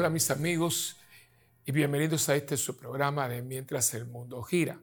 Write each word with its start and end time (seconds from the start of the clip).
Hola 0.00 0.08
mis 0.08 0.30
amigos 0.30 0.96
y 1.66 1.72
bienvenidos 1.72 2.26
a 2.30 2.34
este 2.34 2.56
su 2.56 2.74
programa 2.74 3.28
de 3.28 3.42
Mientras 3.42 3.92
el 3.92 4.06
mundo 4.06 4.42
gira. 4.42 4.80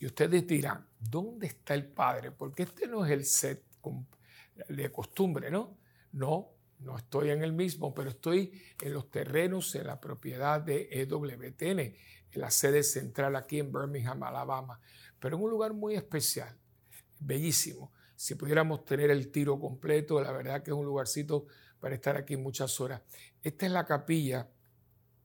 Y 0.00 0.06
ustedes 0.06 0.44
dirán, 0.48 0.84
¿dónde 0.98 1.46
está 1.46 1.74
el 1.74 1.86
Padre? 1.86 2.32
Porque 2.32 2.64
este 2.64 2.88
no 2.88 3.06
es 3.06 3.12
el 3.12 3.24
set 3.24 3.62
de 4.68 4.90
costumbre, 4.90 5.48
¿no? 5.48 5.78
No, 6.10 6.48
no 6.80 6.98
estoy 6.98 7.30
en 7.30 7.44
el 7.44 7.52
mismo, 7.52 7.94
pero 7.94 8.10
estoy 8.10 8.60
en 8.80 8.92
los 8.92 9.08
terrenos, 9.12 9.76
en 9.76 9.86
la 9.86 10.00
propiedad 10.00 10.60
de 10.60 10.88
EWTN, 10.90 11.78
en 11.78 11.94
la 12.32 12.50
sede 12.50 12.82
central 12.82 13.36
aquí 13.36 13.60
en 13.60 13.72
Birmingham, 13.72 14.24
Alabama, 14.24 14.80
pero 15.20 15.36
en 15.36 15.44
un 15.44 15.50
lugar 15.50 15.72
muy 15.72 15.94
especial, 15.94 16.52
bellísimo. 17.20 17.92
Si 18.16 18.34
pudiéramos 18.34 18.84
tener 18.84 19.08
el 19.12 19.30
tiro 19.30 19.60
completo, 19.60 20.20
la 20.20 20.32
verdad 20.32 20.64
que 20.64 20.72
es 20.72 20.76
un 20.76 20.84
lugarcito 20.84 21.46
para 21.82 21.96
estar 21.96 22.16
aquí 22.16 22.36
muchas 22.36 22.80
horas. 22.80 23.02
Esta 23.42 23.66
es 23.66 23.72
la 23.72 23.84
capilla 23.84 24.48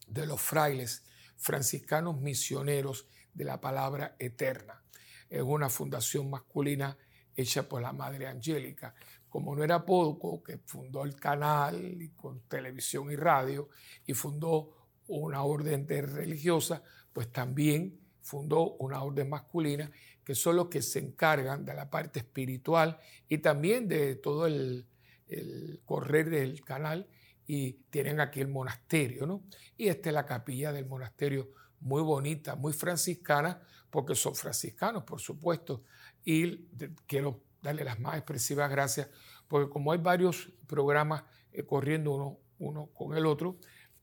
de 0.08 0.26
los 0.26 0.42
frailes 0.42 1.04
franciscanos 1.36 2.20
misioneros 2.20 3.08
de 3.32 3.44
la 3.44 3.62
palabra 3.62 4.16
eterna. 4.18 4.82
Es 5.30 5.44
una 5.44 5.70
fundación 5.70 6.32
masculina 6.32 6.98
hecha 7.36 7.70
por 7.70 7.84
la 7.84 7.94
Madre 7.94 8.26
Angélica. 8.26 8.96
Como 9.30 9.56
no 9.56 9.64
era 9.64 9.86
poco, 9.86 10.42
que 10.42 10.58
fundó 10.66 11.04
el 11.04 11.16
canal 11.16 12.10
con 12.16 12.42
televisión 12.48 13.12
y 13.12 13.16
radio 13.16 13.70
y 14.08 14.16
fundó 14.16 14.88
una 15.10 15.44
orden 15.44 15.88
religiosa, 15.88 16.82
pues 17.14 17.32
también 17.32 18.00
fundó 18.24 18.78
una 18.78 19.04
orden 19.04 19.30
masculina 19.30 19.92
que 20.24 20.34
son 20.34 20.56
los 20.56 20.70
que 20.70 20.82
se 20.82 20.98
encargan 20.98 21.66
de 21.66 21.76
la 21.76 21.92
parte 21.92 22.18
espiritual 22.18 23.00
y 23.30 23.38
también 23.38 23.88
de 23.88 24.16
todo 24.16 24.48
el, 24.48 24.88
el 25.28 25.82
correr 25.86 26.30
del 26.30 26.64
canal 26.64 27.08
y 27.46 27.74
tienen 27.90 28.20
aquí 28.20 28.42
el 28.42 28.50
monasterio, 28.50 29.26
¿no? 29.26 29.44
Y 29.78 29.88
esta 29.88 30.10
es 30.10 30.14
la 30.14 30.26
capilla 30.26 30.74
del 30.74 30.86
monasterio, 30.86 31.50
muy 31.80 32.02
bonita, 32.02 32.56
muy 32.56 32.74
franciscana, 32.74 33.62
porque 33.90 34.16
son 34.16 34.36
franciscanos, 34.36 35.04
por 35.04 35.22
supuesto. 35.22 35.84
Y 36.26 36.68
quiero 37.06 37.42
darle 37.62 37.86
las 37.86 38.00
más 38.00 38.18
expresivas 38.18 38.70
gracias, 38.70 39.10
porque 39.48 39.70
como 39.70 39.94
hay 39.94 40.00
varios 40.00 40.52
programas 40.68 41.24
eh, 41.52 41.64
corriendo 41.64 42.12
uno, 42.12 42.40
uno 42.60 42.88
con 42.94 43.16
el 43.16 43.26
otro, 43.26 43.58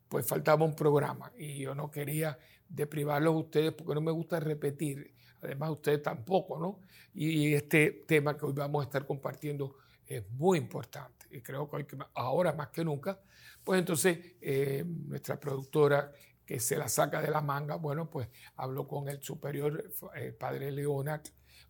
pues 0.08 0.26
faltaba 0.26 0.64
un 0.64 0.74
programa 0.74 1.32
y 1.36 1.58
yo 1.58 1.74
no 1.74 1.90
quería 1.90 2.38
deprivarlos 2.68 3.34
a 3.34 3.38
ustedes 3.38 3.72
porque 3.72 3.94
no 3.94 4.00
me 4.00 4.12
gusta 4.12 4.40
repetir, 4.40 5.14
además 5.42 5.70
ustedes 5.70 6.02
tampoco, 6.02 6.58
¿no? 6.58 6.80
Y 7.12 7.54
este 7.54 8.04
tema 8.06 8.36
que 8.36 8.46
hoy 8.46 8.52
vamos 8.54 8.82
a 8.82 8.84
estar 8.84 9.06
compartiendo 9.06 9.76
es 10.06 10.28
muy 10.30 10.58
importante 10.58 11.13
y 11.30 11.40
creo 11.40 11.68
que 11.70 11.86
ahora 12.14 12.52
más 12.52 12.68
que 12.68 12.84
nunca, 12.84 13.20
pues 13.62 13.78
entonces 13.78 14.18
eh, 14.40 14.84
nuestra 14.86 15.38
productora 15.38 16.12
que 16.46 16.60
se 16.60 16.76
la 16.76 16.88
saca 16.88 17.22
de 17.22 17.30
la 17.30 17.40
manga, 17.40 17.76
bueno, 17.76 18.10
pues 18.10 18.28
habló 18.56 18.86
con 18.86 19.08
el 19.08 19.22
superior 19.22 19.90
eh, 20.14 20.32
padre 20.32 20.70
Leonard, 20.70 21.22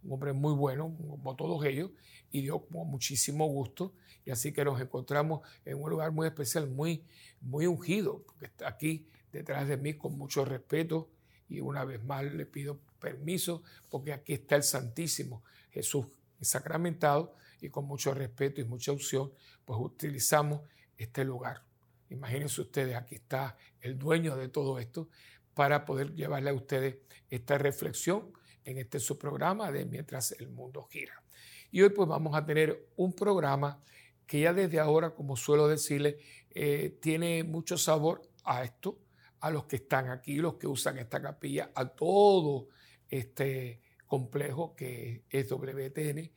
un 0.03 0.13
hombre 0.13 0.33
muy 0.33 0.55
bueno, 0.55 0.97
como 0.97 1.37
todos 1.37 1.65
ellos, 1.65 1.91
y 2.31 2.43
dio 2.43 2.67
muchísimo 2.71 3.47
gusto. 3.47 3.95
Y 4.25 4.31
así 4.31 4.53
que 4.53 4.65
nos 4.65 4.81
encontramos 4.81 5.47
en 5.65 5.81
un 5.81 5.91
lugar 5.91 6.11
muy 6.13 6.27
especial, 6.27 6.69
muy, 6.69 7.05
muy 7.41 7.67
ungido, 7.67 8.25
está 8.41 8.69
aquí 8.69 9.07
detrás 9.33 9.69
de 9.69 9.77
mí 9.77 9.95
con 9.95 10.19
mucho 10.19 10.45
respeto. 10.45 11.11
Y 11.49 11.61
una 11.61 11.85
vez 11.85 12.03
más 12.03 12.25
le 12.25 12.47
pido 12.47 12.81
permiso, 12.99 13.63
porque 13.91 14.13
aquí 14.13 14.33
está 14.33 14.57
el 14.57 14.63
Santísimo 14.63 15.43
Jesús 15.71 16.07
sacramentado, 16.41 17.35
y 17.61 17.71
con 17.71 17.87
mucho 17.87 18.15
respeto 18.15 18.61
y 18.61 18.65
mucha 18.65 18.93
opción, 18.93 19.33
pues 19.65 19.79
utilizamos 19.81 20.63
este 20.97 21.25
lugar. 21.25 21.65
Imagínense 22.11 22.61
ustedes, 22.61 22.95
aquí 22.97 23.17
está 23.17 23.57
el 23.81 23.99
dueño 23.99 24.37
de 24.37 24.49
todo 24.49 24.79
esto 24.79 25.09
para 25.55 25.85
poder 25.85 26.15
llevarle 26.15 26.51
a 26.51 26.55
ustedes 26.55 26.97
esta 27.31 27.59
reflexión 27.59 28.33
en 28.65 28.79
este 28.79 28.99
su 29.01 29.19
programa 29.19 29.71
de 29.71 29.85
Mientras 29.85 30.33
el 30.33 30.49
mundo 30.49 30.87
gira. 30.91 31.23
Y 31.71 31.83
hoy 31.83 31.91
pues 31.91 32.09
vamos 32.09 32.37
a 32.37 32.45
tener 32.45 32.89
un 32.97 33.13
programa 33.13 33.83
que 34.27 34.41
ya 34.41 34.53
desde 34.53 34.81
ahora, 34.81 35.15
como 35.15 35.37
suelo 35.37 35.69
decirle, 35.69 36.19
eh, 36.51 36.99
tiene 37.01 37.45
mucho 37.45 37.77
sabor 37.77 38.23
a 38.45 38.65
esto, 38.65 38.99
a 39.41 39.51
los 39.51 39.65
que 39.67 39.77
están 39.77 40.09
aquí, 40.09 40.37
los 40.37 40.55
que 40.55 40.67
usan 40.67 40.99
esta 40.99 41.21
capilla, 41.21 41.71
a 41.75 41.89
todo 41.89 42.69
este 43.09 43.81
complejo 44.07 44.75
que 44.75 45.25
es 45.29 45.49
WTN 45.51 46.31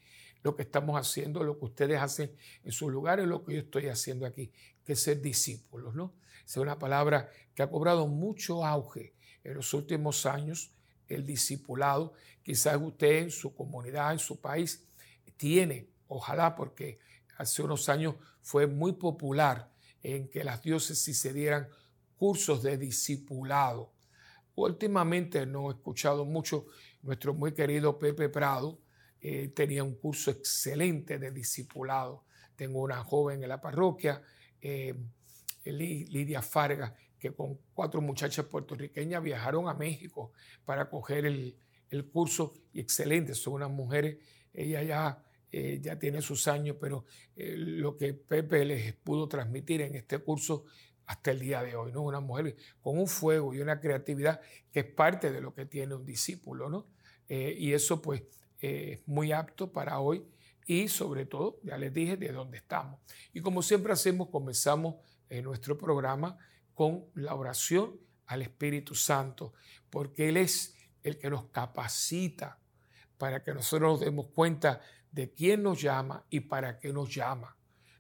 lo 0.47 0.56
que 0.56 0.63
estamos 0.63 0.97
haciendo, 0.97 1.44
lo 1.44 1.59
que 1.59 1.66
ustedes 1.66 2.02
hacen 2.02 2.31
en 2.63 2.72
sus 2.72 2.90
lugares, 2.90 3.28
lo 3.28 3.44
que 3.44 3.56
yo 3.56 3.59
estoy 3.59 3.88
haciendo 3.88 4.25
aquí, 4.25 4.50
que 4.85 4.94
es 4.94 5.02
ser 5.02 5.22
discípulos, 5.22 5.94
¿no? 5.94 6.13
Es 6.46 6.56
una 6.56 6.80
palabra 6.80 7.30
que 7.53 7.63
ha 7.63 7.69
cobrado 7.69 8.08
mucho 8.08 8.66
auge 8.66 9.13
en 9.44 9.56
los 9.56 9.74
últimos 9.74 10.25
años, 10.25 10.72
el 11.09 11.25
discipulado. 11.25 12.13
Quizás 12.41 12.78
usted 12.81 13.24
en 13.24 13.31
su 13.31 13.53
comunidad, 13.53 14.13
en 14.13 14.19
su 14.19 14.40
país, 14.40 14.86
tiene, 15.36 15.90
ojalá, 16.07 16.56
porque 16.56 17.00
hace 17.38 17.62
unos 17.62 17.90
años 17.90 18.16
fue 18.41 18.68
muy 18.68 18.94
popular 18.94 19.69
en 20.02 20.30
que 20.30 20.46
las 20.46 20.62
diócesis 20.62 21.19
se 21.19 21.34
dieran 21.34 21.68
cursos 22.16 22.63
de 22.63 22.78
discipulado. 22.78 23.91
Últimamente 24.56 25.46
no 25.46 25.69
he 25.69 25.74
escuchado 25.74 26.24
mucho 26.24 26.68
nuestro 27.02 27.34
muy 27.34 27.53
querido 27.53 28.00
Pepe 28.00 28.30
Prado, 28.30 28.80
eh, 29.19 29.50
tenía 29.50 29.83
un 29.83 29.95
curso 29.95 30.31
excelente 30.31 31.17
de 31.17 31.31
discipulado. 31.31 32.23
Tengo 32.55 32.81
una 32.81 33.03
joven 33.03 33.41
en 33.41 33.50
la 33.50 33.59
parroquia, 33.59 34.22
eh, 34.61 34.95
Lidia 35.66 36.41
Farga, 36.41 36.95
que 37.19 37.31
con 37.33 37.57
cuatro 37.73 38.00
muchachas 38.00 38.45
puertorriqueñas 38.45 39.22
viajaron 39.23 39.67
a 39.67 39.73
México 39.73 40.31
para 40.66 40.89
coger 40.89 41.25
el, 41.25 41.56
curso 42.11 42.53
y 42.73 42.79
excelente, 42.79 43.33
son 43.33 43.53
unas 43.53 43.72
mujeres, 43.72 44.17
ella 44.53 44.83
ya, 44.83 45.23
eh, 45.51 45.79
ya 45.81 45.97
tiene 45.97 46.22
sus 46.22 46.47
años, 46.47 46.77
pero 46.79 47.06
lo 47.35 47.97
que 47.97 48.13
Pepe 48.13 48.66
les 48.66 48.94
pudo 48.94 49.27
transmitir 49.27 49.81
en 49.81 49.95
este 49.95 50.19
curso 50.19 50.66
hasta 51.06 51.31
el 51.31 51.39
día 51.39 51.63
de 51.63 51.75
hoy, 51.75 51.91
¿no? 51.91 52.01
Una 52.01 52.19
mujer 52.19 52.56
con 52.81 52.97
un 52.97 53.07
fuego 53.07 53.53
y 53.53 53.61
una 53.61 53.79
creatividad 53.79 54.41
que 54.72 54.81
es 54.81 54.85
parte 54.85 55.31
de 55.31 55.41
lo 55.41 55.53
que 55.53 55.66
tiene 55.66 55.95
un 55.95 56.06
discípulo, 56.06 56.69
¿no? 56.69 56.88
y 57.29 57.73
eso 57.73 58.01
pues 58.01 58.23
eh, 58.62 59.01
muy 59.06 59.31
apto 59.31 59.72
para 59.72 60.00
hoy 60.00 60.25
y 60.66 60.90
sobre 60.90 61.25
todo, 61.25 61.59
ya 61.63 61.78
les 61.78 61.94
dije, 61.94 62.18
de 62.18 62.31
dónde 62.31 62.57
estamos. 62.57 63.00
Y 63.34 63.41
como 63.41 63.62
siempre 63.62 63.94
hacemos, 63.94 64.29
comenzamos 64.29 64.95
en 65.29 65.45
nuestro 65.45 65.78
programa 65.78 66.38
con 66.73 67.06
la 67.16 67.35
oración 67.35 68.00
al 68.25 68.41
Espíritu 68.41 68.94
Santo, 68.94 69.53
porque 69.90 70.28
Él 70.28 70.38
es 70.38 70.75
el 71.03 71.18
que 71.18 71.29
nos 71.29 71.45
capacita 71.45 72.59
para 73.18 73.44
que 73.44 73.53
nosotros 73.53 73.94
nos 73.94 74.00
demos 74.01 74.28
cuenta 74.28 74.81
de 75.12 75.31
quién 75.31 75.63
nos 75.63 75.81
llama 75.81 76.25
y 76.29 76.41
para 76.41 76.79
qué 76.79 76.91
nos 76.91 77.13
llama. 77.13 77.56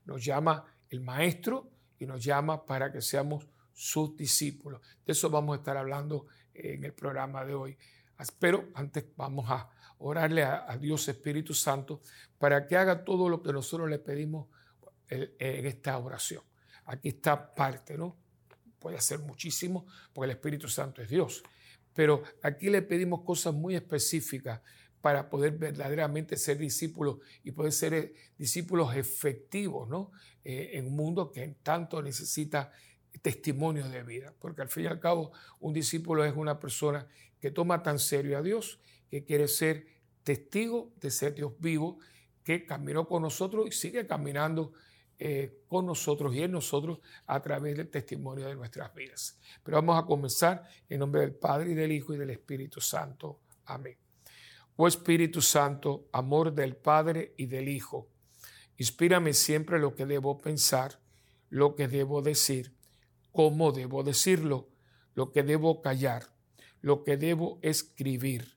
Nos 0.05 0.23
llama 0.23 0.65
el 0.89 1.01
Maestro 1.01 1.71
y 1.97 2.05
nos 2.05 2.23
llama 2.23 2.65
para 2.65 2.91
que 2.91 3.01
seamos 3.01 3.47
sus 3.73 4.15
discípulos. 4.17 4.81
De 5.05 5.13
eso 5.13 5.29
vamos 5.29 5.55
a 5.55 5.59
estar 5.59 5.77
hablando 5.77 6.27
en 6.53 6.83
el 6.83 6.93
programa 6.93 7.45
de 7.45 7.53
hoy. 7.53 7.77
Pero 8.39 8.69
antes 8.73 9.05
vamos 9.15 9.49
a 9.49 9.69
orarle 9.99 10.43
a, 10.43 10.77
Dios 10.79 11.07
Espíritu 11.07 11.53
Santo 11.53 12.01
para 12.37 12.67
que 12.67 12.75
haga 12.75 13.03
todo 13.03 13.29
lo 13.29 13.41
que 13.41 13.51
nosotros 13.51 13.89
le 13.89 13.99
pedimos 13.99 14.47
en 15.09 15.65
esta 15.65 15.97
oración. 15.97 16.43
Aquí 16.85 17.09
está 17.09 17.53
parte, 17.53 17.97
¿no? 17.97 18.15
Puede 18.79 18.97
hacer 18.97 19.19
muchísimo 19.19 19.85
porque 20.13 20.31
el 20.31 20.37
Espíritu 20.37 20.67
Santo 20.67 21.01
es 21.01 21.09
Dios. 21.09 21.43
Pero 21.93 22.23
aquí 22.43 22.69
le 22.69 22.81
pedimos 22.81 23.23
cosas 23.23 23.53
muy 23.53 23.75
específicas 23.75 24.61
para 25.01 25.29
poder 25.29 25.57
verdaderamente 25.57 26.37
ser 26.37 26.57
discípulos 26.57 27.17
y 27.43 27.51
poder 27.51 27.71
ser 27.71 27.93
eh, 27.93 28.13
discípulos 28.37 28.95
efectivos, 28.95 29.87
¿no? 29.89 30.11
Eh, 30.43 30.71
en 30.73 30.87
un 30.87 30.95
mundo 30.95 31.31
que 31.31 31.47
tanto 31.63 32.01
necesita 32.01 32.71
testimonio 33.21 33.87
de 33.89 34.03
vida, 34.03 34.33
porque 34.39 34.61
al 34.61 34.69
fin 34.69 34.83
y 34.83 34.87
al 34.87 34.99
cabo 34.99 35.31
un 35.59 35.73
discípulo 35.73 36.23
es 36.23 36.35
una 36.35 36.59
persona 36.59 37.07
que 37.39 37.51
toma 37.51 37.81
tan 37.83 37.99
serio 37.99 38.37
a 38.37 38.41
Dios 38.41 38.79
que 39.09 39.23
quiere 39.23 39.47
ser 39.47 39.87
testigo 40.27 40.91
de 40.99 41.09
ser 41.09 41.35
Dios 41.35 41.53
vivo, 41.57 41.99
que 42.43 42.65
caminó 42.65 43.07
con 43.07 43.21
nosotros 43.21 43.65
y 43.65 43.71
sigue 43.71 44.05
caminando 44.05 44.73
eh, 45.17 45.61
con 45.69 45.85
nosotros 45.85 46.35
y 46.35 46.43
en 46.43 46.51
nosotros 46.51 46.99
a 47.27 47.41
través 47.41 47.77
del 47.77 47.89
testimonio 47.89 48.45
de 48.45 48.55
nuestras 48.55 48.93
vidas. 48.93 49.39
Pero 49.63 49.77
vamos 49.77 49.97
a 49.97 50.05
comenzar 50.05 50.67
en 50.89 50.99
nombre 50.99 51.21
del 51.21 51.33
Padre 51.33 51.71
y 51.71 51.75
del 51.75 51.93
Hijo 51.93 52.13
y 52.13 52.17
del 52.17 52.31
Espíritu 52.31 52.81
Santo. 52.81 53.39
Amén. 53.67 53.97
Oh 54.75 54.85
Espíritu 54.85 55.41
Santo, 55.41 56.09
amor 56.11 56.53
del 56.53 56.75
Padre 56.75 57.33
y 57.37 57.45
del 57.45 57.69
Hijo, 57.69 58.09
inspírame 58.75 59.31
siempre 59.31 59.79
lo 59.79 59.95
que 59.95 60.05
debo 60.05 60.37
pensar, 60.39 60.99
lo 61.49 61.73
que 61.73 61.87
debo 61.87 62.21
decir, 62.21 62.75
cómo 63.31 63.71
debo 63.71 64.03
decirlo, 64.03 64.67
lo 65.15 65.31
que 65.31 65.43
debo 65.43 65.81
callar, 65.81 66.23
lo 66.81 67.05
que 67.05 67.15
debo 67.15 67.59
escribir 67.61 68.56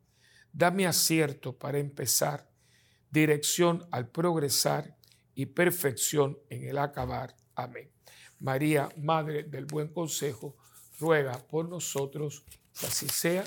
Dame 0.53 0.85
acierto 0.85 1.57
para 1.57 1.79
empezar, 1.79 2.49
dirección 3.09 3.87
al 3.91 4.09
progresar 4.09 4.97
y 5.33 5.47
perfección 5.47 6.37
en 6.49 6.63
el 6.65 6.77
acabar. 6.77 7.35
Amén. 7.55 7.89
María, 8.39 8.89
Madre 8.97 9.43
del 9.43 9.65
Buen 9.65 9.89
Consejo, 9.89 10.57
ruega 10.99 11.37
por 11.37 11.69
nosotros 11.69 12.43
que 12.79 12.87
así 12.87 13.07
sea, 13.07 13.43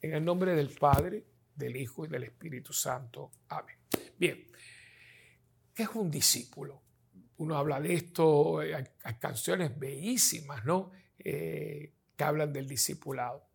en 0.00 0.14
el 0.14 0.24
nombre 0.24 0.54
del 0.54 0.70
Padre, 0.70 1.24
del 1.54 1.76
Hijo 1.76 2.04
y 2.04 2.08
del 2.08 2.24
Espíritu 2.24 2.72
Santo. 2.72 3.30
Amén. 3.48 3.76
Bien, 4.18 4.46
¿qué 5.74 5.82
es 5.82 5.88
un 5.94 6.10
discípulo? 6.10 6.82
Uno 7.38 7.56
habla 7.56 7.80
de 7.80 7.94
esto, 7.94 8.60
hay, 8.60 8.84
canciones 9.18 9.78
bellísimas, 9.78 10.64
¿no? 10.64 10.90
Eh, 11.18 11.92
que 12.16 12.24
hablan 12.24 12.52
del 12.52 12.66
discipulado. 12.66 13.48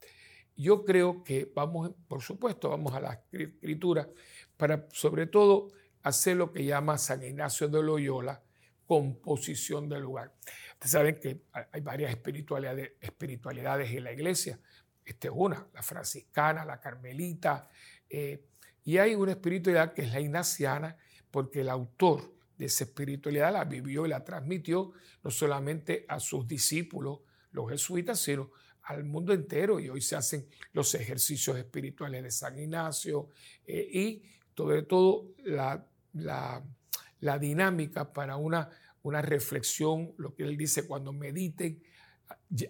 Yo 0.61 0.85
creo 0.85 1.23
que 1.23 1.51
vamos, 1.55 1.91
por 2.07 2.21
supuesto, 2.21 2.69
vamos 2.69 2.93
a 2.93 2.99
la 2.99 3.23
escritura 3.31 4.07
para 4.55 4.87
sobre 4.91 5.25
todo 5.25 5.71
hacer 6.03 6.37
lo 6.37 6.51
que 6.51 6.63
llama 6.63 6.99
San 6.99 7.23
Ignacio 7.23 7.67
de 7.67 7.81
Loyola, 7.81 8.43
composición 8.85 9.89
del 9.89 10.03
lugar. 10.03 10.35
Ustedes 10.73 10.91
saben 10.91 11.19
que 11.19 11.45
hay 11.71 11.81
varias 11.81 12.11
espiritualidades, 12.11 12.91
espiritualidades 13.01 13.91
en 13.91 14.03
la 14.03 14.11
iglesia. 14.11 14.59
Esta 15.03 15.29
es 15.29 15.33
una, 15.35 15.65
la 15.73 15.81
franciscana, 15.81 16.63
la 16.63 16.79
carmelita, 16.79 17.67
eh, 18.07 18.45
y 18.83 18.99
hay 18.99 19.15
una 19.15 19.31
espiritualidad 19.31 19.93
que 19.93 20.03
es 20.03 20.11
la 20.11 20.19
ignaciana, 20.19 20.95
porque 21.31 21.61
el 21.61 21.69
autor 21.69 22.35
de 22.55 22.65
esa 22.65 22.83
espiritualidad 22.83 23.51
la 23.51 23.63
vivió 23.63 24.05
y 24.05 24.09
la 24.09 24.23
transmitió 24.23 24.91
no 25.23 25.31
solamente 25.31 26.05
a 26.07 26.19
sus 26.19 26.47
discípulos, 26.47 27.21
los 27.51 27.67
jesuitas, 27.67 28.19
sino 28.19 28.51
al 28.91 29.03
mundo 29.03 29.33
entero. 29.33 29.79
Y 29.79 29.89
hoy 29.89 30.01
se 30.01 30.15
hacen 30.15 30.47
los 30.73 30.93
ejercicios 30.95 31.57
espirituales 31.57 32.23
de 32.23 32.31
San 32.31 32.57
Ignacio 32.57 33.29
eh, 33.65 33.89
y 33.91 34.23
sobre 34.55 34.83
todo 34.83 35.29
la, 35.43 35.83
la, 36.13 37.39
dinámica 37.39 38.13
para 38.13 38.35
una, 38.35 38.69
una 39.01 39.21
reflexión, 39.21 40.13
lo 40.17 40.35
que 40.35 40.43
él 40.43 40.55
dice, 40.55 40.85
cuando 40.85 41.13
mediten, 41.13 41.81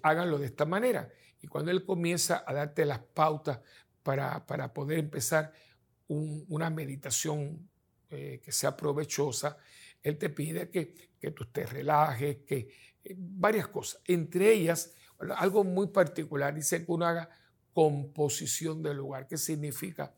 háganlo 0.02 0.38
de 0.38 0.46
esta 0.46 0.66
manera. 0.66 1.10
Y 1.42 1.48
cuando 1.48 1.72
él 1.72 1.84
comienza 1.84 2.44
a 2.48 2.54
darte 2.54 2.86
las 2.86 3.00
pautas 3.00 3.60
para, 4.04 4.46
para 4.46 4.74
poder 4.74 5.00
empezar 5.00 5.52
una 6.08 6.70
meditación 6.70 7.70
eh, 8.10 8.40
que 8.44 8.52
sea 8.52 8.76
provechosa, 8.76 9.58
él 10.02 10.18
te 10.18 10.30
pide 10.30 10.70
que, 10.70 10.94
que 11.20 11.32
tú 11.32 11.46
te 11.46 11.66
relajes, 11.66 12.38
que 12.46 12.70
eh, 13.04 13.16
varias 13.18 13.68
cosas. 13.68 14.02
Entre 14.06 14.54
ellas, 14.54 14.94
algo 15.38 15.64
muy 15.64 15.88
particular, 15.88 16.54
dice 16.54 16.86
que 16.86 16.92
uno 16.92 17.06
haga 17.06 17.30
composición 17.74 18.82
del 18.82 18.98
lugar. 18.98 19.28
¿Qué 19.28 19.38
significa? 19.38 20.14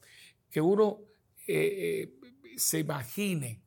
Que 0.50 0.62
uno 0.62 1.02
eh, 1.48 2.14
se 2.58 2.80
imagine 2.80 3.62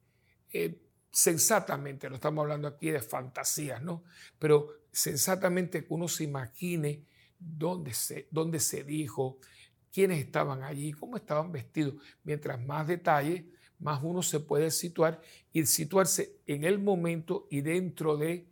sensatamente, 1.11 2.11
no 2.11 2.17
estamos 2.17 2.43
hablando 2.43 2.69
aquí 2.69 2.91
de 2.91 3.01
fantasías, 3.01 3.83
¿no? 3.83 4.05
Pero 4.39 4.83
sensatamente 4.93 5.85
que 5.85 5.95
uno 5.95 6.09
se 6.09 6.25
imagine 6.25 7.07
dónde 7.39 7.95
se, 7.95 8.29
dónde 8.31 8.61
se 8.61 8.85
dijo, 8.85 9.39
quiénes 9.91 10.19
estaban 10.19 10.63
allí, 10.63 10.93
cómo 10.93 11.17
estaban 11.17 11.53
vestidos. 11.53 11.95
Mientras 12.23 12.61
más 12.61 12.87
detalle, 12.87 13.51
más 13.79 14.01
uno 14.03 14.23
se 14.23 14.41
puede 14.41 14.71
situar 14.71 15.23
y 15.53 15.65
situarse 15.65 16.41
en 16.47 16.65
el 16.65 16.79
momento 16.79 17.47
y 17.51 17.63
dentro 17.63 18.19
de 18.19 18.47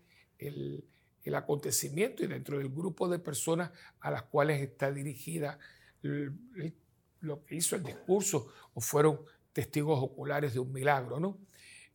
acontecimiento 1.33 2.25
y 2.25 2.27
dentro 2.27 2.59
del 2.59 2.69
grupo 2.69 3.09
de 3.09 3.19
personas 3.19 3.71
a 4.01 4.11
las 4.11 4.25
cuales 4.25 4.61
está 4.61 4.93
dirigida 4.93 5.59
lo 6.03 7.45
que 7.45 7.55
hizo 7.55 7.77
el 7.77 7.83
discurso 7.83 8.49
o 8.75 8.81
fueron 8.81 9.21
testigos 9.53 9.99
oculares 10.03 10.53
de 10.53 10.59
un 10.59 10.73
milagro, 10.73 11.19
¿no? 11.21 11.39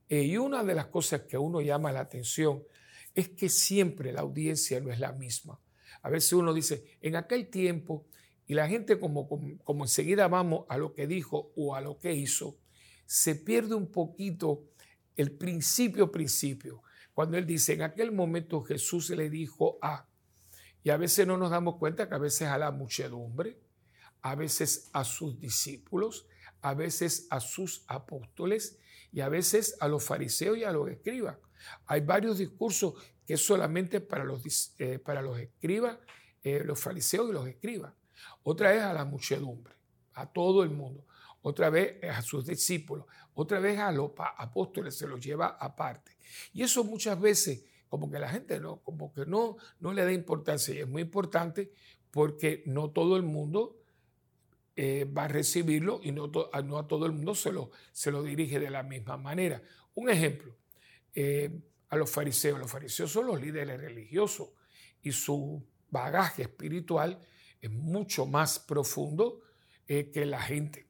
Eh, 0.07 0.23
y 0.23 0.37
una 0.37 0.63
de 0.63 0.73
las 0.73 0.87
cosas 0.87 1.21
que 1.21 1.37
uno 1.37 1.61
llama 1.61 1.91
la 1.91 1.99
atención 1.99 2.63
es 3.13 3.29
que 3.29 3.49
siempre 3.49 4.11
la 4.11 4.21
audiencia 4.21 4.79
no 4.79 4.91
es 4.91 4.99
la 4.99 5.11
misma. 5.11 5.59
A 6.01 6.09
veces 6.09 6.33
uno 6.33 6.53
dice, 6.53 6.97
en 7.01 7.15
aquel 7.15 7.49
tiempo, 7.49 8.07
y 8.47 8.55
la 8.55 8.67
gente 8.67 8.99
como, 8.99 9.27
como, 9.63 9.83
enseguida 9.83 10.27
vamos 10.27 10.65
a 10.69 10.77
lo 10.77 10.93
que 10.93 11.05
dijo 11.05 11.51
o 11.55 11.75
a 11.75 11.81
lo 11.81 11.99
que 11.99 12.13
hizo, 12.13 12.57
se 13.05 13.35
pierde 13.35 13.75
un 13.75 13.91
poquito 13.91 14.63
el 15.15 15.31
principio, 15.31 16.11
principio. 16.11 16.81
Cuando 17.19 17.38
él 17.38 17.45
dice, 17.45 17.74
en 17.74 17.81
aquel 17.81 18.13
momento 18.13 18.62
Jesús 18.62 19.10
le 19.10 19.30
dijo 19.30 19.77
a, 19.81 20.07
y 20.83 20.89
a 20.89 20.95
veces 20.95 21.27
no 21.27 21.36
nos 21.36 21.51
damos 21.51 21.75
cuenta 21.75 22.07
que 22.07 22.16
a 22.16 22.18
veces 22.18 22.48
a 22.48 22.57
la 22.57 22.71
muchedumbre, 22.71 23.60
a 24.21 24.36
veces 24.36 24.89
a 24.94 25.04
sus 25.04 25.38
discípulos, 25.38 26.27
a 26.62 26.74
veces 26.75 27.27
a 27.30 27.42
sus 27.42 27.83
apóstoles 27.88 28.77
y 29.12 29.19
a 29.19 29.27
veces 29.27 29.75
a 29.81 29.89
los 29.89 30.01
fariseos 30.01 30.60
y 30.60 30.63
a 30.63 30.71
los 30.71 30.88
escribas. 30.88 31.36
Hay 31.88 32.00
varios 32.00 32.38
discursos 32.38 32.94
que 33.27 33.33
es 33.33 33.45
solamente 33.45 34.00
para 34.00 34.24
los, 34.24 34.74
eh, 34.80 34.98
para 34.98 35.22
los 35.22 35.38
escribas, 35.38 35.98
eh, 36.42 36.63
los 36.63 36.80
fariseos 36.80 37.30
y 37.31 37.33
los 37.33 37.45
escribas. 37.50 37.92
Otra 38.44 38.72
vez 38.72 38.81
a 38.81 38.94
la 38.94 39.04
muchedumbre, 39.04 39.74
a 40.13 40.25
todo 40.25 40.63
el 40.63 40.69
mundo. 40.69 41.04
Otra 41.42 41.69
vez 41.69 42.01
a 42.01 42.22
sus 42.22 42.45
discípulos. 42.45 43.07
Otra 43.33 43.60
vez 43.60 43.77
a 43.77 43.92
los 43.92 44.12
apóstoles, 44.38 44.98
se 44.98 45.06
los 45.06 45.19
lleva 45.19 45.57
aparte. 45.60 46.19
Y 46.53 46.63
eso 46.63 46.83
muchas 46.83 47.19
veces, 47.19 47.63
como 47.87 48.09
que 48.09 48.19
la 48.19 48.29
gente 48.29 48.59
no, 48.59 48.77
como 48.77 49.13
que 49.13 49.25
no, 49.25 49.57
no 49.79 49.93
le 49.93 50.03
da 50.03 50.12
importancia. 50.12 50.74
Y 50.74 50.79
es 50.79 50.88
muy 50.88 51.01
importante 51.01 51.71
porque 52.12 52.63
no 52.65 52.91
todo 52.91 53.17
el 53.17 53.24
mundo 53.24 53.77
eh, 54.75 55.05
va 55.05 55.25
a 55.25 55.27
recibirlo 55.27 56.00
y 56.03 56.12
no, 56.12 56.31
a 56.53 56.88
todo 56.88 57.05
el 57.05 57.12
mundo 57.12 57.36
se 57.36 57.51
lo, 57.51 57.71
se 57.91 58.12
lo 58.12 58.24
dirige 58.24 58.59
de 58.59 58.69
la 58.69 58.83
misma 58.83 59.17
manera. 59.17 59.62
Un 59.95 60.09
ejemplo, 60.09 60.55
a 61.89 61.95
los 61.95 62.09
fariseos. 62.09 62.59
Los 62.59 62.71
fariseos 62.71 63.12
son 63.12 63.27
los 63.27 63.41
líderes 63.41 63.79
religiosos 63.79 64.50
y 65.01 65.12
su 65.12 65.63
bagaje 65.89 66.43
espiritual 66.43 67.19
es 67.62 67.71
mucho 67.71 68.25
más 68.25 68.59
profundo 68.59 69.41
eh, 69.88 70.12
que 70.12 70.25
la 70.25 70.41
gente. 70.41 70.88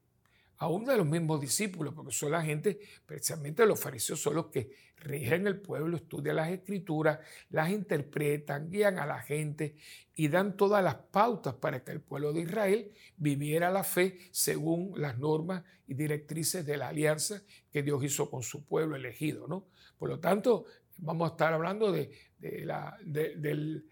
Aún 0.62 0.84
de 0.84 0.98
los 0.98 1.06
mismos 1.06 1.40
discípulos, 1.40 1.94
porque 1.94 2.12
son 2.12 2.32
la 2.32 2.44
gente, 2.44 2.80
precisamente 3.06 3.66
los 3.66 3.80
fariseos 3.80 4.22
son 4.22 4.36
los 4.36 4.48
que 4.48 4.70
rigen 4.98 5.48
el 5.48 5.62
pueblo, 5.62 5.96
estudian 5.96 6.36
las 6.36 6.50
escrituras, 6.50 7.20
las 7.50 7.70
interpretan, 7.70 8.70
guían 8.70 9.00
a 9.00 9.06
la 9.06 9.22
gente 9.22 9.78
y 10.16 10.28
dan 10.28 10.58
todas 10.58 10.84
las 10.84 10.96
pautas 10.96 11.56
para 11.56 11.82
que 11.84 11.92
el 11.92 12.02
pueblo 12.02 12.34
de 12.34 12.42
Israel 12.42 12.92
viviera 13.16 13.72
la 13.72 13.86
fe 13.86 14.20
según 14.32 15.00
las 15.00 15.18
normas 15.18 15.64
y 15.88 15.94
directrices 15.94 16.66
de 16.66 16.76
la 16.76 16.90
alianza 16.90 17.42
que 17.72 17.82
Dios 17.82 18.04
hizo 18.04 18.30
con 18.30 18.44
su 18.44 18.66
pueblo 18.66 18.98
elegido. 18.98 19.48
¿no? 19.48 19.68
Por 19.98 20.10
lo 20.10 20.20
tanto, 20.20 20.66
vamos 20.98 21.30
a 21.30 21.32
estar 21.32 21.54
hablando 21.54 21.92
de, 21.94 22.12
del 22.38 23.86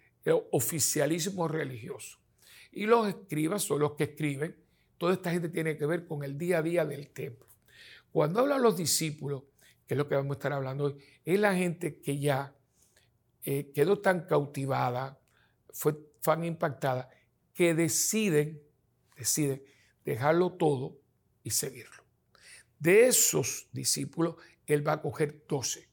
oficialismo 0.52 1.48
religioso. 1.48 2.20
Y 2.74 2.88
los 2.88 3.08
escribas 3.08 3.64
son 3.64 3.80
los 3.80 3.94
que 3.94 4.04
escriben. 4.04 4.67
Toda 4.98 5.14
esta 5.14 5.32
gente 5.32 5.50
tiene 5.50 5.78
que 5.78 5.86
ver 5.86 6.06
con 6.06 6.24
el 6.24 6.38
día 6.38 6.60
a 6.60 6.62
día 6.62 6.86
del 6.86 7.10
templo. 7.10 7.48
Cuando 8.12 8.40
hablan 8.40 8.62
los 8.62 8.78
discípulos, 8.78 9.44
que 9.86 9.94
es 9.94 9.98
lo 9.98 10.08
que 10.08 10.16
vamos 10.16 10.32
a 10.32 10.40
estar 10.40 10.54
hablando 10.54 10.86
hoy, 10.86 10.98
es 11.24 11.40
la 11.40 11.56
gente 11.56 12.02
que 12.02 12.20
ya 12.20 12.56
eh, 13.44 13.72
quedó 13.74 14.00
tan 14.00 14.26
cautivada, 14.26 15.20
fue 15.70 15.94
tan 16.22 16.44
impactada, 16.44 17.10
que 17.54 17.74
deciden, 17.74 18.62
deciden 19.16 19.64
dejarlo 20.04 20.54
todo 20.54 21.00
y 21.44 21.52
seguirlo. 21.52 22.04
De 22.80 23.08
esos 23.08 23.68
discípulos, 23.72 24.36
él 24.66 24.88
va 24.88 24.94
a 24.94 25.02
coger 25.02 25.44
doce 25.48 25.88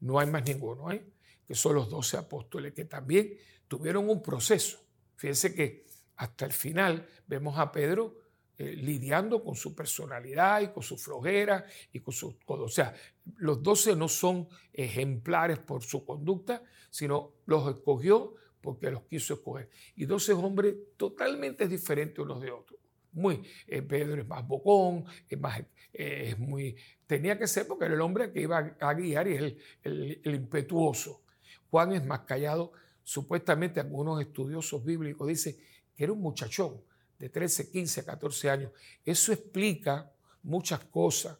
no 0.00 0.18
hay 0.18 0.26
más 0.26 0.44
ninguno, 0.44 0.90
¿eh? 0.90 1.04
que 1.46 1.54
son 1.54 1.74
los 1.74 1.90
doce 1.90 2.16
apóstoles 2.16 2.72
que 2.72 2.84
también 2.84 3.36
tuvieron 3.68 4.08
un 4.08 4.22
proceso. 4.22 4.78
Fíjense 5.16 5.54
que 5.54 5.86
hasta 6.16 6.46
el 6.46 6.52
final 6.52 7.06
vemos 7.26 7.58
a 7.58 7.70
Pedro 7.70 8.16
eh, 8.60 8.76
lidiando 8.76 9.42
con 9.42 9.56
su 9.56 9.74
personalidad 9.74 10.60
y 10.60 10.68
con 10.68 10.82
su 10.82 10.98
flojera 10.98 11.64
y 11.94 12.00
con 12.00 12.12
su... 12.12 12.36
O 12.44 12.68
sea, 12.68 12.94
los 13.38 13.62
doce 13.62 13.96
no 13.96 14.06
son 14.06 14.48
ejemplares 14.70 15.58
por 15.60 15.82
su 15.82 16.04
conducta, 16.04 16.62
sino 16.90 17.32
los 17.46 17.74
escogió 17.74 18.34
porque 18.60 18.90
los 18.90 19.04
quiso 19.04 19.32
escoger. 19.32 19.70
Y 19.96 20.04
doce 20.04 20.34
hombres 20.34 20.74
totalmente 20.98 21.66
diferentes 21.68 22.18
unos 22.18 22.42
de 22.42 22.50
otros. 22.50 22.78
Muy, 23.12 23.42
eh, 23.66 23.80
Pedro 23.80 24.20
es 24.20 24.28
más 24.28 24.46
bocón, 24.46 25.06
es 25.26 25.40
más, 25.40 25.62
es 25.90 26.38
muy, 26.38 26.76
tenía 27.06 27.38
que 27.38 27.46
ser 27.46 27.66
porque 27.66 27.86
era 27.86 27.94
el 27.94 28.02
hombre 28.02 28.30
que 28.30 28.42
iba 28.42 28.76
a 28.78 28.92
guiar 28.92 29.26
y 29.26 29.36
es 29.36 29.54
el, 29.84 30.20
impetuoso. 30.22 31.22
Juan 31.70 31.92
es 31.92 32.04
más 32.04 32.20
callado, 32.26 32.72
supuestamente 33.04 33.80
algunos 33.80 34.20
estudiosos 34.20 34.84
bíblicos 34.84 35.26
dicen 35.26 35.56
que 35.96 36.04
era 36.04 36.12
un 36.12 36.20
muchachón 36.20 36.89
de 37.20 37.28
13, 37.28 37.70
15, 37.70 38.04
14 38.04 38.50
años. 38.50 38.72
Eso 39.04 39.32
explica 39.32 40.10
muchas 40.42 40.80
cosas. 40.86 41.36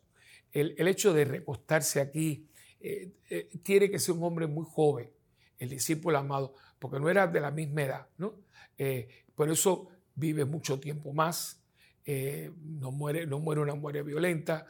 El, 0.53 0.87
hecho 0.87 1.15
de 1.15 1.25
recostarse 1.25 2.01
aquí 2.01 2.47
eh, 2.81 3.13
eh, 3.31 3.49
quiere 3.65 3.91
que 3.91 3.99
sea 3.99 4.15
un 4.15 4.23
hombre 4.23 4.47
muy 4.47 4.67
joven, 4.69 5.11
el 5.59 5.71
discípulo 5.71 6.19
amado, 6.19 6.55
porque 6.79 7.01
no 7.01 7.09
era 7.09 7.27
de 7.27 7.41
la 7.41 7.51
misma 7.51 7.83
edad, 7.83 8.07
¿no? 8.19 8.35
Eh, 8.77 9.25
por 9.35 9.49
eso 9.51 9.89
vive 10.15 10.45
mucho 10.45 10.79
tiempo 10.79 11.13
más, 11.13 11.59
no, 12.07 12.91
muere, 12.91 13.25
no 13.27 13.39
muere 13.39 13.61
una 13.61 13.75
muerte 13.75 14.03
violenta, 14.03 14.67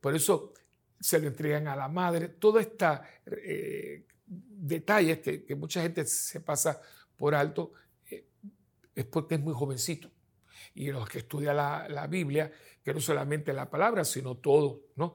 por 0.00 0.14
eso 0.14 0.54
se 0.98 1.18
le 1.18 1.26
entregan 1.26 1.68
a 1.68 1.76
la 1.76 1.86
madre, 1.86 2.28
todos 2.28 2.62
estos 2.62 3.00
detalles 4.26 5.18
que, 5.18 5.54
mucha 5.54 5.82
gente 5.82 6.06
se 6.06 6.40
pasa 6.40 6.80
por 7.16 7.34
alto, 7.34 7.74
es 8.94 9.04
porque 9.06 9.36
es 9.36 9.40
muy 9.40 9.54
jovencito. 9.54 10.10
Y 10.74 10.90
los 10.90 11.08
que 11.08 11.18
estudian 11.18 11.56
la, 11.56 11.88
la 11.88 12.06
Biblia, 12.06 12.52
que 12.82 12.94
no 12.94 13.00
solamente 13.00 13.52
la 13.52 13.68
palabra, 13.70 14.04
sino 14.04 14.36
todo, 14.36 14.82
¿no? 14.96 15.14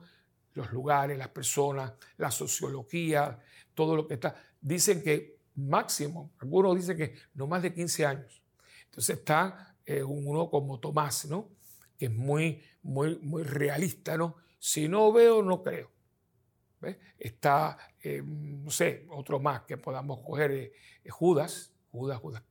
los 0.53 0.72
lugares, 0.72 1.17
las 1.17 1.29
personas, 1.29 1.94
la 2.17 2.32
sociología, 2.32 3.39
todo 3.74 3.96
lo 3.96 4.08
que 4.08 4.15
está. 4.15 4.36
Dicen 4.60 5.03
que 5.03 5.39
máximo, 5.55 6.34
algunos 6.39 6.75
dicen 6.75 6.98
que 6.98 7.15
no 7.34 7.48
más 7.48 7.62
de 7.62 7.74
15 7.74 8.05
años. 8.05 8.41
Entonces 8.86 9.17
está 9.20 9.75
eh, 9.86 10.01
uno 10.03 10.50
como 10.50 10.79
Tomás, 10.79 11.25
¿no? 11.25 11.50
que 11.98 12.05
es 12.05 12.12
muy, 12.12 12.62
muy, 12.82 13.20
muy 13.20 13.44
realista, 13.44 14.17
¿no? 14.17 14.38
Si 14.60 14.88
no 14.88 15.12
veo, 15.12 15.41
no 15.41 15.62
creo. 15.62 15.91
Está, 17.17 17.77
eh, 18.03 18.22
no 18.24 18.70
sé, 18.70 19.08
otro 19.10 19.39
más 19.39 19.62
que 19.62 19.77
podamos 19.77 20.20
coger, 20.20 20.51
eh, 20.51 20.74
Judas, 21.10 21.72
Judas, 21.96 22.20
Judas, 22.20 22.44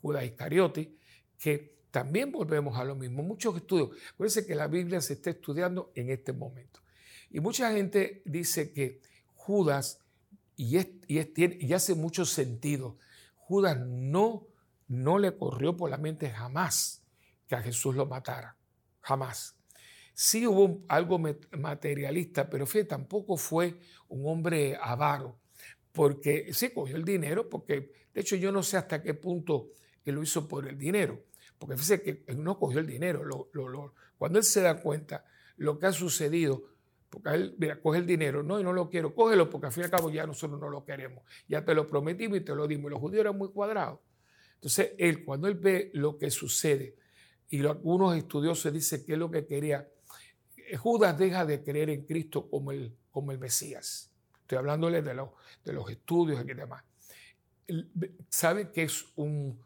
Judas 0.00 0.24
Iscariote, 0.24 0.94
que 1.38 1.76
también 1.90 2.30
volvemos 2.30 2.78
a 2.78 2.84
lo 2.84 2.94
mismo. 2.94 3.22
Muchos 3.22 3.56
estudios. 3.56 3.90
Acuérdense 4.12 4.46
que 4.46 4.54
la 4.54 4.66
Biblia 4.66 5.00
se 5.00 5.14
está 5.14 5.30
estudiando 5.30 5.92
en 5.94 6.10
este 6.10 6.32
momento. 6.32 6.80
Y 7.30 7.40
mucha 7.40 7.72
gente 7.72 8.22
dice 8.24 8.72
que 8.72 9.00
Judas, 9.34 10.00
y, 10.56 10.78
y, 11.08 11.72
hace 11.72 11.94
mucho 11.94 12.24
sentido, 12.24 12.98
Judas 13.36 13.78
no, 13.78 14.46
no 14.88 15.18
le 15.18 15.36
corrió 15.36 15.76
por 15.76 15.90
la 15.90 15.96
mente 15.96 16.30
jamás 16.30 17.02
que 17.46 17.54
a 17.54 17.62
Jesús 17.62 17.94
lo 17.94 18.06
matara. 18.06 18.56
Jamás. 19.00 19.56
Sí 20.12 20.46
hubo 20.46 20.84
algo 20.88 21.18
materialista, 21.18 22.50
pero 22.50 22.66
fíjate, 22.66 22.88
tampoco 22.88 23.36
fue 23.36 23.78
un 24.08 24.26
hombre 24.26 24.76
avaro, 24.80 25.38
porque 25.92 26.52
sí 26.52 26.70
cogió 26.70 26.96
el 26.96 27.04
dinero, 27.04 27.48
porque 27.48 27.92
de 28.16 28.22
hecho 28.22 28.34
yo 28.34 28.50
no 28.50 28.62
sé 28.62 28.78
hasta 28.78 29.02
qué 29.02 29.12
punto 29.12 29.72
él 30.02 30.14
lo 30.14 30.22
hizo 30.22 30.48
por 30.48 30.66
el 30.66 30.78
dinero, 30.78 31.24
porque 31.58 31.76
fíjese 31.76 32.00
que 32.00 32.24
él 32.26 32.42
no 32.42 32.58
cogió 32.58 32.80
el 32.80 32.86
dinero. 32.86 33.50
cuando 34.16 34.38
él 34.38 34.44
se 34.44 34.62
da 34.62 34.80
cuenta 34.80 35.26
lo 35.58 35.78
que 35.78 35.84
ha 35.84 35.92
sucedido, 35.92 36.64
porque 37.10 37.28
él, 37.28 37.54
mira, 37.58 37.78
coge 37.78 37.98
el 37.98 38.06
dinero, 38.06 38.42
no, 38.42 38.58
y 38.58 38.64
no 38.64 38.72
lo 38.72 38.88
quiero, 38.88 39.14
cógelo, 39.14 39.50
porque 39.50 39.66
al 39.66 39.72
fin 39.74 39.82
y 39.82 39.84
al 39.84 39.90
cabo 39.90 40.08
ya 40.08 40.26
nosotros 40.26 40.58
no 40.58 40.70
lo 40.70 40.82
queremos. 40.82 41.24
Ya 41.46 41.62
te 41.62 41.74
lo 41.74 41.86
prometimos 41.86 42.38
y 42.38 42.40
te 42.40 42.54
lo 42.54 42.66
dimos. 42.66 42.88
Y 42.88 42.92
los 42.92 43.00
judíos 43.00 43.20
eran 43.20 43.36
muy 43.36 43.50
cuadrados. 43.50 44.00
Entonces, 44.54 44.92
él, 44.96 45.22
cuando 45.22 45.46
él 45.46 45.56
ve 45.56 45.90
lo 45.92 46.16
que 46.16 46.30
sucede, 46.30 46.96
y 47.50 47.66
algunos 47.66 48.16
estudiosos 48.16 48.72
dicen 48.72 49.04
que 49.04 49.12
es 49.12 49.18
lo 49.18 49.30
que 49.30 49.44
quería, 49.44 49.86
eh, 50.56 50.76
Judas 50.78 51.18
deja 51.18 51.44
de 51.44 51.62
creer 51.62 51.90
en 51.90 52.06
Cristo 52.06 52.48
como 52.48 52.72
el, 52.72 52.96
como 53.10 53.30
el 53.32 53.38
Mesías. 53.38 54.10
Estoy 54.40 54.56
hablándole 54.56 55.02
de, 55.02 55.14
de 55.64 55.72
los 55.74 55.90
estudios 55.90 56.42
y 56.42 56.54
demás. 56.54 56.85
Sabe 58.28 58.70
que 58.70 58.82
es 58.82 59.06
un, 59.16 59.60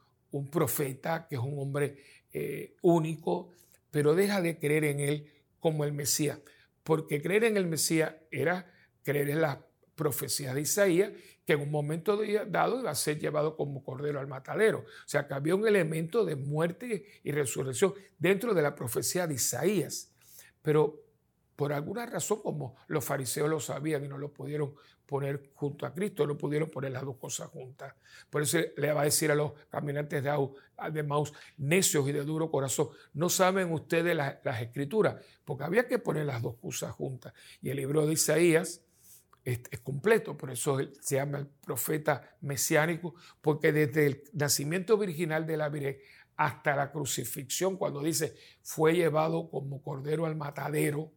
profeta, 0.51 1.27
que 1.29 1.37
es 1.37 1.41
un 1.41 1.59
hombre 1.59 1.97
eh, 2.33 2.77
único, 2.83 3.51
pero 3.91 4.15
deja 4.15 4.41
de 4.41 4.59
creer 4.59 4.85
en 4.85 5.01
él 5.01 5.27
como 5.59 5.85
el 5.85 5.93
Mesías 5.93 6.39
porque 6.83 7.23
creer 7.23 7.45
en 7.45 7.57
el 7.57 7.67
Mesías 7.67 8.15
era 8.31 8.69
creer 9.03 9.31
en 9.31 9.43
las 9.43 9.59
profecías 9.95 10.55
de 10.55 10.63
Isaías, 10.63 11.13
que 11.47 11.53
en 11.53 11.61
un 11.61 11.71
momento 11.71 12.19
dado 12.49 12.81
iba 12.81 12.91
a 12.91 12.95
ser 12.95 13.19
llevado 13.19 13.57
como 13.57 13.85
cordero 13.85 14.19
al 14.19 14.27
matadero. 14.27 14.81
O 14.81 15.09
sea, 15.09 15.27
que 15.29 15.35
había 15.35 15.55
un 15.55 15.67
elemento 15.69 16.25
de 16.25 16.37
muerte 16.37 17.05
y 17.23 17.33
resurrección 17.33 17.95
dentro 18.19 18.55
de 18.55 18.63
la 18.63 18.75
profecía 18.75 19.27
de 19.27 19.35
Isaías. 19.35 20.11
Pero 20.63 21.01
por 21.61 21.75
alguna 21.75 22.07
razón, 22.07 22.41
como 22.41 22.75
los 22.87 23.05
fariseos 23.05 23.47
lo 23.51 23.61
sabían 23.61 24.03
y 24.03 24.09
no 24.09 24.17
lo 24.17 24.33
pudieron 24.33 24.75
poner 25.05 25.51
junto 25.53 25.85
a 25.85 25.93
Cristo, 25.93 26.27
no 26.27 26.39
pudieron 26.39 26.71
poner 26.71 26.91
las 26.91 27.03
dos 27.03 27.19
cosas 27.19 27.49
juntas. 27.49 27.95
Por 28.31 28.41
eso 28.41 28.57
le 28.79 28.91
va 28.95 29.03
a 29.03 29.05
decir 29.05 29.31
a 29.31 29.35
los 29.35 29.53
caminantes 29.69 30.25
de, 30.25 31.03
Maus, 31.03 31.35
necios 31.59 32.09
y 32.09 32.13
de 32.13 32.25
duro 32.25 32.51
corazón, 32.51 32.89
no 33.13 33.29
saben 33.29 33.71
ustedes 33.75 34.17
las 34.17 34.63
escrituras, 34.63 35.23
porque 35.45 35.65
había 35.65 35.87
que 35.87 35.99
poner 35.99 36.25
las 36.25 36.41
dos 36.41 36.57
cosas 36.57 36.93
juntas. 36.95 37.35
Y 37.61 37.69
el 37.69 37.77
libro 37.77 38.07
de 38.07 38.15
Isaías 38.15 38.81
es, 39.45 39.61
completo, 39.83 40.39
por 40.39 40.51
eso 40.51 40.79
se 41.03 41.17
llama 41.17 41.41
el 41.41 41.47
profeta 41.47 42.39
mesiánico, 42.41 43.17
porque 43.43 43.71
desde 43.71 44.07
el 44.07 44.25
nacimiento 44.33 44.97
virginal 44.97 45.47
de 45.47 45.59
la 45.59 45.69
Virgen 45.69 45.99
hasta 46.37 46.75
la 46.75 46.91
crucifixión, 46.91 47.77
cuando 47.77 48.03
dice 48.03 48.35
fue 48.63 48.95
llevado 48.95 49.51
como 49.51 49.83
cordero 49.83 50.25
al 50.25 50.37
matadero, 50.37 51.13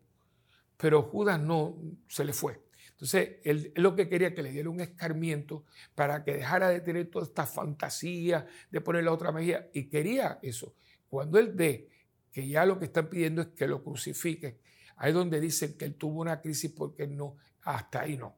pero 0.77 1.03
Judas 1.03 1.39
no 1.39 1.77
se 2.07 2.25
le 2.25 2.33
fue. 2.33 2.61
Entonces, 2.91 3.37
él, 3.43 3.73
lo 3.75 3.95
que 3.95 4.07
quería 4.07 4.33
que 4.33 4.43
le 4.43 4.51
diera 4.51 4.69
un 4.69 4.79
escarmiento 4.79 5.65
para 5.95 6.23
que 6.23 6.35
dejara 6.35 6.69
de 6.69 6.79
tener 6.79 7.09
toda 7.09 7.25
esta 7.25 7.45
fantasía 7.45 8.47
de 8.71 8.81
poner 8.81 9.03
la 9.03 9.11
otra 9.11 9.31
mejilla. 9.31 9.67
Y 9.73 9.89
quería 9.89 10.39
eso. 10.41 10.75
Cuando 11.09 11.37
él 11.37 11.51
ve 11.53 11.89
que 12.31 12.47
ya 12.47 12.65
lo 12.65 12.79
que 12.79 12.85
están 12.85 13.09
pidiendo 13.09 13.41
es 13.41 13.47
que 13.49 13.67
lo 13.67 13.83
crucifiquen, 13.83 14.57
ahí 14.95 15.09
es 15.09 15.15
donde 15.15 15.39
dicen 15.39 15.77
que 15.77 15.85
él 15.85 15.95
tuvo 15.95 16.21
una 16.21 16.39
crisis 16.39 16.71
porque 16.71 17.07
no, 17.07 17.37
hasta 17.63 18.01
ahí 18.01 18.17
no. 18.17 18.37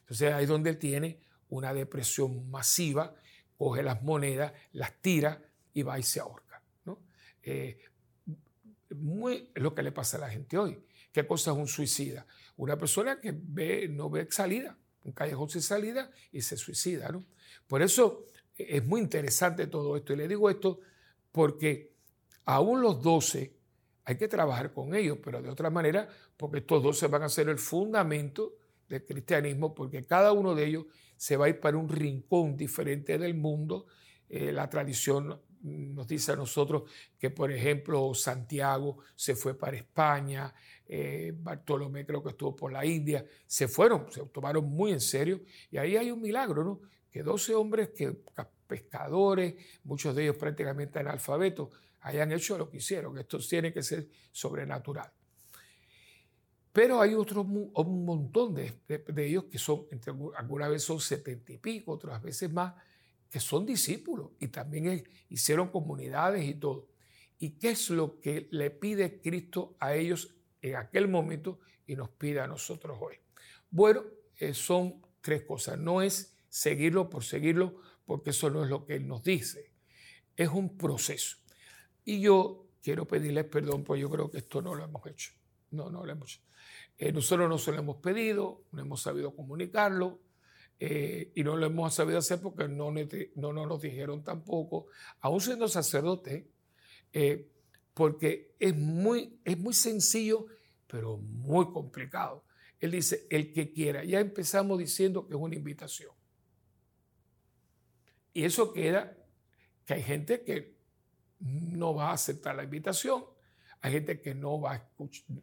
Entonces, 0.00 0.32
ahí 0.32 0.44
es 0.44 0.48
donde 0.48 0.70
él 0.70 0.78
tiene 0.78 1.20
una 1.48 1.74
depresión 1.74 2.50
masiva, 2.50 3.14
coge 3.56 3.82
las 3.82 4.02
monedas, 4.02 4.52
las 4.72 5.00
tira 5.00 5.42
y 5.72 5.82
va 5.82 5.98
y 5.98 6.02
se 6.02 6.20
ahorca. 6.20 6.62
¿no? 6.84 7.00
Eh, 7.42 7.78
muy, 8.90 9.50
lo 9.54 9.74
que 9.74 9.82
le 9.82 9.92
pasa 9.92 10.18
a 10.18 10.20
la 10.20 10.30
gente 10.30 10.56
hoy. 10.56 10.78
¿Qué 11.14 11.24
cosa 11.28 11.52
es 11.52 11.56
un 11.56 11.68
suicida? 11.68 12.26
Una 12.56 12.76
persona 12.76 13.20
que 13.20 13.32
ve, 13.32 13.86
no 13.88 14.10
ve 14.10 14.26
salida, 14.30 14.76
un 15.04 15.12
callejón 15.12 15.48
sin 15.48 15.62
salida 15.62 16.10
y 16.32 16.42
se 16.42 16.56
suicida. 16.56 17.08
¿no? 17.10 17.24
Por 17.68 17.82
eso 17.82 18.24
es 18.58 18.84
muy 18.84 19.00
interesante 19.00 19.68
todo 19.68 19.96
esto. 19.96 20.12
Y 20.12 20.16
le 20.16 20.26
digo 20.26 20.50
esto 20.50 20.80
porque 21.30 21.92
aún 22.46 22.82
los 22.82 23.00
doce 23.00 23.54
hay 24.04 24.16
que 24.16 24.26
trabajar 24.26 24.72
con 24.72 24.92
ellos, 24.92 25.18
pero 25.22 25.40
de 25.40 25.48
otra 25.50 25.70
manera, 25.70 26.08
porque 26.36 26.58
estos 26.58 26.82
doce 26.82 27.06
van 27.06 27.22
a 27.22 27.28
ser 27.28 27.48
el 27.48 27.58
fundamento 27.58 28.56
del 28.88 29.06
cristianismo, 29.06 29.72
porque 29.72 30.04
cada 30.04 30.32
uno 30.32 30.56
de 30.56 30.66
ellos 30.66 30.86
se 31.16 31.36
va 31.36 31.46
a 31.46 31.48
ir 31.48 31.60
para 31.60 31.76
un 31.76 31.88
rincón 31.88 32.56
diferente 32.56 33.18
del 33.18 33.34
mundo. 33.34 33.86
Eh, 34.28 34.50
la 34.50 34.68
tradición 34.68 35.40
nos 35.64 36.06
dice 36.06 36.32
a 36.32 36.36
nosotros 36.36 36.90
que, 37.18 37.30
por 37.30 37.50
ejemplo, 37.50 38.14
Santiago 38.14 38.98
se 39.16 39.34
fue 39.34 39.54
para 39.54 39.76
España, 39.76 40.54
eh, 40.86 41.32
Bartolomé 41.34 42.04
creo 42.04 42.22
que 42.22 42.30
estuvo 42.30 42.54
por 42.54 42.72
la 42.72 42.84
India, 42.84 43.24
se 43.46 43.68
fueron, 43.68 44.10
se 44.12 44.22
tomaron 44.26 44.68
muy 44.68 44.92
en 44.92 45.00
serio 45.00 45.40
y 45.70 45.78
ahí 45.78 45.96
hay 45.96 46.10
un 46.10 46.20
milagro, 46.20 46.62
¿no? 46.62 46.80
Que 47.10 47.22
12 47.22 47.54
hombres, 47.54 47.90
que 47.90 48.14
pescadores, 48.66 49.54
muchos 49.84 50.14
de 50.14 50.24
ellos 50.24 50.36
prácticamente 50.36 50.98
analfabetos, 50.98 51.70
hayan 52.00 52.32
hecho 52.32 52.58
lo 52.58 52.68
que 52.68 52.78
hicieron. 52.78 53.16
Esto 53.18 53.38
tiene 53.38 53.72
que 53.72 53.82
ser 53.82 54.08
sobrenatural. 54.32 55.10
Pero 56.72 57.00
hay 57.00 57.14
otros, 57.14 57.46
un 57.46 58.04
montón 58.04 58.54
de, 58.54 58.74
ellos 59.16 59.44
que 59.44 59.58
son, 59.58 59.86
entre, 59.92 60.12
algunas 60.36 60.68
veces 60.68 60.82
son 60.82 61.00
setenta 61.00 61.52
y 61.52 61.58
pico, 61.58 61.92
otras 61.92 62.20
veces 62.20 62.52
más, 62.52 62.74
que 63.30 63.40
son 63.40 63.66
discípulos 63.66 64.30
y 64.40 64.48
también 64.48 65.04
hicieron 65.28 65.68
comunidades 65.68 66.44
y 66.44 66.54
todo. 66.54 66.88
¿Y 67.38 67.58
qué 67.58 67.70
es 67.70 67.90
lo 67.90 68.20
que 68.20 68.48
le 68.50 68.70
pide 68.70 69.20
Cristo 69.20 69.76
a 69.80 69.94
ellos 69.94 70.34
en 70.62 70.76
aquel 70.76 71.08
momento 71.08 71.58
y 71.86 71.96
nos 71.96 72.10
pide 72.10 72.40
a 72.40 72.46
nosotros 72.46 72.96
hoy? 73.00 73.16
Bueno, 73.70 74.04
eh, 74.38 74.54
son 74.54 75.02
tres 75.20 75.42
cosas. 75.42 75.78
No 75.78 76.00
es 76.00 76.36
seguirlo 76.48 77.10
por 77.10 77.24
seguirlo, 77.24 77.80
porque 78.04 78.30
eso 78.30 78.50
no 78.50 78.62
es 78.64 78.70
lo 78.70 78.86
que 78.86 78.94
Él 78.94 79.08
nos 79.08 79.22
dice. 79.22 79.72
Es 80.36 80.48
un 80.48 80.76
proceso. 80.76 81.38
Y 82.04 82.20
yo 82.20 82.68
quiero 82.82 83.06
pedirles 83.06 83.46
perdón, 83.46 83.82
porque 83.82 84.02
yo 84.02 84.10
creo 84.10 84.30
que 84.30 84.38
esto 84.38 84.62
no 84.62 84.74
lo 84.74 84.84
hemos 84.84 85.04
hecho. 85.06 85.32
No, 85.70 85.90
no 85.90 86.04
lo 86.04 86.12
hemos 86.12 86.34
hecho. 86.34 86.42
Eh, 86.98 87.12
nosotros 87.12 87.48
no 87.48 87.58
se 87.58 87.72
lo 87.72 87.78
hemos 87.78 87.96
pedido, 87.96 88.64
no 88.70 88.80
hemos 88.80 89.02
sabido 89.02 89.34
comunicarlo, 89.34 90.20
eh, 90.80 91.32
y 91.34 91.44
no 91.44 91.56
lo 91.56 91.66
hemos 91.66 91.94
sabido 91.94 92.18
hacer 92.18 92.40
porque 92.40 92.68
no, 92.68 92.92
no, 92.92 93.66
nos 93.66 93.80
dijeron 93.80 94.22
tampoco, 94.22 94.86
aún 95.20 95.40
siendo 95.40 95.68
sacerdote, 95.68 96.48
eh, 97.12 97.48
porque 97.94 98.54
es 98.58 98.76
muy, 98.76 99.38
es 99.44 99.58
muy 99.58 99.72
sencillo, 99.72 100.46
pero 100.86 101.16
muy 101.16 101.66
complicado. 101.72 102.44
Él 102.80 102.90
dice, 102.90 103.26
el 103.30 103.52
que 103.52 103.72
quiera. 103.72 104.04
Ya 104.04 104.20
empezamos 104.20 104.78
diciendo 104.78 105.26
que 105.26 105.34
es 105.34 105.40
una 105.40 105.54
invitación. 105.54 106.10
Y 108.32 108.44
eso 108.44 108.72
queda 108.72 109.16
que 109.86 109.94
hay 109.94 110.02
gente 110.02 110.42
que 110.42 110.74
no 111.38 111.94
va 111.94 112.10
a 112.10 112.14
aceptar 112.14 112.56
la 112.56 112.64
invitación, 112.64 113.24
hay 113.80 113.92
gente 113.92 114.20
que 114.20 114.34
no, 114.34 114.60
va 114.60 114.90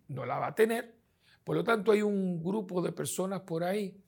no 0.08 0.26
la 0.26 0.40
va 0.40 0.48
a 0.48 0.56
tener. 0.56 0.96
Por 1.44 1.56
lo 1.56 1.64
tanto, 1.64 1.92
hay 1.92 2.02
un 2.02 2.44
grupo 2.44 2.82
de 2.82 2.92
personas 2.92 3.42
por 3.42 3.64
ahí 3.64 4.04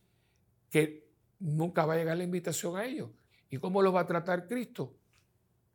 que 0.70 1.03
nunca 1.40 1.86
va 1.86 1.94
a 1.94 1.98
llegar 1.98 2.18
la 2.18 2.24
invitación 2.24 2.78
a 2.78 2.86
ellos. 2.86 3.10
¿Y 3.50 3.58
cómo 3.58 3.82
lo 3.82 3.92
va 3.92 4.02
a 4.02 4.08
tratar 4.08 4.48
Cristo? 4.48 4.96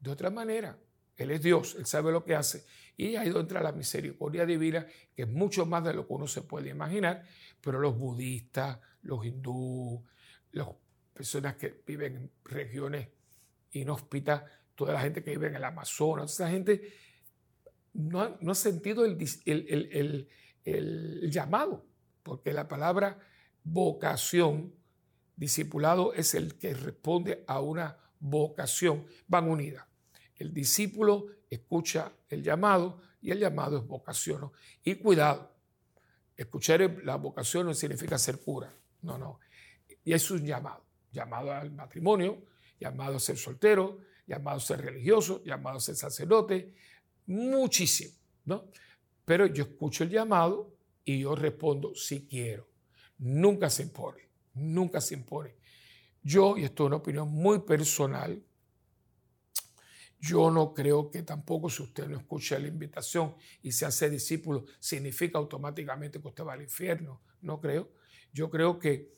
De 0.01 0.11
otra 0.11 0.31
manera. 0.31 0.79
Él 1.17 1.33
es 1.33 1.43
Dios, 1.43 1.75
Él 1.77 1.87
sabe 1.87 2.13
lo 2.13 2.25
que 2.25 2.35
hace. 2.35 2.65
Y 2.97 3.17
ahí 3.17 3.29
entra 3.29 3.63
la 3.63 3.73
misericordia 3.73 4.47
divina, 4.47 4.87
que 5.15 5.23
es 5.23 5.29
mucho 5.29 5.67
más 5.67 5.85
de 5.85 5.95
lo 5.95 6.07
que 6.07 6.13
uno 6.13 6.27
se 6.29 6.43
puede 6.43 6.71
imaginar. 6.71 7.25
Pero 7.61 7.81
los 7.81 7.99
budistas, 7.99 8.79
los 9.03 9.25
hindúes, 9.27 10.03
las 10.53 10.69
personas 11.13 11.57
que 11.57 11.83
viven 11.87 12.17
en 12.17 12.31
regiones 12.45 13.09
inhóspitas, 13.73 14.45
toda 14.75 14.93
la 14.93 15.01
gente 15.01 15.23
que 15.23 15.31
vive 15.31 15.49
en 15.49 15.57
el 15.57 15.65
Amazonas, 15.65 16.33
esa 16.33 16.49
gente 16.49 16.93
no 17.95 18.21
ha, 18.21 18.55
sentido 18.55 19.05
el, 19.05 20.29
el 20.65 21.31
llamado, 21.31 21.85
porque 22.23 22.53
la 22.53 22.69
palabra 22.69 23.19
vocación, 23.65 24.75
discipulado, 25.39 26.13
es 26.13 26.35
el 26.35 26.59
que 26.59 26.75
responde 26.75 27.45
a 27.47 27.61
una 27.61 27.97
vocación, 28.19 29.07
van 29.29 29.49
unidas. 29.49 29.87
El 30.37 30.53
discípulo 30.53 31.27
escucha 31.49 32.13
el 32.29 32.43
llamado 32.43 33.01
y 33.23 33.31
el 33.31 33.39
llamado 33.39 33.79
es 33.79 33.87
vocación. 33.87 34.51
Y 34.83 34.97
cuidado, 34.97 35.53
escuchar 36.37 36.81
la 37.05 37.17
vocación 37.17 37.67
no 37.67 37.75
significa 37.75 38.19
ser 38.19 38.41
cura, 38.41 38.75
no, 39.03 39.17
no. 39.17 39.41
Y 40.05 40.13
es 40.13 40.31
un 40.31 40.45
llamado, 40.45 40.85
llamado 41.13 41.53
al 41.53 41.71
matrimonio, 41.71 42.43
llamado 42.81 43.17
a 43.17 43.21
ser 43.21 43.37
soltero, 43.37 44.01
llamado 44.27 44.57
a 44.57 44.61
ser 44.61 44.81
religioso, 44.83 45.43
llamado 45.45 45.79
a 45.79 45.81
ser 45.81 45.97
sacerdote, 45.97 46.75
muchísimo, 47.27 48.15
¿no? 48.45 48.71
Pero 49.25 49.47
yo 49.47 49.65
escucho 49.65 50.05
el 50.05 50.11
llamado 50.11 50.75
y 51.05 51.21
yo 51.21 51.35
respondo 51.35 51.95
si 51.95 52.27
quiero. 52.27 52.67
Nunca 53.19 53.69
se 53.71 53.83
impone, 53.83 54.28
nunca 54.59 55.01
se 55.01 55.15
impone. 55.15 55.57
Yo, 56.23 56.57
y 56.57 56.65
esto 56.65 56.85
es 56.85 56.87
una 56.89 56.97
opinión 56.97 57.29
muy 57.29 57.61
personal, 57.61 58.43
yo 60.21 60.51
no 60.51 60.75
creo 60.75 61.11
que 61.11 61.23
tampoco 61.23 61.71
si 61.71 61.83
usted 61.83 62.09
no 62.09 62.17
escucha 62.17 62.59
la 62.59 62.67
invitación 62.67 63.37
y 63.63 63.71
se 63.73 63.87
hace 63.87 64.11
discípulo, 64.11 64.65
significa 64.81 65.39
automáticamente 65.39 66.21
que 66.21 66.29
usted 66.29 66.45
va 66.45 66.55
al 66.55 66.63
infierno. 66.63 67.23
No 67.41 67.61
creo. 67.61 67.93
Yo 68.33 68.51
creo 68.51 68.79
que 68.79 69.15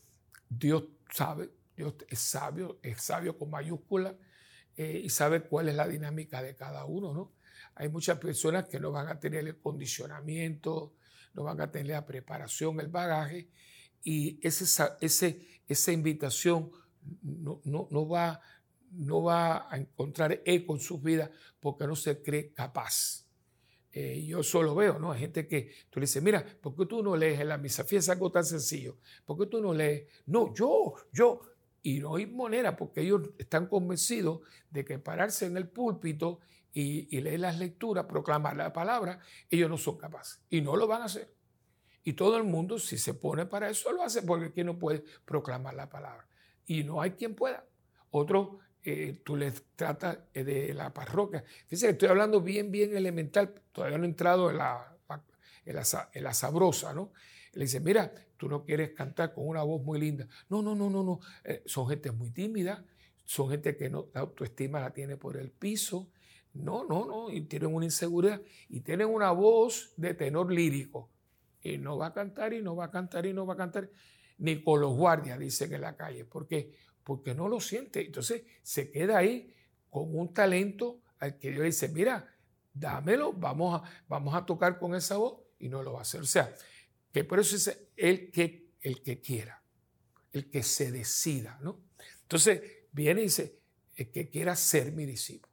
Dios 0.49 0.85
sabe, 1.11 1.51
Dios 1.75 1.95
es 2.09 2.19
sabio, 2.19 2.79
es 2.83 3.01
sabio 3.01 3.39
con 3.39 3.51
mayúscula 3.51 4.15
eh, 4.77 5.01
y 5.03 5.09
sabe 5.09 5.43
cuál 5.43 5.71
es 5.71 5.75
la 5.75 5.89
dinámica 5.89 6.43
de 6.43 6.55
cada 6.55 6.85
uno. 6.85 7.15
¿no? 7.15 7.33
Hay 7.77 7.89
muchas 7.89 8.19
personas 8.19 8.69
que 8.69 8.79
no 8.79 8.93
van 8.93 9.09
a 9.09 9.19
tener 9.19 9.47
el 9.47 9.59
condicionamiento, 9.59 10.97
no 11.33 11.45
van 11.45 11.61
a 11.63 11.71
tener 11.71 11.93
la 11.93 12.05
preparación, 12.05 12.79
el 12.79 12.89
bagaje 12.89 13.49
y 14.03 14.39
ese, 14.47 14.65
ese, 15.01 15.47
esa 15.67 15.93
invitación 15.93 16.71
no, 17.23 17.61
no, 17.65 17.89
no 17.91 18.09
va 18.09 18.41
no 18.93 19.23
va 19.23 19.73
a 19.73 19.77
encontrar 19.77 20.41
eco 20.45 20.75
en 20.75 20.81
sus 20.81 21.03
vidas 21.03 21.31
porque 21.61 21.87
no 21.87 21.97
se 21.97 22.23
cree 22.23 22.53
capaz. 22.53 23.27
Eh, 23.93 24.25
yo 24.25 24.43
solo 24.43 24.75
veo, 24.75 24.99
¿no? 24.99 25.13
Hay 25.13 25.21
gente 25.21 25.49
que 25.49 25.73
tú 25.91 25.99
le 25.99 26.05
dices, 26.05 26.23
mira, 26.23 26.45
¿por 26.61 26.77
qué 26.77 26.87
tú 26.87 27.03
no 27.03 27.17
lees 27.17 27.41
en 27.41 27.49
la 27.49 27.59
misa? 27.59 27.85
Fíjate, 27.85 28.13
algo 28.13 28.31
tan 28.31 28.45
sencillo. 28.45 28.99
¿Por 29.25 29.39
qué 29.39 29.47
tú 29.47 29.61
no 29.61 29.75
lees? 29.75 30.07
No, 30.27 30.55
yo, 30.55 30.95
yo. 31.13 31.41
Y 31.83 31.99
no 31.99 32.17
hay 32.17 32.27
manera 32.27 32.77
porque 32.77 33.01
ellos 33.01 33.31
están 33.39 33.67
convencidos 33.67 34.41
de 34.71 34.85
que 34.85 34.99
pararse 34.99 35.47
en 35.47 35.57
el 35.57 35.69
púlpito 35.69 36.41
y, 36.73 37.17
y 37.17 37.21
leer 37.21 37.41
las 37.41 37.59
lecturas, 37.59 38.05
proclamar 38.07 38.57
la 38.57 38.73
palabra, 38.73 39.19
ellos 39.49 39.69
no 39.69 39.79
son 39.79 39.97
capaces. 39.97 40.41
Y 40.51 40.61
no 40.61 40.77
lo 40.77 40.87
van 40.87 41.03
a 41.03 41.07
hacer. 41.07 41.33
Y 42.03 42.15
todo 42.15 42.37
el 42.37 42.45
mundo, 42.45 42.79
si 42.79 42.97
se 42.97 43.15
pone 43.15 43.47
para 43.47 43.69
eso, 43.69 43.93
lo 43.93 44.03
hace 44.03 44.23
porque 44.23 44.53
¿quién 44.53 44.67
no 44.67 44.79
puede 44.79 45.05
proclamar 45.25 45.75
la 45.75 45.89
palabra? 45.89 46.27
Y 46.67 46.85
no 46.85 47.01
hay 47.01 47.13
quien 47.13 47.35
pueda. 47.35 47.65
Otro 48.11 48.61
eh, 48.83 49.21
tú 49.25 49.37
les 49.37 49.63
tratas 49.77 50.19
eh, 50.33 50.43
de 50.43 50.73
la 50.73 50.93
parroquia. 50.93 51.45
Fíjense 51.65 51.87
que 51.87 51.93
estoy 51.93 52.09
hablando 52.09 52.41
bien, 52.41 52.71
bien 52.71 52.97
elemental, 52.97 53.53
todavía 53.73 53.99
no 53.99 54.05
he 54.05 54.09
entrado 54.09 54.51
en 54.51 54.57
la, 54.57 54.97
en 55.67 56.25
la, 56.25 56.35
sabrosa, 56.35 56.95
¿no? 56.95 57.13
Le 57.53 57.65
dice, 57.65 57.81
mira, 57.81 58.13
tú 58.39 58.49
no 58.49 58.65
quieres 58.65 58.93
cantar 58.93 59.35
con 59.35 59.47
una 59.47 59.63
voz 59.63 59.83
muy 59.83 60.01
linda. 60.01 60.27
No, 60.49 60.63
no, 60.63 60.75
no, 60.75 60.89
no, 60.89 61.03
no. 61.03 61.21
Eh, 61.45 61.63
son 61.67 61.89
gente 61.89 62.11
muy 62.11 62.31
tímida, 62.31 62.83
son 63.25 63.51
gente 63.51 63.77
que 63.77 63.91
no, 63.91 64.09
la 64.15 64.21
autoestima 64.21 64.81
la 64.81 64.93
tiene 64.93 65.17
por 65.17 65.37
el 65.37 65.51
piso. 65.51 66.09
No, 66.55 66.85
no, 66.85 67.05
no, 67.05 67.31
y 67.31 67.43
tienen 67.43 67.75
una 67.75 67.85
inseguridad 67.85 68.41
y 68.69 68.81
tienen 68.81 69.09
una 69.09 69.31
voz 69.31 69.93
de 69.97 70.15
tenor 70.15 70.51
lírico. 70.51 71.11
Y 71.63 71.79
no 71.79 71.99
va 71.99 72.07
a 72.07 72.13
cantar 72.13 72.53
y 72.53 72.63
no 72.63 72.75
va 72.75 72.87
a 72.87 72.91
cantar 72.91 73.27
y 73.27 73.33
no 73.33 73.47
va 73.47 73.55
a 73.55 73.57
cantar, 73.57 73.91
ni 74.39 74.63
con 74.63 74.81
los 74.81 74.95
guardias, 74.97 75.39
dicen 75.39 75.73
en 75.75 75.83
la 75.83 75.97
calle. 75.97 76.25
porque 76.25 76.73
porque 77.11 77.35
no 77.35 77.49
lo 77.49 77.61
siente. 77.61 78.07
Entonces 78.07 78.45
se 78.63 78.91
queda 78.91 79.19
ahí 79.19 79.53
con 79.89 80.17
un 80.17 80.33
talento 80.33 81.03
al 81.19 81.39
que 81.39 81.51
Dios 81.51 81.65
dice, 81.65 81.89
mira, 81.89 82.33
dámelo, 82.73 83.33
vamos 83.33 83.83
a, 83.83 84.05
vamos 84.09 84.35
a 84.35 84.47
tocar 84.47 84.79
con 84.79 84.95
esa 84.95 85.17
voz 85.17 85.41
y 85.59 85.69
no 85.69 85.83
lo 85.83 85.95
va 85.95 85.99
a 85.99 86.03
hacer. 86.03 86.21
O 86.21 86.27
sea, 86.27 86.55
que 87.13 87.25
por 87.25 87.41
eso 87.41 87.57
es 87.57 87.89
el 87.97 88.31
que, 88.31 88.71
el 88.81 89.03
que 89.03 89.21
quiera, 89.21 89.63
el 90.33 90.49
que 90.49 90.63
se 90.63 90.93
decida, 90.93 91.59
¿no? 91.63 91.81
Entonces 92.23 92.63
viene 92.93 93.23
y 93.23 93.25
dice, 93.25 93.59
el 93.97 94.11
que 94.11 94.29
quiera 94.29 94.55
ser 94.55 94.93
mi 94.93 95.05
discípulo. 95.05 95.53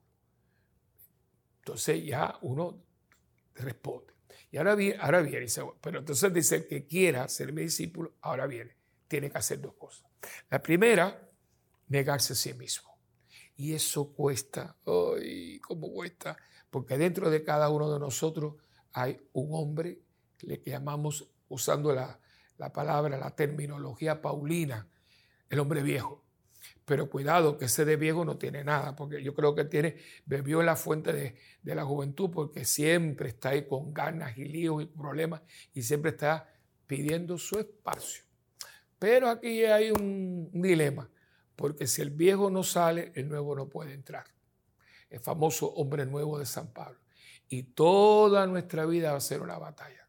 Entonces 1.59 2.05
ya 2.05 2.37
uno 2.43 2.83
responde. 3.55 4.13
Y 4.51 4.57
ahora 4.57 4.75
viene, 4.75 4.97
ahora 4.99 5.21
viene, 5.21 5.47
pero 5.81 5.99
entonces 5.99 6.33
dice, 6.33 6.67
que 6.67 6.85
quiera 6.85 7.27
ser 7.27 7.51
mi 7.51 7.63
discípulo, 7.63 8.13
ahora 8.21 8.47
viene, 8.47 8.77
tiene 9.07 9.29
que 9.29 9.37
hacer 9.37 9.59
dos 9.59 9.73
cosas. 9.75 10.05
La 10.49 10.61
primera 10.61 11.29
negarse 11.87 12.33
a 12.33 12.35
sí 12.35 12.53
mismo. 12.53 12.97
Y 13.55 13.73
eso 13.73 14.13
cuesta, 14.13 14.77
¡ay, 14.85 15.59
cómo 15.59 15.91
cuesta! 15.91 16.37
Porque 16.69 16.97
dentro 16.97 17.29
de 17.29 17.43
cada 17.43 17.69
uno 17.69 17.91
de 17.91 17.99
nosotros 17.99 18.55
hay 18.93 19.19
un 19.33 19.49
hombre 19.51 20.01
que 20.37 20.47
le 20.47 20.61
llamamos, 20.65 21.29
usando 21.49 21.93
la, 21.93 22.19
la 22.57 22.71
palabra, 22.71 23.17
la 23.17 23.35
terminología 23.35 24.21
paulina, 24.21 24.87
el 25.49 25.59
hombre 25.59 25.81
viejo. 25.81 26.23
Pero 26.87 27.09
cuidado, 27.09 27.59
que 27.59 27.65
ese 27.65 27.85
de 27.85 27.97
viejo 27.97 28.25
no 28.25 28.39
tiene 28.39 28.63
nada, 28.63 28.95
porque 28.95 29.21
yo 29.21 29.35
creo 29.35 29.53
que 29.53 29.65
tiene, 29.65 29.97
bebió 30.25 30.63
la 30.63 30.75
fuente 30.75 31.13
de, 31.13 31.35
de, 31.61 31.75
la 31.75 31.85
juventud, 31.85 32.31
porque 32.31 32.65
siempre 32.65 33.29
está 33.29 33.49
ahí 33.49 33.67
con 33.67 33.93
ganas 33.93 34.35
y 34.37 34.45
líos 34.45 34.81
y 34.81 34.85
problemas, 34.87 35.41
y 35.73 35.83
siempre 35.83 36.11
está 36.11 36.49
pidiendo 36.87 37.37
su 37.37 37.59
espacio. 37.59 38.23
Pero 38.97 39.29
aquí 39.29 39.65
hay 39.65 39.91
un 39.91 40.49
dilema 40.53 41.07
porque 41.57 41.87
si 41.87 42.03
el 42.03 42.11
viejo 42.11 42.51
no 42.51 42.63
sale, 42.63 43.11
el 43.15 43.27
nuevo 43.27 43.55
no 43.55 43.67
puede 43.67 43.93
entrar. 43.93 44.25
El 45.09 45.19
famoso 45.19 45.67
hombre 45.73 46.05
nuevo 46.05 46.37
de 46.37 46.45
San 46.45 46.71
Pablo. 46.71 46.99
Y 47.49 47.63
toda 47.63 48.45
nuestra 48.45 48.85
vida 48.85 49.11
va 49.11 49.17
a 49.17 49.21
ser 49.21 49.41
una 49.41 49.57
batalla. 49.57 50.07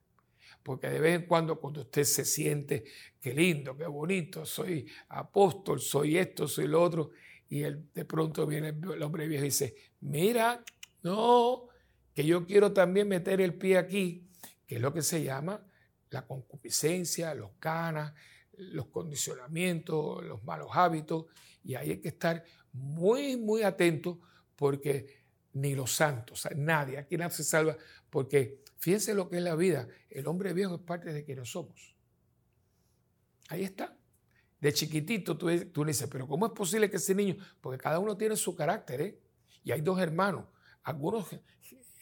Porque 0.62 0.90
de 0.90 1.00
vez 1.00 1.18
en 1.18 1.26
cuando, 1.26 1.58
cuando 1.58 1.80
usted 1.80 2.04
se 2.04 2.26
siente, 2.26 2.84
qué 3.28 3.34
lindo, 3.34 3.76
qué 3.76 3.86
bonito, 3.86 4.46
soy 4.46 4.86
apóstol, 5.08 5.80
soy 5.80 6.16
esto, 6.16 6.48
soy 6.48 6.66
lo 6.66 6.82
otro, 6.82 7.10
y 7.48 7.62
él, 7.62 7.90
de 7.92 8.04
pronto 8.04 8.46
viene 8.46 8.68
el 8.68 9.02
hombre 9.02 9.28
viejo 9.28 9.44
y 9.44 9.48
dice, 9.48 9.74
mira, 10.00 10.64
no, 11.02 11.66
que 12.14 12.24
yo 12.24 12.46
quiero 12.46 12.72
también 12.72 13.08
meter 13.08 13.40
el 13.40 13.54
pie 13.54 13.76
aquí, 13.76 14.26
que 14.66 14.76
es 14.76 14.80
lo 14.80 14.92
que 14.94 15.02
se 15.02 15.22
llama 15.22 15.62
la 16.10 16.26
concupiscencia, 16.26 17.34
los 17.34 17.52
canas, 17.58 18.14
los 18.56 18.86
condicionamientos, 18.86 20.24
los 20.24 20.42
malos 20.42 20.70
hábitos, 20.72 21.26
y 21.62 21.74
ahí 21.74 21.90
hay 21.90 22.00
que 22.00 22.08
estar 22.08 22.42
muy, 22.72 23.36
muy 23.36 23.62
atento 23.62 24.20
porque 24.56 25.18
ni 25.52 25.74
los 25.74 25.92
santos, 25.92 26.48
nadie, 26.56 26.96
aquí 26.96 27.18
nadie 27.18 27.36
se 27.36 27.44
salva, 27.44 27.76
porque 28.08 28.62
fíjense 28.78 29.12
lo 29.12 29.28
que 29.28 29.36
es 29.36 29.42
la 29.42 29.54
vida, 29.54 29.86
el 30.08 30.26
hombre 30.28 30.54
viejo 30.54 30.76
es 30.76 30.80
parte 30.80 31.12
de 31.12 31.24
quienes 31.24 31.50
somos. 31.50 31.97
Ahí 33.48 33.64
está. 33.64 33.96
De 34.60 34.72
chiquitito 34.72 35.36
tú, 35.36 35.48
le 35.48 35.64
dices, 35.86 36.08
pero 36.10 36.26
¿cómo 36.26 36.46
es 36.46 36.52
posible 36.52 36.90
que 36.90 36.96
ese 36.96 37.14
niño? 37.14 37.36
Porque 37.60 37.78
cada 37.78 37.98
uno 37.98 38.16
tiene 38.16 38.36
su 38.36 38.54
carácter, 38.54 39.00
¿eh? 39.00 39.20
Y 39.62 39.72
hay 39.72 39.80
dos 39.80 40.00
hermanos, 40.00 40.46
algunos 40.82 41.26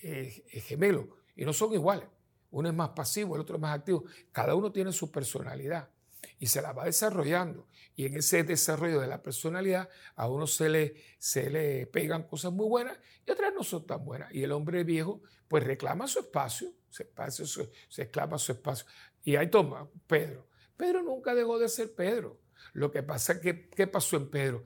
eh, 0.03 0.45
gemelos, 0.67 1.07
y 1.35 1.45
no 1.45 1.53
son 1.53 1.73
iguales. 1.73 2.09
Uno 2.51 2.69
es 2.69 2.75
más 2.75 2.91
pasivo, 2.91 3.35
el 3.35 3.43
otro 3.43 3.57
es 3.57 3.63
más 3.63 3.77
activo. 3.77 4.05
Cada 4.33 4.55
uno 4.55 4.73
tiene 4.73 4.93
su 4.93 5.11
personalidad 5.11 5.91
y 6.39 6.47
se 6.47 6.63
la 6.63 6.73
va 6.73 6.85
desarrollando. 6.85 7.69
Y 7.95 8.07
en 8.07 8.17
ese 8.17 8.45
desarrollo 8.45 9.01
de 9.01 9.07
la 9.07 9.23
personalidad 9.23 9.89
a 10.15 10.29
uno 10.29 10.47
se 10.47 10.69
le, 10.69 10.97
se 11.19 11.51
le 11.51 11.87
pegan 11.87 12.25
cosas 12.25 12.53
muy 12.53 12.67
buenas 12.69 12.99
y 13.27 13.31
otras 13.31 13.53
no 13.55 13.63
son 13.65 13.87
tan 13.87 14.05
buenas. 14.05 14.33
Y 14.35 14.43
el 14.43 14.53
hombre 14.53 14.85
viejo 14.85 15.23
pues 15.49 15.65
reclama 15.65 16.07
su 16.07 16.21
espacio, 16.21 16.73
se, 16.91 17.05
espacio, 17.05 17.47
se, 17.47 18.03
exclama 18.03 18.39
su 18.39 18.53
espacio. 18.53 18.87
Y 19.23 19.37
ahí 19.37 19.49
toma 19.49 19.89
Pedro. 20.07 20.49
Pedro 20.77 21.03
nunca 21.03 21.35
dejó 21.35 21.59
de 21.59 21.69
ser 21.69 21.95
Pedro. 21.95 22.41
Lo 22.73 22.91
que 22.91 23.03
pasa 23.03 23.41
que, 23.41 23.69
¿qué 23.69 23.87
pasó 23.87 24.17
en 24.17 24.31
Pedro? 24.31 24.65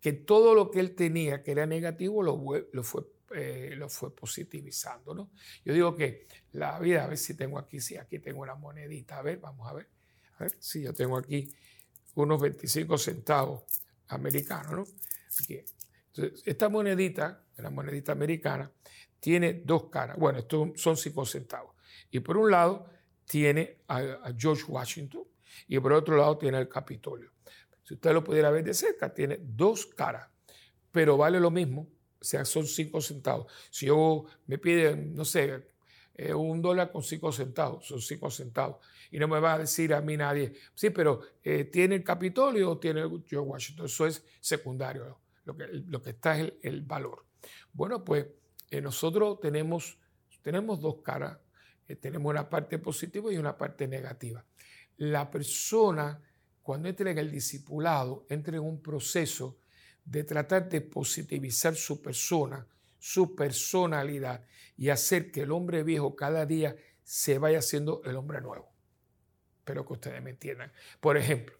que 0.00 0.12
todo 0.12 0.54
lo 0.54 0.70
que 0.70 0.80
él 0.80 0.94
tenía 0.94 1.42
que 1.42 1.52
era 1.52 1.66
negativo 1.66 2.22
lo, 2.22 2.82
fue, 2.82 3.06
eh, 3.34 3.74
lo 3.76 3.88
fue 3.88 4.14
positivizando. 4.14 5.14
¿no? 5.14 5.30
Yo 5.64 5.74
digo 5.74 5.94
que 5.94 6.26
la 6.52 6.78
vida, 6.78 7.04
a 7.04 7.06
ver 7.06 7.18
si 7.18 7.34
tengo 7.34 7.58
aquí, 7.58 7.80
si 7.80 7.96
aquí 7.96 8.18
tengo 8.18 8.40
una 8.40 8.54
monedita, 8.54 9.18
a 9.18 9.22
ver, 9.22 9.38
vamos 9.38 9.68
a 9.68 9.74
ver, 9.74 9.88
a 10.38 10.44
ver, 10.44 10.56
si 10.58 10.82
yo 10.82 10.94
tengo 10.94 11.18
aquí 11.18 11.52
unos 12.14 12.40
25 12.40 12.98
centavos 12.98 13.62
americanos, 14.08 14.72
¿no? 14.72 14.84
Aquí. 15.42 15.60
Entonces, 16.12 16.42
esta 16.44 16.68
monedita, 16.68 17.44
la 17.58 17.70
monedita 17.70 18.12
americana, 18.12 18.72
tiene 19.20 19.62
dos 19.64 19.90
caras. 19.90 20.18
Bueno, 20.18 20.40
estos 20.40 20.70
son 20.80 20.96
5 20.96 21.24
centavos. 21.26 21.76
Y 22.10 22.20
por 22.20 22.36
un 22.36 22.50
lado 22.50 22.88
tiene 23.26 23.82
a, 23.86 24.32
George 24.36 24.64
Washington 24.66 25.24
y 25.68 25.78
por 25.78 25.92
otro 25.92 26.16
lado 26.16 26.38
tiene 26.38 26.58
el 26.58 26.68
Capitolio. 26.68 27.30
Si 27.82 27.94
usted 27.94 28.12
lo 28.12 28.22
pudiera 28.22 28.50
ver 28.50 28.64
de 28.64 28.74
cerca, 28.74 29.12
tiene 29.12 29.40
dos 29.42 29.86
caras, 29.86 30.28
pero 30.92 31.16
vale 31.16 31.40
lo 31.40 31.50
mismo, 31.50 31.88
o 32.20 32.24
sea, 32.24 32.44
son 32.44 32.66
5 32.66 33.00
centavos. 33.00 33.52
Si 33.70 33.86
yo 33.86 34.26
me 34.46 34.58
piden, 34.58 35.14
no 35.14 35.24
sé, 35.24 35.70
eh, 36.14 36.34
un 36.34 36.60
dólar 36.60 36.92
con 36.92 37.02
5 37.02 37.32
centavos, 37.32 37.86
son 37.86 38.00
5 38.00 38.30
centavos. 38.30 38.86
Y 39.10 39.18
no 39.18 39.26
me 39.26 39.40
va 39.40 39.54
a 39.54 39.58
decir 39.58 39.94
a 39.94 40.00
mí 40.00 40.16
nadie, 40.16 40.52
sí, 40.74 40.90
pero 40.90 41.20
eh, 41.42 41.64
¿tiene 41.64 41.96
el 41.96 42.04
Capitolio 42.04 42.72
o 42.72 42.78
tiene 42.78 43.00
George 43.26 43.38
Washington? 43.38 43.86
Eso 43.86 44.06
es 44.06 44.24
secundario, 44.38 45.18
lo 45.44 45.56
que, 45.56 45.66
lo 45.68 46.02
que 46.02 46.10
está 46.10 46.38
es 46.38 46.52
el 46.62 46.82
valor. 46.82 47.24
Bueno, 47.72 48.04
pues 48.04 48.26
eh, 48.70 48.80
nosotros 48.80 49.40
tenemos, 49.40 49.98
tenemos 50.42 50.80
dos 50.80 50.96
caras, 51.02 51.38
tenemos 52.00 52.30
una 52.30 52.48
parte 52.48 52.78
positiva 52.78 53.32
y 53.32 53.38
una 53.38 53.56
parte 53.56 53.88
negativa. 53.88 54.44
La 55.00 55.30
persona, 55.30 56.20
cuando 56.62 56.86
entra 56.86 57.10
en 57.10 57.16
el 57.16 57.30
discipulado, 57.30 58.26
entra 58.28 58.56
en 58.56 58.62
un 58.62 58.82
proceso 58.82 59.56
de 60.04 60.24
tratar 60.24 60.68
de 60.68 60.82
positivizar 60.82 61.74
su 61.74 62.02
persona, 62.02 62.66
su 62.98 63.34
personalidad 63.34 64.44
y 64.76 64.90
hacer 64.90 65.30
que 65.30 65.40
el 65.40 65.52
hombre 65.52 65.84
viejo 65.84 66.14
cada 66.14 66.44
día 66.44 66.76
se 67.02 67.38
vaya 67.38 67.60
haciendo 67.60 68.02
el 68.04 68.14
hombre 68.14 68.42
nuevo. 68.42 68.70
Espero 69.60 69.86
que 69.86 69.92
ustedes 69.94 70.22
me 70.22 70.30
entiendan. 70.30 70.70
Por 71.00 71.16
ejemplo, 71.16 71.56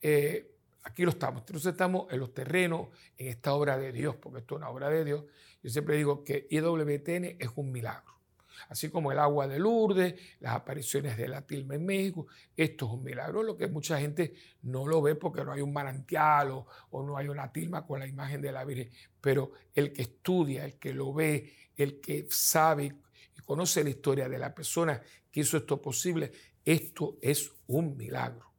eh, 0.00 0.56
aquí 0.82 1.02
lo 1.02 1.10
estamos. 1.10 1.42
Entonces 1.42 1.72
estamos 1.72 2.10
en 2.10 2.18
los 2.18 2.32
terrenos, 2.32 2.88
en 3.18 3.28
esta 3.28 3.52
obra 3.52 3.76
de 3.76 3.92
Dios, 3.92 4.16
porque 4.16 4.38
esto 4.38 4.54
es 4.54 4.58
una 4.58 4.70
obra 4.70 4.88
de 4.88 5.04
Dios. 5.04 5.24
Yo 5.62 5.68
siempre 5.68 5.96
digo 5.96 6.24
que 6.24 6.46
IWTN 6.48 7.36
es 7.38 7.50
un 7.56 7.72
milagro. 7.72 8.19
Así 8.68 8.90
como 8.90 9.12
el 9.12 9.18
agua 9.18 9.48
de 9.48 9.58
Lourdes, 9.58 10.14
las 10.40 10.54
apariciones 10.54 11.16
de 11.16 11.28
la 11.28 11.42
tilma 11.42 11.74
en 11.74 11.86
México, 11.86 12.26
esto 12.56 12.86
es 12.86 12.92
un 12.92 13.02
milagro, 13.02 13.42
lo 13.42 13.56
que 13.56 13.66
mucha 13.66 13.98
gente 13.98 14.34
no 14.62 14.86
lo 14.86 15.02
ve 15.02 15.14
porque 15.14 15.44
no 15.44 15.52
hay 15.52 15.60
un 15.60 15.72
manantial 15.72 16.50
o, 16.50 16.66
no 17.02 17.16
hay 17.16 17.28
una 17.28 17.52
tilma 17.52 17.86
con 17.86 18.00
la 18.00 18.06
imagen 18.06 18.40
de 18.40 18.52
la 18.52 18.64
Virgen. 18.64 18.90
Pero 19.20 19.52
el 19.74 19.92
que 19.92 20.02
estudia, 20.02 20.64
el 20.64 20.74
que 20.74 20.92
lo 20.92 21.12
ve, 21.12 21.52
el 21.76 22.00
que 22.00 22.26
sabe 22.30 22.94
y 23.36 23.40
conoce 23.42 23.82
la 23.82 23.90
historia 23.90 24.28
de 24.28 24.38
la 24.38 24.54
persona 24.54 25.00
que 25.30 25.40
hizo 25.40 25.56
esto 25.56 25.80
posible, 25.80 26.32
esto 26.64 27.18
es 27.22 27.50
un 27.68 27.96
milagro. 27.96 28.50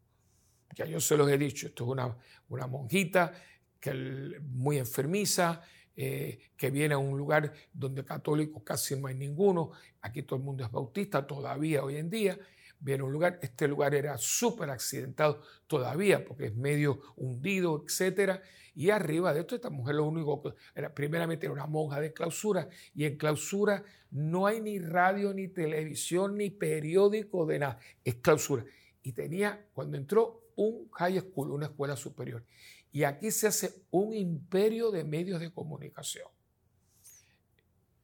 Ya 0.76 0.86
yo 0.86 1.00
se 1.00 1.18
los 1.18 1.30
he 1.30 1.38
dicho, 1.38 1.68
esto 1.68 1.84
es 1.84 2.06
una 2.48 2.68
monjita 2.68 3.34
que 3.82 4.40
muy 4.42 4.78
enfermiza, 4.78 5.62
eh, 5.95 6.51
que 6.58 6.71
viene 6.71 6.93
a 6.93 6.97
un 6.97 7.17
lugar 7.17 7.54
donde 7.73 8.04
católicos 8.04 8.63
casi 8.65 8.95
no 8.95 9.08
hay 9.08 9.15
ninguno, 9.15 9.71
aquí 10.01 10.23
todo 10.23 10.38
el 10.38 10.45
mundo 10.45 10.63
es 10.63 10.71
bautista 10.71 11.25
todavía 11.27 11.84
hoy 11.84 11.97
en 11.97 12.10
día, 12.10 12.38
viene 12.80 13.01
a 13.01 13.06
un 13.06 13.13
lugar, 13.13 13.39
este 13.41 13.67
lugar 13.67 13.93
era 13.93 14.17
súper 14.17 14.69
accidentado 14.69 15.41
todavía 15.67 16.25
porque 16.25 16.45
es 16.47 16.56
medio 16.56 17.01
hundido, 17.15 17.84
etcétera, 17.86 18.41
y 18.73 18.89
arriba 18.89 19.34
de 19.34 19.41
esto 19.41 19.56
esta 19.56 19.69
mujer 19.69 19.95
lo 19.95 20.06
único 20.06 20.41
que 20.41 20.54
era 20.75 20.93
primeramente 20.93 21.45
era 21.45 21.54
una 21.54 21.67
monja 21.67 21.99
de 21.99 22.13
clausura 22.13 22.69
y 22.95 23.06
en 23.06 23.17
clausura 23.17 23.84
no 24.12 24.47
hay 24.47 24.62
ni 24.62 24.80
radio 24.80 25.34
ni 25.34 25.47
televisión 25.49 26.38
ni 26.38 26.49
periódico 26.49 27.45
de 27.45 27.60
nada, 27.60 27.80
es 28.04 28.15
clausura. 28.15 28.65
Y 29.04 29.13
tenía 29.13 29.65
cuando 29.73 29.97
entró 29.97 30.41
un 30.56 30.89
high 30.91 31.19
school, 31.19 31.51
una 31.51 31.67
escuela 31.67 31.95
superior. 31.95 32.43
Y 32.91 33.04
aquí 33.04 33.32
se 33.32 33.47
hace 33.47 33.86
un 33.91 34.13
imperio 34.13 34.91
de 34.91 35.04
medios 35.04 35.39
de 35.39 35.51
comunicación. 35.51 36.27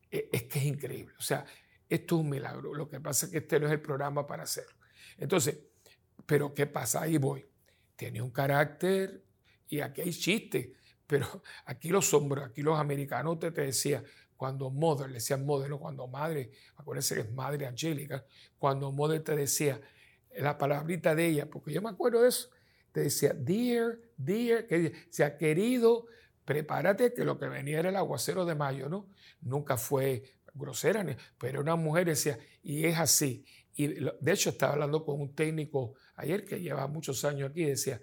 E, 0.10 0.30
es 0.32 0.43
que 0.43 0.60
es 0.60 0.65
increíble. 0.65 1.13
O 1.19 1.21
sea, 1.21 1.45
esto 1.89 2.15
es 2.15 2.21
un 2.21 2.30
milagro. 2.30 2.73
Lo 2.73 2.89
que 2.89 3.00
pasa 3.00 3.26
es 3.26 3.32
que 3.32 3.39
este 3.39 3.60
no 3.60 3.67
es 3.67 3.73
el 3.73 3.82
programa 3.82 4.26
para 4.26 4.43
hacerlo. 4.43 4.76
Entonces, 5.17 5.60
pero 6.26 6.54
¿qué 6.54 6.67
pasa? 6.67 7.02
Ahí 7.02 7.17
voy. 7.17 7.45
Tiene 7.95 8.21
un 8.21 8.32
carácter 8.32 9.23
y 9.67 9.82
aquí 9.82 10.02
hay 10.02 10.13
chiste. 10.13 10.73
Pero 11.06 11.41
aquí 11.65 11.89
los 11.89 12.13
hombres, 12.13 12.45
aquí 12.45 12.62
los 12.62 12.80
americanos 12.80 13.39
te, 13.39 13.52
te 13.52 13.62
decía, 13.62 14.04
cuando 14.36 14.69
Mother, 14.69 15.08
le 15.08 15.15
decían 15.15 15.45
Mother, 15.45 15.69
no 15.69 15.80
cuando 15.80 16.08
Madre, 16.08 16.52
acuérdense 16.76 17.15
que 17.15 17.21
es 17.21 17.32
Madre 17.32 17.65
Angélica, 17.65 18.26
cuando 18.60 18.91
Mother 18.91 19.23
te 19.23 19.36
decía, 19.36 19.82
la 20.38 20.58
palabrita 20.58 21.15
de 21.15 21.26
ella, 21.26 21.50
porque 21.50 21.73
yo 21.73 21.82
me 21.82 21.89
acuerdo 21.89 22.21
de 22.21 22.30
eso, 22.30 22.50
te 22.91 23.02
decía, 23.02 23.34
dear, 23.34 24.00
dear, 24.17 24.67
que 24.67 24.93
se 25.10 25.23
ha 25.23 25.38
querido, 25.38 26.08
prepárate 26.45 27.13
que 27.13 27.26
lo 27.26 27.38
que 27.38 27.47
venía 27.47 27.80
era 27.80 27.89
el 27.89 27.95
aguacero 27.95 28.45
de 28.45 28.56
mayo, 28.56 28.89
¿no? 28.89 29.10
Nunca 29.41 29.78
fue 29.78 30.23
grosera, 30.54 31.06
pero 31.38 31.62
una 31.62 31.76
mujer 31.76 32.08
decía, 32.08 32.39
y 32.63 32.86
es 32.86 32.97
así. 32.97 33.45
Y 33.76 33.88
de 33.88 34.32
hecho 34.32 34.50
estaba 34.50 34.73
hablando 34.73 35.06
con 35.06 35.21
un 35.21 35.36
técnico 35.36 35.93
ayer 36.15 36.45
que 36.45 36.60
lleva 36.60 36.88
muchos 36.88 37.23
años 37.26 37.52
aquí 37.52 37.63
decía, 37.63 38.02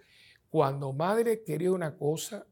cuando 0.48 0.92
madre 0.92 1.42
quería 1.42 1.72
una 1.72 1.96
cosa, 1.96 2.46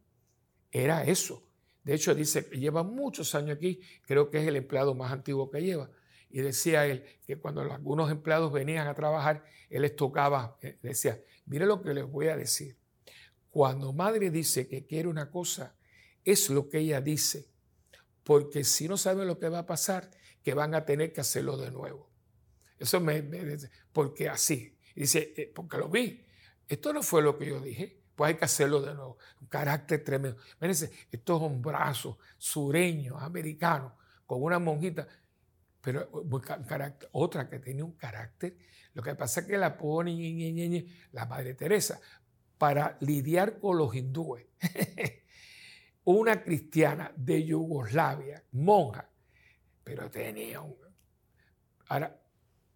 era 0.72 1.04
eso. 1.04 1.46
De 1.84 1.94
hecho, 1.94 2.14
dice 2.14 2.42
lleva 2.52 2.82
muchos 2.82 3.34
años 3.34 3.56
aquí, 3.56 3.80
creo 4.02 4.30
que 4.30 4.38
es 4.38 4.48
el 4.48 4.56
empleado 4.56 4.94
más 4.94 5.12
antiguo 5.12 5.50
que 5.50 5.62
lleva. 5.62 5.90
Y 6.32 6.40
decía 6.40 6.86
él 6.86 7.04
que 7.26 7.36
cuando 7.36 7.60
algunos 7.60 8.10
empleados 8.10 8.50
venían 8.50 8.86
a 8.86 8.94
trabajar, 8.94 9.44
él 9.68 9.82
les 9.82 9.94
tocaba, 9.94 10.56
eh, 10.62 10.78
decía, 10.82 11.20
mire 11.44 11.66
lo 11.66 11.82
que 11.82 11.92
les 11.92 12.04
voy 12.04 12.28
a 12.28 12.36
decir. 12.36 12.78
Cuando 13.50 13.92
madre 13.92 14.30
dice 14.30 14.66
que 14.66 14.86
quiere 14.86 15.08
una 15.08 15.30
cosa, 15.30 15.76
es 16.24 16.48
lo 16.48 16.70
que 16.70 16.78
ella 16.78 17.02
dice. 17.02 17.50
Porque 18.24 18.64
si 18.64 18.88
no 18.88 18.96
saben 18.96 19.26
lo 19.26 19.38
que 19.38 19.50
va 19.50 19.60
a 19.60 19.66
pasar, 19.66 20.10
que 20.42 20.54
van 20.54 20.74
a 20.74 20.86
tener 20.86 21.12
que 21.12 21.20
hacerlo 21.20 21.58
de 21.58 21.70
nuevo. 21.70 22.10
Eso 22.78 22.98
me, 22.98 23.20
dice, 23.20 23.70
porque 23.92 24.28
así. 24.28 24.76
dice, 24.94 25.34
eh, 25.36 25.52
porque 25.54 25.76
lo 25.76 25.88
vi. 25.88 26.24
Esto 26.66 26.94
no 26.94 27.02
fue 27.02 27.20
lo 27.20 27.36
que 27.36 27.46
yo 27.46 27.60
dije. 27.60 28.00
Pues 28.16 28.30
hay 28.30 28.34
que 28.36 28.46
hacerlo 28.46 28.80
de 28.80 28.94
nuevo. 28.94 29.18
Un 29.40 29.48
carácter 29.48 30.02
tremendo. 30.02 30.40
Fíjense, 30.58 30.90
estos 31.10 31.42
hombrazos 31.42 32.16
sureños, 32.38 33.20
americanos, 33.20 33.92
con 34.26 34.42
una 34.42 34.58
monjita 34.58 35.06
pero 35.82 36.08
carácter, 36.66 37.08
otra 37.12 37.48
que 37.48 37.58
tiene 37.58 37.82
un 37.82 37.92
carácter, 37.92 38.56
lo 38.94 39.02
que 39.02 39.16
pasa 39.16 39.40
es 39.40 39.46
que 39.46 39.58
la 39.58 39.76
pone 39.76 40.86
la 41.10 41.26
Madre 41.26 41.54
Teresa 41.54 42.00
para 42.56 42.96
lidiar 43.00 43.58
con 43.58 43.76
los 43.76 43.92
hindúes. 43.94 44.46
Una 46.04 46.42
cristiana 46.42 47.12
de 47.16 47.44
Yugoslavia, 47.44 48.44
monja, 48.52 49.10
pero 49.82 50.08
tenía 50.08 50.60
un... 50.60 50.76
Ahora, 51.88 52.20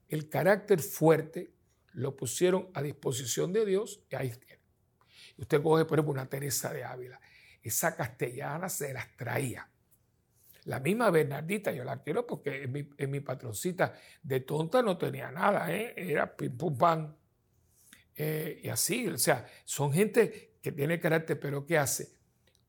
el 0.09 0.29
carácter 0.29 0.81
fuerte 0.81 1.55
lo 1.93 2.17
pusieron 2.17 2.71
a 2.75 2.83
disposición 2.83 3.53
de 3.53 3.65
Dios 3.65 4.03
y 4.11 4.17
ahí 4.17 4.31
tiene. 4.31 4.63
Usted 5.39 5.63
coge, 5.63 5.85
por 5.85 5.99
ejemplo, 5.99 6.13
una 6.13 6.29
Teresa 6.29 6.73
de 6.73 6.85
Ávila. 6.85 7.21
Esa 7.63 7.95
castellana 7.95 8.69
se 8.69 8.93
las 8.93 9.17
traía 9.17 9.69
la 10.67 10.81
misma 10.81 11.11
Bernardita, 11.11 11.71
yo 11.73 11.85
la 11.85 12.03
quiero 12.03 12.27
porque 12.27 12.65
es 12.65 13.09
mi, 13.09 13.21
patroncita. 13.21 13.95
De 14.23 14.41
tonta 14.41 14.83
no 14.83 14.99
tenía 14.99 15.31
nada, 15.31 15.73
¿eh? 15.73 15.95
era 15.97 16.37
pim 16.37 16.57
pum 16.57 16.77
pam. 16.77 17.15
Eh, 18.17 18.63
y 18.65 18.69
así, 18.69 19.07
o 19.07 19.17
sea, 19.17 19.47
son 19.65 19.93
gente 19.93 20.57
que 20.61 20.73
tiene 20.73 20.99
carácter, 20.99 21.39
pero 21.39 21.65
¿qué 21.65 21.79
hace? 21.79 22.17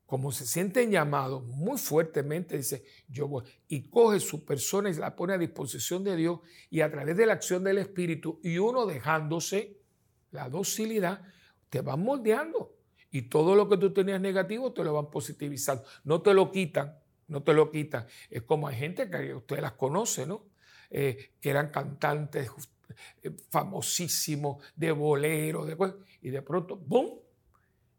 Como 0.06 0.32
se 0.32 0.46
sienten 0.46 0.92
llamados 0.92 1.44
muy 1.44 1.80
fuertemente, 1.80 2.56
dice, 2.56 2.86
yo 3.08 3.28
voy, 3.28 3.46
y 3.68 3.90
coge 3.90 4.20
su 4.20 4.46
persona 4.46 4.92
y 4.92 4.94
la 4.94 5.16
pone 5.16 5.34
a 5.34 5.38
disposición 5.40 6.04
de 6.04 6.16
Dios 6.16 6.42
y 6.70 6.82
a 6.82 6.92
través 6.92 7.18
de 7.18 7.26
la 7.26 7.34
acción 7.34 7.64
del 7.64 7.80
Espíritu 7.80 8.40
y 8.44 8.60
uno 8.60 8.86
dejándose 8.86 9.82
la 10.30 10.50
docilidad, 10.50 11.24
te 11.72 11.82
van 11.82 12.02
moldeando. 12.04 12.76
Y 13.10 13.24
todo 13.24 13.56
lo 13.56 13.68
que 13.68 13.78
tú 13.78 13.92
tenías 13.92 14.22
negativo 14.22 14.72
te 14.72 14.84
lo 14.84 14.94
van 14.94 15.10
positivizando. 15.10 15.84
No 16.04 16.22
te 16.22 16.36
lo 16.36 16.52
quitan, 16.52 16.96
no 17.28 17.44
te 17.44 17.54
lo 17.54 17.72
quitan. 17.72 18.08
Es 18.30 18.44
como 18.44 18.68
hay 18.68 18.78
gente 18.78 19.10
que 19.10 19.34
usted 19.34 19.60
las 19.60 19.74
conoce, 19.74 20.26
¿no? 20.26 20.46
Eh, 20.90 21.34
que 21.42 21.50
eran 21.50 21.70
cantantes 21.70 22.50
eh, 23.22 23.32
famosísimos 23.50 24.64
de 24.76 24.92
bolero, 24.92 25.66
de, 25.66 25.76
y 26.22 26.30
de 26.30 26.42
pronto, 26.42 26.78
¡bum! 26.78 27.20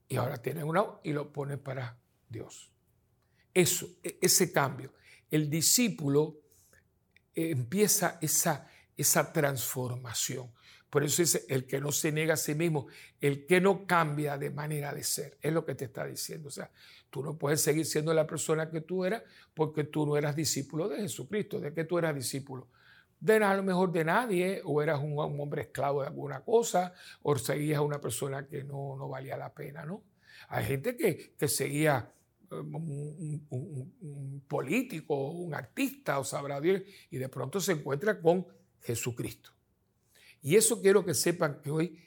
Y 0.08 0.16
ahora 0.16 0.38
tienen 0.38 0.64
una 0.64 0.84
y 1.02 1.12
lo 1.12 1.30
ponen 1.30 1.58
para 1.58 1.98
Dios. 2.28 2.72
Eso, 3.52 3.88
e, 4.02 4.18
ese 4.22 4.52
cambio. 4.52 4.94
El 5.30 5.50
discípulo 5.50 6.40
eh, 7.34 7.50
empieza 7.50 8.18
esa, 8.22 8.70
esa 8.96 9.32
transformación. 9.32 10.50
Por 10.90 11.04
eso 11.04 11.22
dice, 11.22 11.44
el 11.48 11.66
que 11.66 11.80
no 11.80 11.92
se 11.92 12.12
niega 12.12 12.34
a 12.34 12.36
sí 12.36 12.54
mismo, 12.54 12.86
el 13.20 13.44
que 13.46 13.60
no 13.60 13.86
cambia 13.86 14.38
de 14.38 14.50
manera 14.50 14.92
de 14.94 15.04
ser, 15.04 15.36
es 15.42 15.52
lo 15.52 15.64
que 15.64 15.74
te 15.74 15.84
está 15.84 16.06
diciendo. 16.06 16.48
O 16.48 16.50
sea, 16.50 16.70
tú 17.10 17.22
no 17.22 17.36
puedes 17.36 17.60
seguir 17.60 17.84
siendo 17.84 18.14
la 18.14 18.26
persona 18.26 18.70
que 18.70 18.80
tú 18.80 19.04
eras 19.04 19.22
porque 19.52 19.84
tú 19.84 20.06
no 20.06 20.16
eras 20.16 20.34
discípulo 20.34 20.88
de 20.88 20.98
Jesucristo. 20.98 21.60
¿De 21.60 21.74
qué 21.74 21.84
tú 21.84 21.98
eras 21.98 22.14
discípulo? 22.14 22.68
De 23.20 23.36
a 23.36 23.54
lo 23.54 23.62
mejor 23.62 23.92
de 23.92 24.04
nadie, 24.04 24.62
o 24.64 24.80
eras 24.80 25.00
un, 25.02 25.18
hombre 25.18 25.62
esclavo 25.62 26.02
de 26.02 26.06
alguna 26.06 26.40
cosa, 26.40 26.94
o 27.22 27.36
seguías 27.36 27.78
a 27.78 27.82
una 27.82 28.00
persona 28.00 28.46
que 28.46 28.64
no, 28.64 28.96
no 28.96 29.08
valía 29.08 29.36
la 29.36 29.52
pena, 29.52 29.84
¿no? 29.84 30.04
Hay 30.48 30.64
gente 30.64 30.96
que, 30.96 31.34
que 31.36 31.48
seguía 31.48 32.12
um, 32.50 33.42
un, 33.50 34.44
político, 34.46 35.30
un 35.32 35.52
artista, 35.52 36.18
o 36.20 36.24
sabrá 36.24 36.60
Dios, 36.60 36.80
y 37.10 37.18
de 37.18 37.28
pronto 37.28 37.60
se 37.60 37.72
encuentra 37.72 38.20
con 38.20 38.46
Jesucristo. 38.80 39.57
Y 40.42 40.56
eso 40.56 40.80
quiero 40.80 41.04
que 41.04 41.14
sepan 41.14 41.60
que 41.60 41.70
hoy 41.70 41.98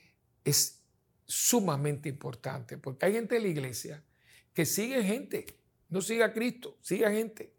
es 0.43 0.81
sumamente 1.25 2.09
importante, 2.09 2.77
porque 2.77 3.05
hay 3.05 3.13
gente 3.13 3.37
en 3.37 3.43
la 3.43 3.49
iglesia 3.49 4.03
que 4.53 4.65
sigue 4.65 5.03
gente, 5.03 5.45
no 5.89 6.01
sigue 6.01 6.23
a 6.23 6.33
Cristo, 6.33 6.77
sigue 6.81 7.05
a 7.05 7.11
gente. 7.11 7.53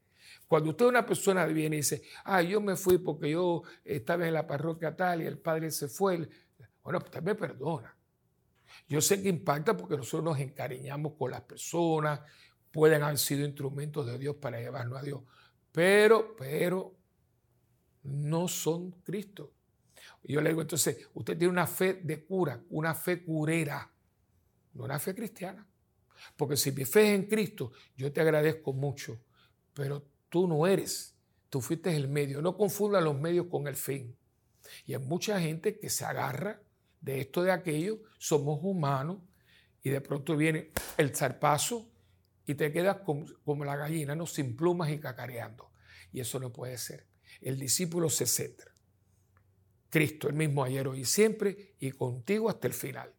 Cuando 0.46 0.70
usted 0.70 0.84
una 0.84 1.06
persona 1.06 1.46
viene 1.46 1.76
y 1.76 1.78
dice, 1.78 2.02
ah, 2.24 2.42
yo 2.42 2.60
me 2.60 2.76
fui 2.76 2.98
porque 2.98 3.30
yo 3.30 3.62
estaba 3.84 4.26
en 4.26 4.34
la 4.34 4.46
parroquia 4.46 4.94
tal 4.94 5.22
y 5.22 5.26
el 5.26 5.38
padre 5.38 5.70
se 5.70 5.88
fue, 5.88 6.28
bueno, 6.82 6.98
usted 6.98 7.22
me 7.22 7.34
perdona. 7.34 7.96
Yo 8.88 9.00
sé 9.00 9.22
que 9.22 9.28
impacta 9.30 9.76
porque 9.76 9.96
nosotros 9.96 10.24
nos 10.24 10.38
encariñamos 10.38 11.14
con 11.14 11.30
las 11.30 11.42
personas, 11.42 12.20
pueden 12.70 13.02
haber 13.02 13.18
sido 13.18 13.46
instrumentos 13.46 14.06
de 14.06 14.18
Dios 14.18 14.36
para 14.36 14.60
llevarnos 14.60 14.98
a 14.98 15.02
Dios, 15.02 15.22
pero, 15.72 16.36
pero, 16.36 16.94
no 18.02 18.48
son 18.48 18.90
Cristo. 19.02 19.52
Yo 20.24 20.40
le 20.40 20.50
digo, 20.50 20.62
entonces, 20.62 21.08
usted 21.14 21.36
tiene 21.36 21.52
una 21.52 21.66
fe 21.66 21.94
de 21.94 22.24
cura, 22.24 22.62
una 22.70 22.94
fe 22.94 23.24
curera, 23.24 23.90
no 24.74 24.84
una 24.84 24.98
fe 24.98 25.14
cristiana. 25.14 25.66
Porque 26.36 26.56
si 26.56 26.70
mi 26.70 26.84
fe 26.84 27.08
es 27.08 27.20
en 27.20 27.26
Cristo, 27.26 27.72
yo 27.96 28.12
te 28.12 28.20
agradezco 28.20 28.72
mucho, 28.72 29.20
pero 29.74 30.06
tú 30.28 30.46
no 30.46 30.66
eres, 30.66 31.16
tú 31.50 31.60
fuiste 31.60 31.94
el 31.94 32.08
medio. 32.08 32.40
No 32.40 32.56
confunda 32.56 33.00
los 33.00 33.18
medios 33.18 33.46
con 33.46 33.66
el 33.66 33.74
fin. 33.74 34.16
Y 34.86 34.94
hay 34.94 35.00
mucha 35.00 35.40
gente 35.40 35.78
que 35.78 35.90
se 35.90 36.04
agarra 36.04 36.62
de 37.00 37.20
esto, 37.20 37.42
de 37.42 37.50
aquello, 37.50 38.00
somos 38.18 38.60
humanos, 38.62 39.18
y 39.82 39.90
de 39.90 40.00
pronto 40.00 40.36
viene 40.36 40.70
el 40.96 41.14
zarpazo 41.14 41.90
y 42.46 42.54
te 42.54 42.72
quedas 42.72 42.98
como, 42.98 43.26
como 43.44 43.64
la 43.64 43.76
gallina, 43.76 44.14
¿no? 44.14 44.26
sin 44.26 44.56
plumas 44.56 44.90
y 44.90 44.98
cacareando. 44.98 45.72
Y 46.12 46.20
eso 46.20 46.38
no 46.38 46.52
puede 46.52 46.78
ser. 46.78 47.06
El 47.40 47.58
discípulo 47.58 48.08
se 48.08 48.26
centra. 48.26 48.71
Cristo, 49.92 50.26
el 50.26 50.34
mismo 50.34 50.64
ayer, 50.64 50.88
hoy 50.88 51.00
y 51.00 51.04
siempre, 51.04 51.74
y 51.78 51.90
contigo 51.90 52.48
hasta 52.48 52.66
el 52.66 52.72
final. 52.72 53.12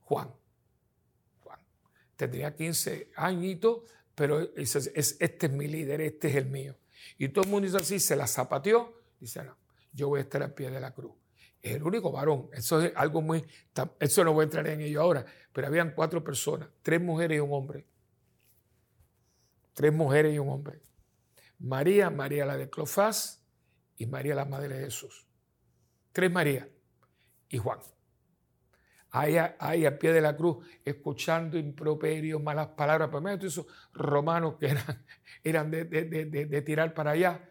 Juan. 0.00 0.34
Juan. 1.40 1.60
Tendría 2.16 2.56
15 2.56 3.10
añitos, 3.16 3.82
pero 4.14 4.40
es, 4.56 4.76
este 5.20 5.46
es 5.46 5.52
mi 5.52 5.68
líder, 5.68 6.00
este 6.00 6.28
es 6.28 6.36
el 6.36 6.46
mío. 6.46 6.74
Y 7.18 7.28
todo 7.28 7.44
el 7.44 7.50
mundo 7.50 7.66
dice 7.66 7.76
así, 7.76 8.00
se 8.00 8.16
la 8.16 8.26
zapateó, 8.26 8.98
dice, 9.20 9.44
no, 9.44 9.58
yo 9.92 10.08
voy 10.08 10.20
a 10.20 10.22
estar 10.22 10.42
al 10.42 10.54
pie 10.54 10.70
de 10.70 10.80
la 10.80 10.94
cruz. 10.94 11.12
Es 11.60 11.74
el 11.74 11.82
único 11.82 12.10
varón. 12.10 12.48
Eso 12.54 12.80
es 12.80 12.92
algo 12.96 13.20
muy... 13.20 13.44
Eso 14.00 14.24
no 14.24 14.32
voy 14.32 14.44
a 14.44 14.44
entrar 14.44 14.66
en 14.68 14.80
ello 14.80 15.02
ahora, 15.02 15.26
pero 15.52 15.66
habían 15.66 15.90
cuatro 15.94 16.24
personas, 16.24 16.70
tres 16.80 16.98
mujeres 16.98 17.36
y 17.36 17.40
un 17.40 17.52
hombre. 17.52 17.86
Tres 19.74 19.92
mujeres 19.92 20.34
y 20.34 20.38
un 20.38 20.48
hombre. 20.48 20.80
María, 21.58 22.08
María 22.08 22.46
la 22.46 22.56
de 22.56 22.70
Clofás 22.70 23.44
y 23.98 24.06
María 24.06 24.34
la 24.34 24.46
madre 24.46 24.78
de 24.78 24.84
Jesús 24.86 25.25
tres 26.16 26.32
María 26.32 26.66
y 27.50 27.58
Juan. 27.58 27.78
Ahí, 29.10 29.36
ahí 29.58 29.84
a 29.84 29.98
pie 29.98 30.14
de 30.14 30.22
la 30.22 30.34
cruz, 30.34 30.66
escuchando 30.82 31.58
improperios, 31.58 32.42
malas 32.42 32.68
palabras, 32.68 33.10
medio 33.20 33.36
de 33.36 33.48
esos 33.48 33.66
romanos 33.92 34.54
que 34.58 34.68
eran, 34.68 35.04
eran 35.44 35.70
de, 35.70 36.62
tirar 36.64 36.94
para 36.94 37.10
allá, 37.10 37.50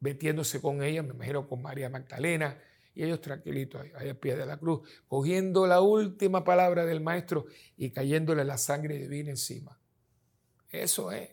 metiéndose 0.00 0.62
con 0.62 0.82
ella, 0.82 1.02
me 1.02 1.12
imagino 1.12 1.46
con 1.46 1.60
María 1.60 1.90
Magdalena, 1.90 2.58
y 2.94 3.04
ellos 3.04 3.20
tranquilitos 3.20 3.82
ahí, 3.82 3.92
ahí, 3.94 4.08
a 4.08 4.18
pie 4.18 4.36
de 4.36 4.46
la 4.46 4.56
cruz, 4.56 4.88
cogiendo 5.06 5.66
la 5.66 5.82
última 5.82 6.42
palabra 6.42 6.86
del 6.86 7.02
maestro 7.02 7.44
y 7.76 7.90
cayéndole 7.90 8.42
la 8.42 8.56
sangre 8.56 8.96
divina 8.96 9.28
encima. 9.28 9.78
Eso 10.70 11.12
es, 11.12 11.28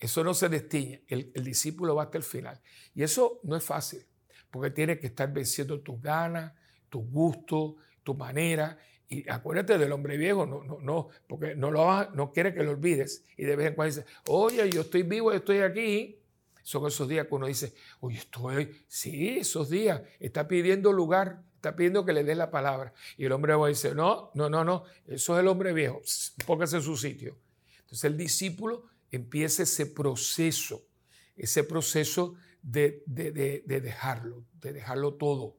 eso 0.00 0.24
no 0.24 0.34
se 0.34 0.48
destiñe, 0.48 1.04
el, 1.06 1.30
el 1.36 1.44
discípulo 1.44 1.94
va 1.94 2.02
hasta 2.02 2.18
el 2.18 2.24
final. 2.24 2.60
Y 2.96 3.04
eso 3.04 3.38
no 3.44 3.54
es 3.54 3.62
fácil 3.62 4.07
porque 4.50 4.70
tienes 4.70 4.98
que 4.98 5.08
estar 5.08 5.32
venciendo 5.32 5.80
tus 5.80 6.00
ganas, 6.00 6.52
tus 6.88 7.04
gustos, 7.10 7.74
tu 8.02 8.14
manera. 8.14 8.78
Y 9.08 9.28
acuérdate 9.28 9.78
del 9.78 9.92
hombre 9.92 10.16
viejo, 10.16 10.46
no, 10.46 10.62
no, 10.64 10.78
no, 10.80 11.08
porque 11.26 11.54
no, 11.54 11.70
lo, 11.70 12.10
no 12.10 12.32
quiere 12.32 12.52
que 12.52 12.62
lo 12.62 12.72
olvides. 12.72 13.24
Y 13.36 13.44
de 13.44 13.56
vez 13.56 13.68
en 13.68 13.74
cuando 13.74 13.94
dice, 13.94 14.06
oye, 14.26 14.70
yo 14.70 14.82
estoy 14.82 15.02
vivo, 15.02 15.32
estoy 15.32 15.58
aquí. 15.58 16.18
Son 16.62 16.86
esos 16.86 17.08
días 17.08 17.26
que 17.26 17.34
uno 17.34 17.46
dice, 17.46 17.72
oye, 18.00 18.18
estoy, 18.18 18.84
sí, 18.86 19.38
esos 19.38 19.70
días, 19.70 20.02
está 20.20 20.46
pidiendo 20.46 20.92
lugar, 20.92 21.42
está 21.54 21.74
pidiendo 21.74 22.04
que 22.04 22.12
le 22.12 22.24
dé 22.24 22.34
la 22.34 22.50
palabra. 22.50 22.92
Y 23.16 23.24
el 23.24 23.32
hombre 23.32 23.54
viejo 23.54 23.66
dice, 23.66 23.94
no, 23.94 24.30
no, 24.34 24.50
no, 24.50 24.64
no, 24.64 24.84
eso 25.06 25.34
es 25.34 25.40
el 25.40 25.48
hombre 25.48 25.72
viejo, 25.72 26.02
póngase 26.46 26.76
en 26.76 26.82
su 26.82 26.96
sitio. 26.96 27.38
Entonces 27.80 28.04
el 28.04 28.18
discípulo 28.18 28.84
empieza 29.10 29.62
ese 29.62 29.86
proceso, 29.86 30.84
ese 31.36 31.64
proceso 31.64 32.34
de, 32.62 33.02
dejarlo, 33.66 34.44
de 34.60 34.72
dejarlo 34.72 35.14
todo. 35.14 35.56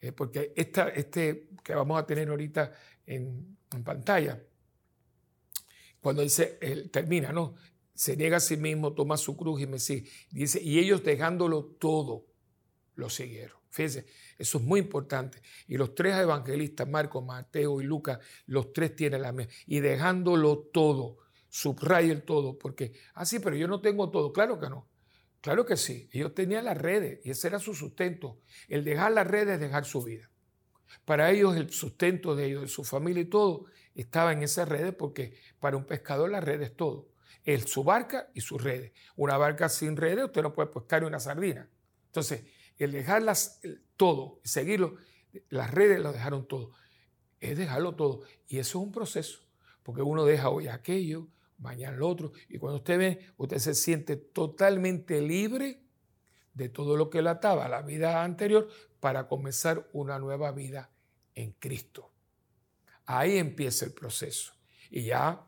Eh, 0.00 0.12
porque 0.12 0.52
esta, 0.56 0.88
este 0.90 1.48
que 1.62 1.74
vamos 1.74 2.00
a 2.00 2.06
tener 2.06 2.28
ahorita 2.28 2.72
en, 3.06 3.56
pantalla, 3.84 4.42
cuando 6.00 6.22
dice, 6.22 6.58
él 6.60 6.90
termina, 6.90 7.32
¿no? 7.32 7.54
Se 7.94 8.16
niega 8.16 8.36
a 8.36 8.40
sí 8.40 8.56
mismo, 8.56 8.94
toma 8.94 9.16
su 9.16 9.36
cruz 9.36 9.60
y 9.60 9.66
me 9.66 9.78
sigue. 9.78 10.08
Dice, 10.30 10.62
y 10.62 10.78
ellos 10.78 11.02
dejándolo 11.02 11.64
todo, 11.64 12.26
lo 12.94 13.10
siguieron. 13.10 13.58
Fíjense, 13.70 14.06
eso 14.38 14.58
es 14.58 14.64
muy 14.64 14.80
importante. 14.80 15.42
Y 15.66 15.76
los 15.76 15.94
tres 15.94 16.16
evangelistas, 16.16 16.88
Marcos, 16.88 17.24
Mateo 17.24 17.80
y 17.80 17.84
Lucas, 17.84 18.18
los 18.46 18.72
tres 18.72 18.96
tienen 18.96 19.22
la 19.22 19.32
misma. 19.32 19.52
Y 19.66 19.80
dejándolo 19.80 20.70
todo, 20.72 21.18
subraya 21.48 22.12
el 22.12 22.22
todo, 22.22 22.58
porque, 22.58 22.92
ah, 23.14 23.26
sí, 23.26 23.38
pero 23.40 23.56
yo 23.56 23.68
no 23.68 23.80
tengo 23.80 24.10
todo. 24.10 24.32
Claro 24.32 24.58
que 24.58 24.68
no. 24.68 24.87
Claro 25.48 25.64
que 25.64 25.78
sí, 25.78 26.10
ellos 26.12 26.34
tenían 26.34 26.66
las 26.66 26.76
redes 26.76 27.20
y 27.24 27.30
ese 27.30 27.48
era 27.48 27.58
su 27.58 27.74
sustento. 27.74 28.38
El 28.68 28.84
dejar 28.84 29.12
las 29.12 29.26
redes 29.26 29.54
es 29.54 29.60
dejar 29.60 29.86
su 29.86 30.02
vida. 30.02 30.30
Para 31.06 31.30
ellos 31.30 31.56
el 31.56 31.70
sustento 31.70 32.36
de 32.36 32.44
ellos, 32.44 32.60
de 32.60 32.68
su 32.68 32.84
familia 32.84 33.22
y 33.22 33.30
todo, 33.30 33.64
estaba 33.94 34.34
en 34.34 34.42
esas 34.42 34.68
redes 34.68 34.94
porque 34.94 35.38
para 35.58 35.78
un 35.78 35.86
pescador 35.86 36.28
la 36.28 36.42
red 36.42 36.60
es 36.60 36.76
todo. 36.76 37.08
El, 37.44 37.66
su 37.66 37.82
barca 37.82 38.28
y 38.34 38.42
sus 38.42 38.62
redes. 38.62 38.92
Una 39.16 39.38
barca 39.38 39.70
sin 39.70 39.96
redes 39.96 40.26
usted 40.26 40.42
no 40.42 40.52
puede 40.52 40.68
pescar 40.68 41.02
una 41.02 41.18
sardina. 41.18 41.66
Entonces, 42.08 42.44
el 42.76 42.92
dejarlas 42.92 43.62
todo, 43.96 44.40
seguirlo, 44.44 44.96
las 45.48 45.70
redes 45.70 45.98
lo 45.98 46.12
dejaron 46.12 46.46
todo. 46.46 46.72
Es 47.40 47.56
dejarlo 47.56 47.96
todo. 47.96 48.20
Y 48.48 48.58
eso 48.58 48.80
es 48.80 48.84
un 48.84 48.92
proceso, 48.92 49.48
porque 49.82 50.02
uno 50.02 50.26
deja 50.26 50.50
hoy 50.50 50.68
aquello, 50.68 51.26
mañana 51.58 51.96
el 51.96 52.02
otro. 52.02 52.32
Y 52.48 52.58
cuando 52.58 52.78
usted 52.78 52.98
ve, 52.98 53.26
usted 53.36 53.58
se 53.58 53.74
siente 53.74 54.16
totalmente 54.16 55.20
libre 55.20 55.82
de 56.54 56.68
todo 56.68 56.96
lo 56.96 57.10
que 57.10 57.22
le 57.22 57.30
ataba 57.30 57.68
la 57.68 57.82
vida 57.82 58.22
anterior 58.22 58.68
para 59.00 59.28
comenzar 59.28 59.88
una 59.92 60.18
nueva 60.18 60.50
vida 60.52 60.90
en 61.34 61.52
Cristo. 61.52 62.12
Ahí 63.06 63.38
empieza 63.38 63.84
el 63.84 63.92
proceso. 63.92 64.52
Y 64.90 65.04
ya 65.04 65.46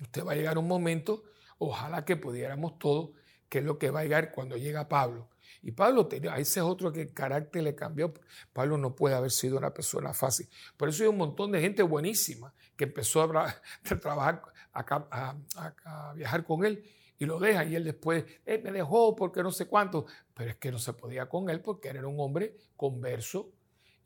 usted 0.00 0.24
va 0.24 0.32
a 0.32 0.36
llegar 0.36 0.58
un 0.58 0.68
momento, 0.68 1.24
ojalá 1.58 2.04
que 2.04 2.16
pudiéramos 2.16 2.78
todos, 2.78 3.10
que 3.48 3.58
es 3.58 3.64
lo 3.64 3.78
que 3.78 3.90
va 3.90 4.00
a 4.00 4.02
llegar 4.04 4.32
cuando 4.32 4.56
llega 4.56 4.88
Pablo. 4.88 5.28
Y 5.62 5.72
Pablo 5.72 6.06
tenía, 6.06 6.36
ese 6.36 6.60
es 6.60 6.66
otro 6.66 6.92
que 6.92 7.02
el 7.02 7.12
carácter 7.12 7.62
le 7.62 7.74
cambió. 7.74 8.12
Pablo 8.52 8.78
no 8.78 8.94
puede 8.94 9.14
haber 9.14 9.30
sido 9.30 9.58
una 9.58 9.72
persona 9.72 10.12
fácil. 10.12 10.48
Por 10.76 10.88
eso 10.88 11.02
hay 11.02 11.08
un 11.08 11.16
montón 11.16 11.52
de 11.52 11.60
gente 11.60 11.82
buenísima 11.82 12.54
que 12.76 12.84
empezó 12.84 13.22
a, 13.22 13.62
trabajar, 14.00 14.42
a, 14.72 16.12
viajar 16.14 16.44
con 16.44 16.64
él 16.64 16.84
y 17.18 17.24
lo 17.24 17.40
deja. 17.40 17.64
Y 17.64 17.74
él 17.74 17.84
después, 17.84 18.24
él 18.44 18.62
me 18.62 18.70
dejó 18.70 19.16
porque 19.16 19.42
no 19.42 19.50
sé 19.50 19.66
cuánto. 19.66 20.06
Pero 20.34 20.50
es 20.50 20.56
que 20.56 20.70
no 20.70 20.78
se 20.78 20.92
podía 20.92 21.28
con 21.28 21.50
él 21.50 21.60
porque 21.60 21.88
era 21.88 22.06
un 22.06 22.20
hombre 22.20 22.56
converso 22.76 23.50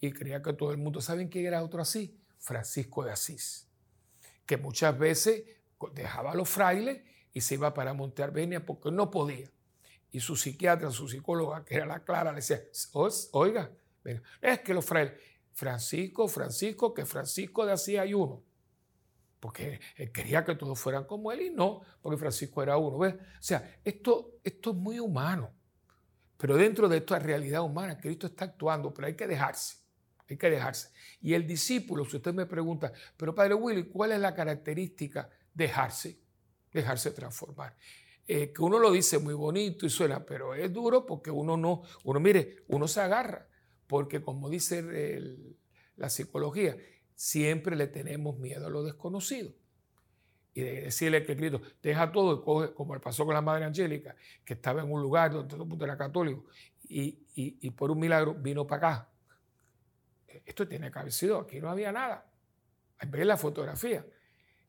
y 0.00 0.12
creía 0.12 0.42
que 0.42 0.52
todo 0.52 0.70
el 0.70 0.78
mundo. 0.78 1.00
¿Saben 1.00 1.28
quién 1.28 1.46
era 1.46 1.62
otro 1.62 1.83
así? 1.83 2.16
Francisco 2.38 3.04
de 3.04 3.11
Asís. 3.11 3.68
Que 4.46 4.56
muchas 4.56 4.96
veces 4.98 5.44
dejaba 5.92 6.33
a 6.33 6.35
los 6.35 6.48
frailes 6.48 7.02
y 7.33 7.40
se 7.40 7.54
iba 7.54 7.74
para 7.74 7.92
Monte 7.92 8.22
Arbenia 8.22 8.64
porque 8.64 8.90
no 8.90 9.11
podía. 9.11 9.50
Y 10.12 10.20
su 10.20 10.35
psiquiatra, 10.35 10.90
su 10.90 11.09
psicóloga, 11.09 11.64
que 11.64 11.76
era 11.76 11.87
la 11.87 12.02
Clara, 12.02 12.33
le 12.33 12.37
decía, 12.37 12.61
oiga, 13.33 13.70
es 14.40 14.59
que 14.61 14.74
los 14.74 14.85
frailes, 14.85 15.14
Francisco, 15.52 16.26
Francisco, 16.26 16.92
que 16.92 17.06
Francisco 17.06 17.64
de 17.64 17.72
Asís 17.72 17.98
hay 17.98 18.14
uno 18.14 18.42
porque 19.40 19.81
él 19.96 20.12
quería 20.12 20.44
que 20.44 20.55
todos 20.55 20.79
fueran 20.79 21.05
como 21.05 21.33
él 21.33 21.42
y 21.42 21.50
no, 21.50 21.81
porque 22.03 22.18
Francisco 22.18 22.62
era 22.62 22.76
uno. 22.76 22.98
O 22.98 23.18
sea, 23.40 23.79
esto, 23.83 24.38
esto 24.44 24.70
es 24.70 24.76
muy 24.76 25.00
humano, 25.00 25.50
pero 26.37 26.57
dentro 26.57 26.88
de 26.88 26.98
esta 26.98 27.18
realidad 27.18 27.62
humana, 27.62 27.98
Cristo 27.98 28.26
está 28.26 28.44
actuando, 28.44 28.92
pero 28.92 29.07
hay 29.07 29.14
que 29.14 29.26
dejarse. 29.26 29.79
hay 30.29 30.37
que 30.37 30.50
dejarse. 30.50 30.90
Y 31.22 31.33
el 31.33 31.46
discípulo, 31.46 32.05
si 32.05 32.18
usted 32.18 32.35
me 32.35 32.46
pregunta, 32.46 32.92
pero 33.16 33.35
Padre 33.35 33.55
Willy, 33.55 33.85
¿cuál 33.85 34.12
es 34.12 34.20
la 34.20 34.35
característica? 34.35 35.31
Dejarse, 35.53 36.20
dejarse 36.70 37.11
transformar. 37.11 37.74
Eh, 38.26 38.53
que 38.53 38.62
uno 38.62 38.79
lo 38.79 38.92
dice 38.92 39.18
muy 39.18 39.35
bonito 39.35 39.87
y 39.87 39.90
suena, 39.90 40.24
pero 40.24 40.55
es 40.55 40.72
duro 40.72 41.05
porque 41.05 41.31
uno 41.31 41.57
no, 41.57 41.83
uno 42.05 42.20
mire, 42.20 42.59
uno 42.68 42.87
se 42.87 43.00
agarra, 43.00 43.48
porque 43.87 44.20
como 44.22 44.48
dice 44.48 44.85
la 45.96 46.09
psicología, 46.09 46.76
siempre 47.20 47.76
le 47.76 47.87
tenemos 47.87 48.38
miedo 48.38 48.66
a 48.66 48.70
lo 48.70 48.83
desconocido. 48.83 49.52
Y 50.54 50.62
de 50.62 50.80
decirle 50.85 51.22
que 51.22 51.37
Cristo 51.37 51.61
deja 51.83 52.11
todo 52.11 52.40
y 52.40 52.42
coge, 52.42 52.72
como 52.72 52.98
pasó 52.98 53.26
con 53.26 53.35
la 53.35 53.42
Madre 53.42 53.66
Angélica, 53.66 54.16
que 54.42 54.54
estaba 54.54 54.80
en 54.80 54.90
un 54.90 55.02
lugar 55.02 55.30
donde 55.30 55.46
todo 55.50 55.62
el 55.62 55.68
mundo 55.68 55.85
era 55.85 55.98
católico, 55.98 56.46
y, 56.88 57.18
y 57.35 57.70
por 57.72 57.90
un 57.90 58.00
milagro 58.00 58.35
vino 58.35 58.66
para 58.66 58.88
acá. 58.88 59.09
Esto 60.46 60.66
tiene 60.66 60.90
que 60.90 60.98
haber 60.98 61.12
sido, 61.12 61.40
aquí 61.40 61.61
no 61.61 61.68
había 61.68 61.92
nada. 61.92 62.26
Ver 63.06 63.26
la 63.26 63.37
fotografía. 63.37 64.04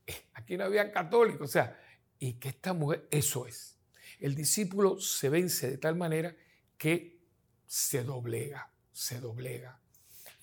Eh, 0.06 0.26
aquí 0.34 0.58
no 0.58 0.64
había 0.64 0.92
católicos. 0.92 1.48
O 1.48 1.52
sea, 1.52 1.80
y 2.18 2.34
que 2.34 2.50
esta 2.50 2.74
mujer, 2.74 3.08
eso 3.10 3.46
es. 3.46 3.78
El 4.20 4.34
discípulo 4.34 5.00
se 5.00 5.30
vence 5.30 5.70
de 5.70 5.78
tal 5.78 5.96
manera 5.96 6.36
que 6.76 7.18
se 7.66 8.04
doblega, 8.04 8.70
se 8.92 9.20
doblega. 9.20 9.81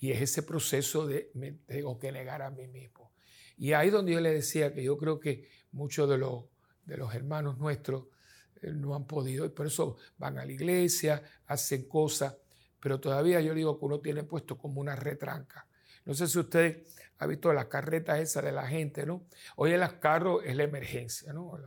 Y 0.00 0.12
es 0.12 0.22
ese 0.22 0.42
proceso 0.42 1.06
de 1.06 1.30
me 1.34 1.52
tengo 1.52 1.98
que 1.98 2.10
negar 2.10 2.42
a 2.42 2.50
mí 2.50 2.66
mismo. 2.66 3.12
Y 3.58 3.74
ahí 3.74 3.90
donde 3.90 4.12
yo 4.12 4.20
le 4.20 4.32
decía 4.32 4.72
que 4.72 4.82
yo 4.82 4.96
creo 4.96 5.20
que 5.20 5.46
muchos 5.72 6.08
de 6.08 6.16
los, 6.16 6.44
de 6.84 6.96
los 6.96 7.14
hermanos 7.14 7.58
nuestros 7.58 8.06
eh, 8.62 8.72
no 8.72 8.94
han 8.94 9.06
podido, 9.06 9.44
y 9.44 9.50
por 9.50 9.66
eso 9.66 9.98
van 10.16 10.38
a 10.38 10.44
la 10.44 10.52
iglesia, 10.52 11.22
hacen 11.46 11.84
cosas, 11.84 12.34
pero 12.80 12.98
todavía 12.98 13.40
yo 13.40 13.54
digo 13.54 13.78
que 13.78 13.84
uno 13.84 14.00
tiene 14.00 14.24
puesto 14.24 14.56
como 14.56 14.80
una 14.80 14.96
retranca. 14.96 15.66
No 16.06 16.14
sé 16.14 16.26
si 16.26 16.38
usted 16.38 16.86
ha 17.18 17.26
visto 17.26 17.52
las 17.52 17.66
carretas 17.66 18.18
esas 18.18 18.42
de 18.44 18.52
la 18.52 18.66
gente, 18.66 19.04
¿no? 19.04 19.26
Hoy 19.56 19.72
en 19.72 19.80
los 19.80 19.92
carros 19.94 20.42
es 20.44 20.56
la 20.56 20.64
emergencia, 20.64 21.32
¿no? 21.32 21.58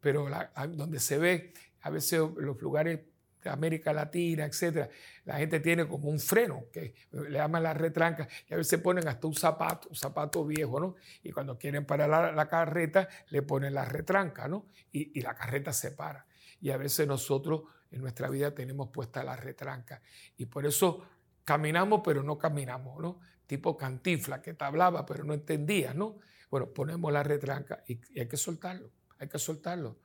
pero 0.00 0.28
donde 0.68 1.00
se 1.00 1.18
ve 1.18 1.52
a 1.80 1.90
veces 1.90 2.20
los 2.36 2.60
lugares 2.60 3.00
América 3.44 3.92
Latina, 3.92 4.44
etcétera, 4.44 4.88
la 5.24 5.36
gente 5.36 5.60
tiene 5.60 5.86
como 5.86 6.08
un 6.08 6.18
freno 6.18 6.64
que 6.72 6.94
le 7.12 7.38
llaman 7.38 7.62
la 7.62 7.74
retranca 7.74 8.28
y 8.48 8.54
a 8.54 8.56
veces 8.56 8.80
ponen 8.80 9.06
hasta 9.08 9.26
un 9.26 9.34
zapato, 9.34 9.88
un 9.88 9.96
zapato 9.96 10.44
viejo, 10.44 10.80
¿no? 10.80 10.96
Y 11.22 11.30
cuando 11.30 11.58
quieren 11.58 11.84
parar 11.84 12.34
la, 12.34 12.48
carreta 12.48 13.08
le 13.28 13.42
ponen 13.42 13.74
la 13.74 13.84
retranca, 13.84 14.48
¿no? 14.48 14.66
Y, 14.92 15.18
y 15.18 15.22
la 15.22 15.34
carreta 15.34 15.72
se 15.72 15.92
para. 15.92 16.26
Y 16.60 16.70
a 16.70 16.76
veces 16.76 17.06
nosotros 17.06 17.62
en 17.90 18.00
nuestra 18.00 18.28
vida 18.28 18.54
tenemos 18.54 18.88
puesta 18.88 19.22
la 19.22 19.36
retranca 19.36 20.02
y 20.36 20.46
por 20.46 20.66
eso 20.66 21.06
caminamos 21.44 22.02
pero 22.04 22.22
no 22.22 22.36
caminamos, 22.36 23.00
¿no? 23.00 23.20
tipo 23.48 23.76
cantifla 23.76 24.40
que 24.40 24.54
te 24.54 24.64
hablaba 24.64 25.04
pero 25.04 25.24
no 25.24 25.34
entendías, 25.34 25.96
¿no? 25.96 26.18
Bueno, 26.50 26.68
ponemos 26.72 27.12
la 27.12 27.24
retranca 27.24 27.82
y, 27.88 27.98
hay 28.16 28.28
que 28.28 28.36
soltarlo, 28.36 28.92
hay 29.18 29.28
que 29.28 29.38
soltarlo, 29.38 29.98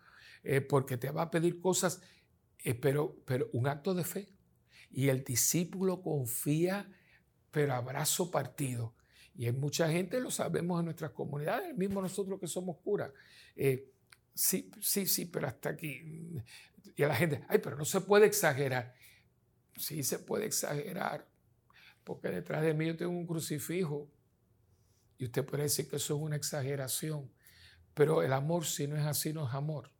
eh, 0.43 0.61
porque 0.61 0.97
te 0.97 1.11
va 1.11 1.23
a 1.23 1.31
pedir 1.31 1.59
cosas, 1.59 2.01
eh, 2.63 2.75
pero, 2.75 3.21
pero 3.25 3.49
un 3.53 3.67
acto 3.67 3.93
de 3.93 4.03
fe. 4.03 4.29
Y 4.89 5.09
el 5.09 5.23
discípulo 5.23 6.01
confía, 6.01 6.89
pero 7.51 7.73
abrazo 7.73 8.31
partido. 8.31 8.95
Y 9.35 9.45
hay 9.45 9.51
mucha 9.51 9.89
gente, 9.89 10.19
lo 10.19 10.29
sabemos 10.29 10.79
en 10.79 10.85
nuestras 10.85 11.11
comunidades, 11.11 11.75
mismo 11.75 12.01
nosotros 12.01 12.39
que 12.39 12.47
somos 12.47 12.77
curas. 12.77 13.11
Eh, 13.55 13.91
sí, 14.33 14.69
sí, 14.79 15.07
sí, 15.07 15.25
pero 15.25 15.47
hasta 15.47 15.69
aquí. 15.69 16.35
Y 16.95 17.03
a 17.03 17.07
la 17.07 17.15
gente, 17.15 17.43
ay, 17.49 17.57
pero 17.57 17.75
no 17.75 17.85
se 17.85 18.01
puede 18.01 18.27
exagerar. 18.27 18.93
Sí 19.75 20.03
se 20.03 20.19
puede 20.19 20.45
exagerar, 20.45 21.27
porque 22.03 22.29
detrás 22.29 22.61
de 22.61 22.75
mí 22.75 22.85
yo 22.85 22.95
tengo 22.95 23.11
un 23.11 23.25
crucifijo. 23.25 24.07
Y 25.17 25.25
usted 25.25 25.43
puede 25.43 25.63
decir 25.63 25.89
que 25.89 25.95
eso 25.95 26.15
es 26.15 26.21
una 26.21 26.35
exageración. 26.35 27.31
Pero 27.95 28.21
el 28.21 28.33
amor, 28.33 28.65
si 28.65 28.87
no 28.87 28.95
es 28.95 29.05
así, 29.05 29.33
no 29.33 29.47
es 29.47 29.53
amor. 29.53 29.91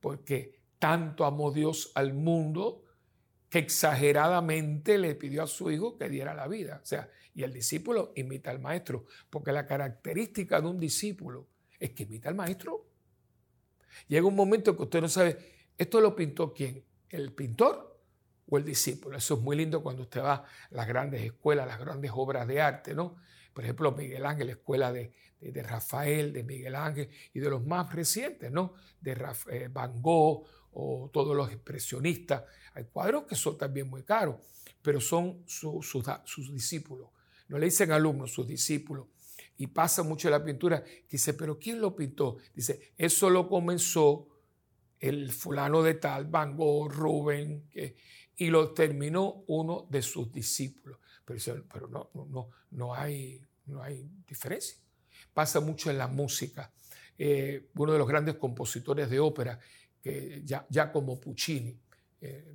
Porque 0.00 0.63
tanto 0.78 1.24
amó 1.24 1.52
Dios 1.52 1.92
al 1.94 2.14
mundo 2.14 2.84
que 3.48 3.58
exageradamente 3.58 4.98
le 4.98 5.14
pidió 5.14 5.42
a 5.42 5.46
su 5.46 5.70
hijo 5.70 5.96
que 5.96 6.08
diera 6.08 6.34
la 6.34 6.48
vida. 6.48 6.80
O 6.82 6.86
sea, 6.86 7.08
y 7.34 7.42
el 7.42 7.52
discípulo 7.52 8.12
imita 8.16 8.50
al 8.50 8.60
maestro. 8.60 9.06
Porque 9.30 9.52
la 9.52 9.66
característica 9.66 10.60
de 10.60 10.68
un 10.68 10.78
discípulo 10.78 11.46
es 11.78 11.90
que 11.90 12.04
imita 12.04 12.28
al 12.28 12.34
maestro. 12.34 12.86
Llega 14.08 14.26
un 14.26 14.34
momento 14.34 14.76
que 14.76 14.82
usted 14.82 15.00
no 15.00 15.08
sabe, 15.08 15.38
¿esto 15.76 16.00
lo 16.00 16.16
pintó 16.16 16.52
quién? 16.52 16.84
¿El 17.08 17.32
pintor 17.32 17.94
o 18.48 18.58
el 18.58 18.64
discípulo. 18.64 19.16
Eso 19.16 19.34
es 19.34 19.40
muy 19.40 19.56
lindo 19.56 19.82
cuando 19.82 20.02
usted 20.02 20.22
va 20.22 20.34
a 20.34 20.44
las 20.70 20.86
grandes 20.86 21.22
escuelas, 21.22 21.66
las 21.66 21.78
grandes 21.78 22.10
obras 22.14 22.46
de 22.46 22.60
arte, 22.60 22.94
¿no? 22.94 23.16
Por 23.52 23.64
ejemplo, 23.64 23.92
Miguel 23.92 24.26
Ángel, 24.26 24.48
la 24.48 24.52
escuela 24.54 24.92
de, 24.92 25.12
Rafael, 25.62 26.32
de 26.32 26.42
Miguel 26.42 26.74
Ángel 26.74 27.08
y 27.32 27.38
de 27.38 27.50
los 27.50 27.64
más 27.64 27.92
recientes, 27.94 28.50
¿no? 28.50 28.74
De 29.00 29.16
eh, 29.50 29.68
Van 29.72 30.02
Gogh 30.02 30.44
o 30.74 31.10
todos 31.12 31.36
los 31.36 31.50
expresionistas. 31.50 32.44
Hay 32.74 32.84
cuadros 32.84 33.24
que 33.24 33.34
son 33.34 33.56
también 33.56 33.88
muy 33.88 34.02
caros, 34.02 34.36
pero 34.82 35.00
son 35.00 35.44
sus 35.46 36.52
discípulos. 36.52 37.08
No 37.48 37.58
le 37.58 37.66
dicen 37.66 37.92
alumnos, 37.92 38.32
sus 38.32 38.46
discípulos. 38.46 39.06
Y 39.56 39.68
pasa 39.68 40.02
mucho 40.02 40.28
en 40.28 40.32
la 40.32 40.44
pintura, 40.44 40.82
dice, 41.08 41.34
pero 41.34 41.58
¿quién 41.58 41.80
lo 41.80 41.94
pintó? 41.94 42.38
Dice, 42.54 42.92
eso 42.98 43.30
lo 43.30 43.48
comenzó 43.48 44.28
el 44.98 45.30
fulano 45.32 45.82
de 45.82 45.94
tal, 45.94 46.26
Van 46.26 46.56
Gogh, 46.56 46.90
Rubén, 46.90 47.68
que, 47.70 47.96
y 48.36 48.48
lo 48.48 48.72
terminó 48.72 49.44
uno 49.46 49.86
de 49.90 50.02
sus 50.02 50.32
discípulos. 50.32 50.98
Pero, 51.24 51.64
pero 51.72 51.88
no, 51.88 52.10
no, 52.14 52.50
no, 52.70 52.94
hay, 52.94 53.40
no 53.66 53.82
hay 53.82 54.08
diferencia. 54.26 54.76
Pasa 55.32 55.60
mucho 55.60 55.90
en 55.90 55.98
la 55.98 56.08
música. 56.08 56.72
Eh, 57.16 57.68
uno 57.76 57.92
de 57.92 57.98
los 57.98 58.08
grandes 58.08 58.36
compositores 58.36 59.08
de 59.08 59.20
ópera, 59.20 59.60
ya, 60.44 60.66
ya 60.68 60.92
como 60.92 61.18
Puccini, 61.18 61.80
eh, 62.20 62.54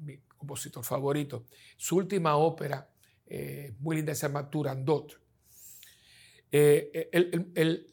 mi 0.00 0.18
compositor 0.36 0.84
favorito, 0.84 1.46
su 1.76 1.96
última 1.96 2.36
ópera, 2.36 2.86
eh, 3.26 3.74
muy 3.78 3.96
linda, 3.96 4.14
se 4.14 4.26
llama 4.26 4.50
Turandot. 4.50 5.18
en 6.50 7.84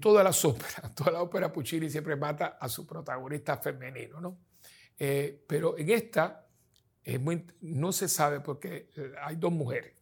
todas 0.00 0.24
las 0.24 0.44
óperas, 0.44 0.94
toda 0.94 1.12
la 1.12 1.22
ópera 1.22 1.52
Puccini 1.52 1.88
siempre 1.88 2.16
mata 2.16 2.58
a 2.60 2.68
su 2.68 2.86
protagonista 2.86 3.56
femenino, 3.58 4.20
¿no? 4.20 4.38
Eh, 4.98 5.44
pero 5.46 5.78
en 5.78 5.90
esta 5.90 6.46
no 7.60 7.92
se 7.92 8.08
sabe 8.08 8.40
porque 8.40 8.90
eh, 8.96 9.12
hay 9.22 9.36
dos 9.36 9.52
mujeres. 9.52 9.94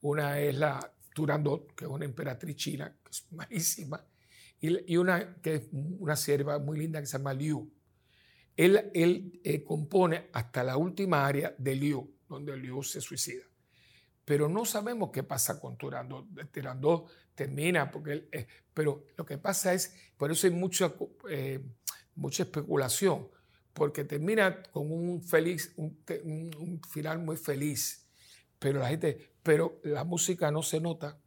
Una 0.00 0.40
es 0.40 0.54
la 0.54 0.92
Turandot, 1.14 1.74
que 1.74 1.84
es 1.84 1.90
una 1.90 2.04
emperatriz 2.04 2.56
china, 2.56 2.96
que 3.04 3.10
es 3.10 3.30
malísima, 3.32 4.04
y, 4.60 4.96
una 4.96 5.36
que 5.36 5.54
es 5.54 5.62
una 5.72 6.16
sierva 6.16 6.58
muy 6.58 6.78
linda 6.78 7.00
que 7.00 7.06
se 7.06 7.18
llama 7.18 7.34
Liu. 7.34 7.70
Él, 8.56 8.90
él 8.94 9.40
eh, 9.42 9.64
compone 9.64 10.28
hasta 10.32 10.62
la 10.62 10.76
última 10.76 11.26
área 11.26 11.54
de 11.56 11.74
Liu, 11.74 12.14
donde 12.28 12.56
Liu 12.56 12.82
se 12.82 13.00
suicida. 13.00 13.44
Pero 14.24 14.48
no 14.48 14.64
sabemos 14.64 15.10
qué 15.10 15.22
pasa 15.22 15.58
con 15.58 15.76
Turandot. 15.76 16.26
Turandot 16.52 17.10
termina, 17.34 17.90
porque 17.90 18.28
pero 18.74 19.06
lo 19.16 19.24
que 19.24 19.38
pasa 19.38 19.72
es, 19.72 19.94
por 20.16 20.30
eso 20.30 20.46
hay 20.46 20.52
mucha, 20.52 20.92
mucha 22.14 22.42
especulación 22.42 23.28
porque 23.72 24.04
termina 24.04 24.62
con 24.72 24.90
un 24.92 25.22
feliz, 25.22 25.72
un, 25.76 26.80
final 26.90 27.18
muy 27.20 27.36
feliz. 27.36 28.06
Pero 28.58 28.80
la 28.80 28.88
gente, 28.88 29.32
pero 29.42 29.80
la 29.84 30.04
música 30.04 30.50
no 30.50 30.62
se 30.62 30.80
nota 30.80 31.18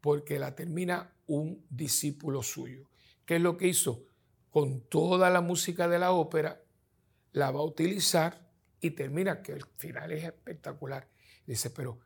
porque 0.00 0.38
la 0.38 0.54
termina 0.54 1.13
un 1.26 1.64
discípulo 1.70 2.42
suyo. 2.42 2.88
¿Qué 3.24 3.36
es 3.36 3.42
lo 3.42 3.56
que 3.56 3.68
hizo? 3.68 4.04
Con 4.50 4.82
toda 4.88 5.30
la 5.30 5.40
música 5.40 5.88
de 5.88 5.98
la 5.98 6.12
ópera, 6.12 6.62
la 7.32 7.50
va 7.50 7.60
a 7.60 7.64
utilizar 7.64 8.48
y 8.80 8.90
termina, 8.90 9.42
que 9.42 9.52
el 9.52 9.64
final 9.76 10.12
es 10.12 10.24
espectacular. 10.24 11.08
Dice, 11.46 11.70
pero 11.70 11.98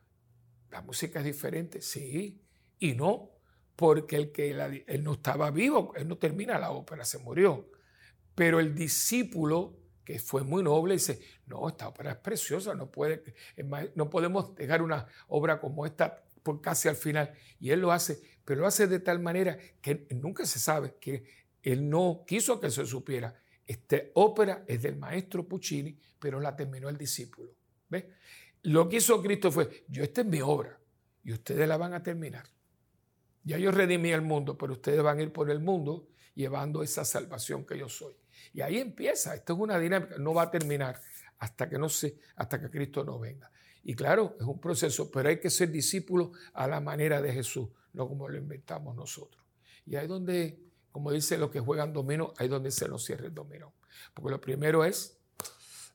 la 0.71 0.81
música 0.81 1.19
es 1.19 1.25
diferente, 1.25 1.81
sí, 1.81 2.41
y 2.79 2.93
no, 2.93 3.31
porque 3.75 4.15
el 4.15 4.31
que 4.31 4.51
él 4.87 5.03
no 5.03 5.13
estaba 5.13 5.51
vivo, 5.51 5.93
él 5.95 6.07
no 6.07 6.17
termina 6.17 6.57
la 6.59 6.71
ópera, 6.71 7.05
se 7.05 7.17
murió. 7.17 7.69
Pero 8.35 8.59
el 8.59 8.73
discípulo 8.73 9.77
que 10.03 10.19
fue 10.19 10.43
muy 10.43 10.63
noble, 10.63 10.95
dice, 10.95 11.21
no, 11.45 11.67
esta 11.69 11.87
ópera 11.87 12.11
es 12.11 12.17
preciosa, 12.17 12.73
no, 12.73 12.89
puede, 12.89 13.23
no 13.95 14.09
podemos 14.09 14.55
dejar 14.55 14.81
una 14.81 15.05
obra 15.27 15.59
como 15.59 15.85
esta 15.85 16.23
por 16.41 16.61
casi 16.61 16.87
al 16.87 16.95
final. 16.95 17.31
Y 17.59 17.71
él 17.71 17.81
lo 17.81 17.91
hace, 17.91 18.21
pero 18.49 18.61
lo 18.61 18.67
hace 18.67 18.87
de 18.87 18.99
tal 18.99 19.19
manera 19.19 19.59
que 19.79 20.07
nunca 20.09 20.43
se 20.43 20.57
sabe, 20.57 20.95
que 20.99 21.23
él 21.61 21.87
no 21.87 22.23
quiso 22.25 22.59
que 22.59 22.71
se 22.71 22.83
supiera. 22.83 23.39
Esta 23.63 23.97
ópera 24.15 24.63
es 24.65 24.81
del 24.81 24.95
maestro 24.95 25.47
Puccini, 25.47 25.95
pero 26.17 26.39
la 26.39 26.55
terminó 26.55 26.89
el 26.89 26.97
discípulo. 26.97 27.51
¿Ve? 27.89 28.09
Lo 28.63 28.89
que 28.89 28.95
hizo 28.95 29.21
Cristo 29.21 29.51
fue, 29.51 29.85
yo 29.87 30.01
esta 30.01 30.21
es 30.21 30.27
mi 30.27 30.41
obra 30.41 30.79
y 31.23 31.31
ustedes 31.31 31.67
la 31.67 31.77
van 31.77 31.93
a 31.93 32.01
terminar. 32.01 32.47
Ya 33.43 33.59
yo 33.59 33.69
redimí 33.69 34.09
el 34.09 34.23
mundo, 34.23 34.57
pero 34.57 34.73
ustedes 34.73 35.03
van 35.03 35.19
a 35.19 35.21
ir 35.21 35.31
por 35.31 35.51
el 35.51 35.59
mundo 35.59 36.07
llevando 36.33 36.81
esa 36.81 37.05
salvación 37.05 37.67
que 37.67 37.77
yo 37.77 37.87
soy. 37.87 38.15
Y 38.51 38.61
ahí 38.61 38.79
empieza, 38.79 39.35
esto 39.35 39.53
es 39.53 39.59
una 39.59 39.77
dinámica, 39.77 40.17
no 40.17 40.33
va 40.33 40.41
a 40.41 40.49
terminar 40.49 40.99
hasta 41.37 41.69
que, 41.69 41.77
no 41.77 41.87
se, 41.87 42.17
hasta 42.35 42.59
que 42.59 42.71
Cristo 42.71 43.03
no 43.03 43.19
venga. 43.19 43.51
Y 43.83 43.93
claro, 43.93 44.35
es 44.39 44.45
un 44.47 44.59
proceso, 44.59 45.11
pero 45.11 45.29
hay 45.29 45.39
que 45.39 45.51
ser 45.51 45.69
discípulo 45.69 46.31
a 46.53 46.67
la 46.67 46.81
manera 46.81 47.21
de 47.21 47.31
Jesús, 47.31 47.69
no 47.93 48.07
como 48.07 48.29
lo 48.29 48.37
inventamos 48.37 48.95
nosotros. 48.95 49.43
Y 49.85 49.95
ahí 49.95 50.07
donde, 50.07 50.59
como 50.91 51.11
dice 51.11 51.37
los 51.37 51.49
que 51.49 51.59
juegan 51.59 51.93
domino, 51.93 52.33
ahí 52.37 52.47
donde 52.47 52.71
se 52.71 52.87
nos 52.87 53.03
cierra 53.03 53.27
el 53.27 53.33
dominó. 53.33 53.73
Porque 54.13 54.31
lo 54.31 54.41
primero 54.41 54.83
es, 54.85 55.19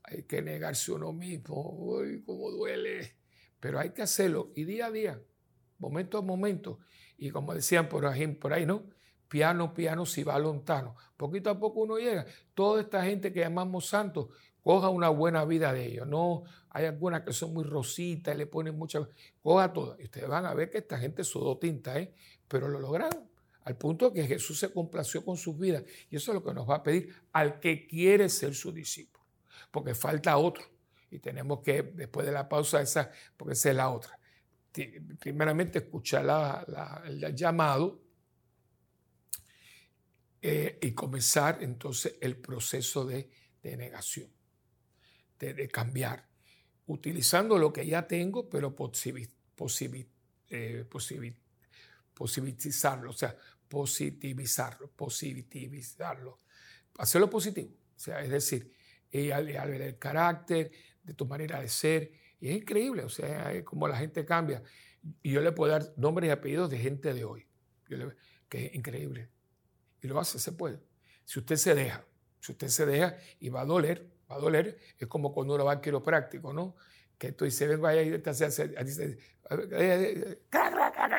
hay 0.04 0.24
que 0.24 0.42
negarse 0.42 0.92
uno 0.92 1.12
mismo, 1.12 1.70
uy, 1.78 2.22
cómo 2.24 2.50
duele, 2.50 3.16
pero 3.60 3.78
hay 3.78 3.90
que 3.90 4.02
hacerlo 4.02 4.52
y 4.54 4.64
día 4.64 4.86
a 4.86 4.90
día, 4.90 5.22
momento 5.78 6.18
a 6.18 6.22
momento. 6.22 6.80
Y 7.16 7.30
como 7.30 7.54
decían 7.54 7.88
por 7.88 8.06
ahí, 8.06 8.26
por 8.28 8.52
ahí 8.52 8.66
¿no? 8.66 8.90
Piano, 9.28 9.72
piano, 9.74 10.06
si 10.06 10.22
va 10.22 10.38
lontano. 10.38 10.96
Poquito 11.16 11.50
a 11.50 11.58
poco 11.58 11.80
uno 11.80 11.98
llega. 11.98 12.26
Toda 12.54 12.80
esta 12.80 13.02
gente 13.04 13.32
que 13.32 13.40
llamamos 13.40 13.86
santos, 13.86 14.28
coja 14.64 14.88
una 14.88 15.10
buena 15.10 15.44
vida 15.44 15.72
de 15.72 15.86
ellos. 15.86 16.08
No 16.08 16.42
hay 16.70 16.86
algunas 16.86 17.22
que 17.22 17.32
son 17.32 17.54
muy 17.54 17.62
rositas 17.62 18.34
y 18.34 18.38
le 18.38 18.46
ponen 18.46 18.76
mucha. 18.76 19.06
Coja 19.40 19.72
todas. 19.72 20.00
Y 20.00 20.04
ustedes 20.04 20.28
van 20.28 20.46
a 20.46 20.54
ver 20.54 20.70
que 20.70 20.78
esta 20.78 20.98
gente 20.98 21.22
sudó 21.22 21.58
tinta, 21.58 21.96
¿eh? 21.98 22.12
Pero 22.48 22.66
lo 22.66 22.80
lograron. 22.80 23.30
Al 23.62 23.76
punto 23.76 24.12
que 24.12 24.26
Jesús 24.26 24.58
se 24.58 24.72
complació 24.72 25.24
con 25.24 25.36
sus 25.36 25.56
vidas. 25.56 25.84
Y 26.10 26.16
eso 26.16 26.32
es 26.32 26.34
lo 26.34 26.44
que 26.44 26.52
nos 26.52 26.68
va 26.68 26.76
a 26.76 26.82
pedir 26.82 27.14
al 27.32 27.60
que 27.60 27.86
quiere 27.86 28.28
ser 28.28 28.54
su 28.54 28.72
discípulo. 28.72 29.24
Porque 29.70 29.94
falta 29.94 30.36
otro. 30.36 30.64
Y 31.10 31.20
tenemos 31.20 31.60
que, 31.60 31.82
después 31.82 32.26
de 32.26 32.32
la 32.32 32.48
pausa, 32.48 32.80
esa, 32.80 33.10
porque 33.36 33.52
esa 33.52 33.70
es 33.70 33.76
la 33.76 33.90
otra. 33.90 34.18
Primeramente, 35.20 35.78
escuchar 35.78 36.66
el 37.06 37.36
llamado 37.36 38.04
eh, 40.46 40.78
y 40.82 40.92
comenzar 40.92 41.62
entonces 41.62 42.16
el 42.20 42.36
proceso 42.36 43.06
de, 43.06 43.30
negación, 43.62 44.28
de, 45.52 45.68
cambiar, 45.68 46.26
utilizando 46.86 47.58
lo 47.58 47.72
que 47.72 47.86
ya 47.86 48.06
tengo, 48.06 48.48
pero 48.48 48.74
eh, 50.48 50.84
positivizarlo, 52.14 53.10
o 53.10 53.12
sea, 53.12 53.36
positivizarlo, 53.68 54.90
positivizarlo, 54.92 56.38
hacerlo 56.98 57.28
positivo, 57.28 57.70
o 57.96 57.98
sea, 57.98 58.22
es 58.22 58.30
decir, 58.30 58.72
ver 59.66 59.82
el 59.82 59.98
carácter, 59.98 60.70
de 61.02 61.14
tu 61.14 61.26
manera 61.26 61.60
de 61.60 61.68
ser, 61.68 62.12
y 62.40 62.48
es 62.48 62.56
increíble, 62.56 63.02
o 63.04 63.08
sea, 63.08 63.52
es 63.52 63.64
la 63.88 63.96
gente 63.96 64.24
cambia. 64.24 64.62
Y 65.22 65.32
yo 65.32 65.40
le 65.40 65.52
puedo 65.52 65.72
dar 65.72 65.92
nombres 65.96 66.28
y 66.28 66.30
apellidos 66.30 66.70
de 66.70 66.78
gente 66.78 67.12
de 67.12 67.24
hoy, 67.24 67.46
que 68.48 68.66
es 68.66 68.74
increíble. 68.74 69.28
Y 70.02 70.08
lo 70.08 70.18
hace, 70.18 70.38
se 70.38 70.52
puede. 70.52 70.80
Si 71.24 71.38
usted 71.38 71.56
se 71.56 71.74
deja, 71.74 72.04
si 72.40 72.52
usted 72.52 72.68
se 72.68 72.86
deja 72.86 73.16
y 73.40 73.48
va 73.48 73.62
a 73.62 73.64
doler, 73.64 74.13
a 74.34 74.38
doler, 74.38 74.78
es 74.98 75.06
como 75.06 75.32
cuando 75.32 75.54
uno 75.54 75.64
va 75.64 75.72
al 75.72 75.80
quiropráctico, 75.80 76.52
¿no? 76.52 76.76
Que 77.18 77.32
tú 77.32 77.44
dices, 77.44 77.68
vengo 77.68 77.86
allá 77.86 78.02
y 78.02 78.18
te 78.18 78.30
hace, 78.30 78.74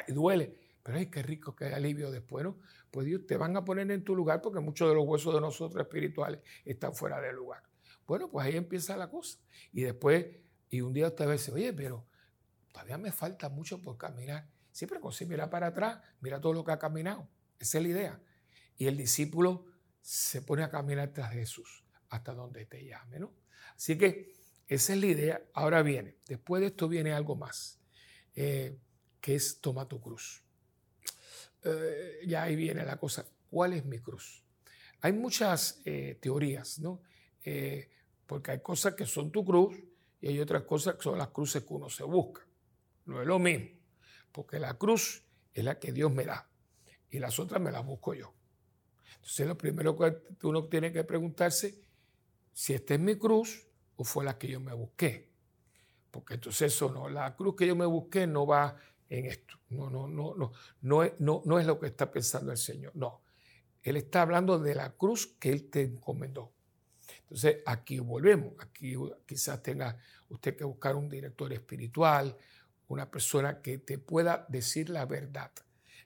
y 0.07 0.11
duele. 0.11 0.57
Pero 0.83 0.97
ay, 0.97 1.07
qué 1.07 1.23
rico, 1.23 1.55
qué 1.55 1.65
alivio 1.65 2.11
después, 2.11 2.43
¿no? 2.43 2.59
Pues 2.91 3.07
Dios 3.07 3.25
te 3.25 3.37
van 3.37 3.57
a 3.57 3.65
poner 3.65 3.89
en 3.91 4.03
tu 4.03 4.15
lugar 4.15 4.41
porque 4.41 4.59
muchos 4.59 4.87
de 4.87 4.95
los 4.95 5.05
huesos 5.05 5.33
de 5.33 5.41
nosotros 5.41 5.81
espirituales 5.81 6.41
están 6.63 6.93
fuera 6.93 7.19
del 7.19 7.35
lugar. 7.35 7.63
Bueno, 8.05 8.29
pues 8.29 8.45
ahí 8.45 8.55
empieza 8.55 8.95
la 8.95 9.09
cosa. 9.09 9.39
Y 9.71 9.81
después, 9.81 10.27
y 10.69 10.81
un 10.81 10.93
día 10.93 11.07
usted 11.07 11.29
dice, 11.31 11.51
oye, 11.51 11.73
pero 11.73 12.05
todavía 12.71 12.97
me 12.97 13.11
falta 13.11 13.49
mucho 13.49 13.81
por 13.81 13.97
caminar. 13.97 14.47
Siempre 14.71 14.99
con 14.99 15.11
si 15.11 15.25
mira 15.25 15.49
para 15.49 15.67
atrás, 15.67 16.01
mira 16.21 16.39
todo 16.39 16.53
lo 16.53 16.63
que 16.63 16.73
ha 16.73 16.79
caminado. 16.79 17.27
Esa 17.57 17.77
es 17.79 17.83
la 17.83 17.89
idea. 17.89 18.21
Y 18.77 18.87
el 18.87 18.97
discípulo 18.97 19.65
se 20.01 20.41
pone 20.41 20.63
a 20.63 20.69
caminar 20.69 21.11
tras 21.13 21.31
Jesús 21.31 21.84
hasta 22.09 22.33
donde 22.33 22.65
te 22.65 22.85
llame, 22.85 23.19
¿no? 23.19 23.33
Así 23.75 23.97
que 23.97 24.33
esa 24.67 24.93
es 24.93 24.99
la 24.99 25.05
idea. 25.07 25.41
Ahora 25.53 25.81
viene, 25.81 26.17
después 26.27 26.61
de 26.61 26.67
esto 26.67 26.87
viene 26.87 27.13
algo 27.13 27.35
más, 27.35 27.79
eh, 28.35 28.77
que 29.21 29.35
es 29.35 29.61
toma 29.61 29.87
tu 29.87 30.01
cruz. 30.01 30.43
Eh, 31.63 32.19
ya 32.27 32.43
ahí 32.43 32.55
viene 32.55 32.85
la 32.85 32.97
cosa. 32.97 33.25
¿Cuál 33.49 33.73
es 33.73 33.85
mi 33.85 33.99
cruz? 33.99 34.43
Hay 35.01 35.13
muchas 35.13 35.81
eh, 35.85 36.17
teorías, 36.21 36.79
¿no? 36.79 37.01
porque 38.25 38.49
hay 38.49 38.59
cosas 38.59 38.95
que 38.95 39.05
son 39.05 39.31
tu 39.31 39.45
cruz 39.45 39.77
y 40.19 40.29
hay 40.29 40.39
otras 40.39 40.63
cosas 40.63 40.95
que 40.95 41.03
son 41.03 41.19
las 41.19 41.27
cruces 41.27 41.63
que 41.63 41.73
uno 41.75 41.91
se 41.91 42.03
busca. 42.03 42.41
No 43.05 43.21
es 43.21 43.27
lo 43.27 43.37
mismo, 43.37 43.69
porque 44.31 44.57
la 44.57 44.75
cruz 44.79 45.23
es 45.53 45.63
la 45.63 45.77
que 45.77 45.91
Dios 45.91 46.11
me 46.11 46.25
da 46.25 46.49
y 47.11 47.19
las 47.19 47.37
otras 47.37 47.61
me 47.61 47.71
las 47.71 47.85
busco 47.85 48.15
yo. 48.15 48.33
Entonces 49.17 49.45
lo 49.45 49.55
primero 49.55 49.95
que 49.95 50.47
uno 50.47 50.65
tiene 50.65 50.91
que 50.91 51.03
preguntarse 51.03 51.84
si 52.55 52.73
esta 52.73 52.93
es 52.93 53.01
mi 53.01 53.17
cruz 53.17 53.67
o 53.97 54.05
fue 54.05 54.23
la 54.23 54.37
que 54.37 54.47
yo 54.47 54.61
me 54.61 54.73
busqué. 54.73 55.29
Porque 56.09 56.35
entonces 56.35 56.73
eso 56.73 56.89
no, 56.89 57.09
la 57.09 57.35
cruz 57.35 57.53
que 57.57 57.67
yo 57.67 57.75
me 57.75 57.85
busqué 57.85 58.25
no 58.25 58.47
va 58.47 58.77
en 59.09 59.25
esto. 59.25 59.55
No, 59.69 59.89
no, 59.89 60.07
no, 60.07 60.33
no, 60.35 60.53
no 60.81 61.03
no, 61.19 61.41
no 61.45 61.59
es 61.59 61.65
lo 61.65 61.77
que 61.77 61.87
está 61.87 62.09
pensando 62.09 62.53
el 62.53 62.57
Señor. 62.57 62.95
No. 62.95 63.23
Él 63.83 63.97
está 63.97 64.21
hablando 64.21 64.57
de 64.57 64.73
la 64.73 64.91
cruz 64.91 65.35
que 65.37 65.49
Él 65.49 65.69
te 65.69 65.81
encomendó. 65.81 66.53
Entonces 67.19 67.57
aquí 67.65 67.99
volvemos. 67.99 68.53
Aquí 68.59 68.95
quizás 69.25 69.61
tenga 69.61 69.99
usted 70.29 70.55
que 70.55 70.63
buscar 70.63 70.95
un 70.95 71.09
director 71.09 71.51
espiritual, 71.51 72.37
una 72.87 73.11
persona 73.11 73.61
que 73.61 73.79
te 73.79 73.97
pueda 73.97 74.45
decir 74.47 74.89
la 74.89 75.05
verdad. 75.05 75.51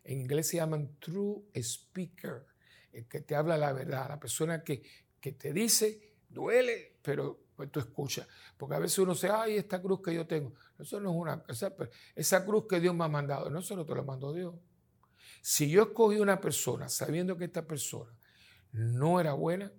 En 0.03 0.19
inglés 0.19 0.47
se 0.47 0.57
llaman 0.57 0.95
true 0.97 1.43
speaker 1.53 2.47
el 2.91 3.07
que 3.07 3.21
te 3.21 3.35
habla 3.35 3.55
la 3.55 3.71
verdad, 3.71 4.09
la 4.09 4.19
persona 4.19 4.63
que, 4.63 4.81
que 5.21 5.33
te 5.33 5.53
dice, 5.53 6.08
duele, 6.29 6.97
pero 7.01 7.39
pues 7.55 7.71
tú 7.71 7.79
escuchas. 7.79 8.27
Porque 8.57 8.75
a 8.75 8.79
veces 8.79 8.99
uno 8.99 9.13
dice, 9.13 9.29
ay, 9.29 9.57
esta 9.57 9.81
cruz 9.81 10.01
que 10.01 10.13
yo 10.13 10.25
tengo. 10.25 10.53
Eso 10.77 10.99
no 10.99 11.09
es 11.09 11.15
una, 11.15 11.43
esa, 11.47 11.73
esa 12.15 12.45
cruz 12.45 12.65
que 12.67 12.79
Dios 12.79 12.95
me 12.95 13.03
ha 13.03 13.09
mandado, 13.09 13.49
no, 13.49 13.59
eso 13.59 13.75
no 13.75 13.85
te 13.85 13.95
lo 13.95 14.03
mandó 14.03 14.33
Dios. 14.33 14.55
Si 15.41 15.69
yo 15.69 15.83
escogí 15.83 16.19
una 16.19 16.39
persona 16.39 16.89
sabiendo 16.89 17.37
que 17.37 17.45
esta 17.45 17.65
persona 17.65 18.15
no 18.71 19.19
era 19.19 19.33
buena, 19.33 19.71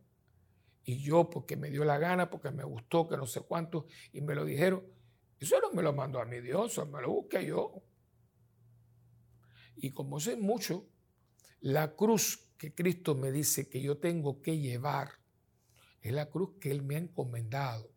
y 0.84 0.98
yo 0.98 1.30
porque 1.30 1.56
me 1.56 1.70
dio 1.70 1.84
la 1.84 1.98
gana, 1.98 2.30
porque 2.30 2.50
me 2.50 2.64
gustó, 2.64 3.06
que 3.08 3.16
no 3.16 3.26
sé 3.26 3.42
cuánto, 3.42 3.86
y 4.12 4.20
me 4.20 4.34
lo 4.34 4.44
dijeron, 4.44 4.84
eso 5.38 5.60
no 5.60 5.70
me 5.72 5.82
lo 5.82 5.92
mandó 5.92 6.20
a 6.20 6.24
mi 6.24 6.40
Dios, 6.40 6.78
me 6.90 7.00
lo 7.00 7.10
busqué 7.10 7.46
yo. 7.46 7.82
Y 9.76 9.92
como 9.92 10.20
sé 10.20 10.36
mucho, 10.36 10.88
la 11.60 11.94
cruz 11.94 12.50
que 12.58 12.74
Cristo 12.74 13.14
me 13.14 13.32
dice 13.32 13.68
que 13.68 13.80
yo 13.80 13.98
tengo 13.98 14.42
que 14.42 14.58
llevar 14.58 15.19
es 16.00 16.12
la 16.12 16.30
cruz 16.30 16.58
que 16.60 16.70
Él 16.70 16.82
me 16.82 16.96
ha 16.96 16.98
encomendado. 16.98 17.90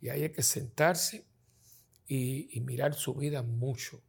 Y 0.00 0.08
ahí 0.08 0.22
hay 0.22 0.32
que 0.32 0.42
sentarse 0.42 1.26
y, 2.06 2.60
mirar 2.60 2.94
su 2.94 3.14
vida 3.14 3.42
mucho. 3.42 4.02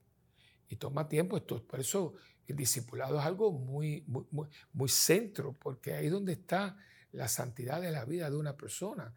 Y 0.70 0.78
toma 0.78 1.08
tiempo 1.08 1.38
esto. 1.38 1.66
Por 1.66 1.80
eso 1.80 2.16
el 2.48 2.56
discipulado 2.56 3.20
es 3.20 3.26
algo 3.26 3.52
muy, 3.52 4.04
muy, 4.08 4.26
muy, 4.74 4.90
centro, 4.90 5.54
porque 5.54 5.94
ahí 5.94 6.08
es 6.08 6.12
donde 6.12 6.34
está 6.34 6.78
la 7.12 7.28
santidad 7.28 7.82
de 7.82 7.92
la 7.92 8.06
vida 8.06 8.30
de 8.30 8.38
una 8.38 8.56
persona. 8.56 9.14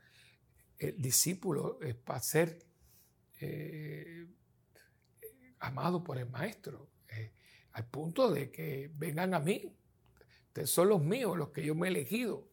El 0.79 1.01
discípulo 1.01 1.81
es 1.81 1.95
para 1.95 2.21
ser 2.21 2.67
eh, 3.41 4.27
amado 5.61 6.03
por 6.03 6.19
el 6.19 6.29
maestro, 6.29 6.91
eh, 7.09 7.33
al 7.73 7.87
punto 7.87 8.31
de 8.31 8.51
que 8.51 8.91
vengan 8.95 9.35
a 9.35 9.41
mí, 9.41 9.77
Ustedes 10.55 10.71
son 10.71 10.89
los 10.89 11.03
míos, 11.03 11.37
los 11.37 11.49
que 11.49 11.65
yo 11.65 11.75
me 11.75 11.89
he 11.89 11.91
elegido. 11.91 12.49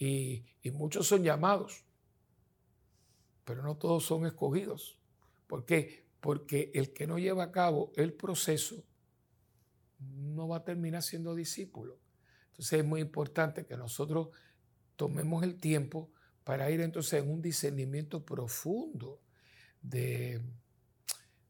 Y, 0.00 0.46
muchos 0.72 1.06
son 1.06 1.22
llamados, 1.22 1.84
pero 3.44 3.62
no 3.62 3.76
todos 3.76 4.02
son 4.02 4.24
escogidos. 4.24 4.98
¿Por 5.46 5.66
qué? 5.66 6.06
Porque 6.20 6.70
el 6.72 6.94
que 6.94 7.06
no 7.06 7.18
lleva 7.18 7.44
a 7.44 7.52
cabo 7.52 7.92
el 7.96 8.14
proceso 8.14 8.82
no 9.98 10.48
va 10.48 10.58
a 10.58 10.64
terminar 10.64 11.02
siendo 11.02 11.34
discípulo. 11.34 11.98
Entonces 12.46 12.80
es 12.80 12.84
muy 12.84 13.02
importante 13.02 13.66
que 13.66 13.76
nosotros 13.76 14.28
tomemos 14.96 15.44
el 15.44 15.60
tiempo 15.60 16.10
para 16.44 16.70
ir 16.70 16.80
entonces 16.80 17.22
en 17.22 17.30
un 17.30 17.42
discernimiento 17.42 18.24
profundo 18.24 19.20
de, 19.82 20.40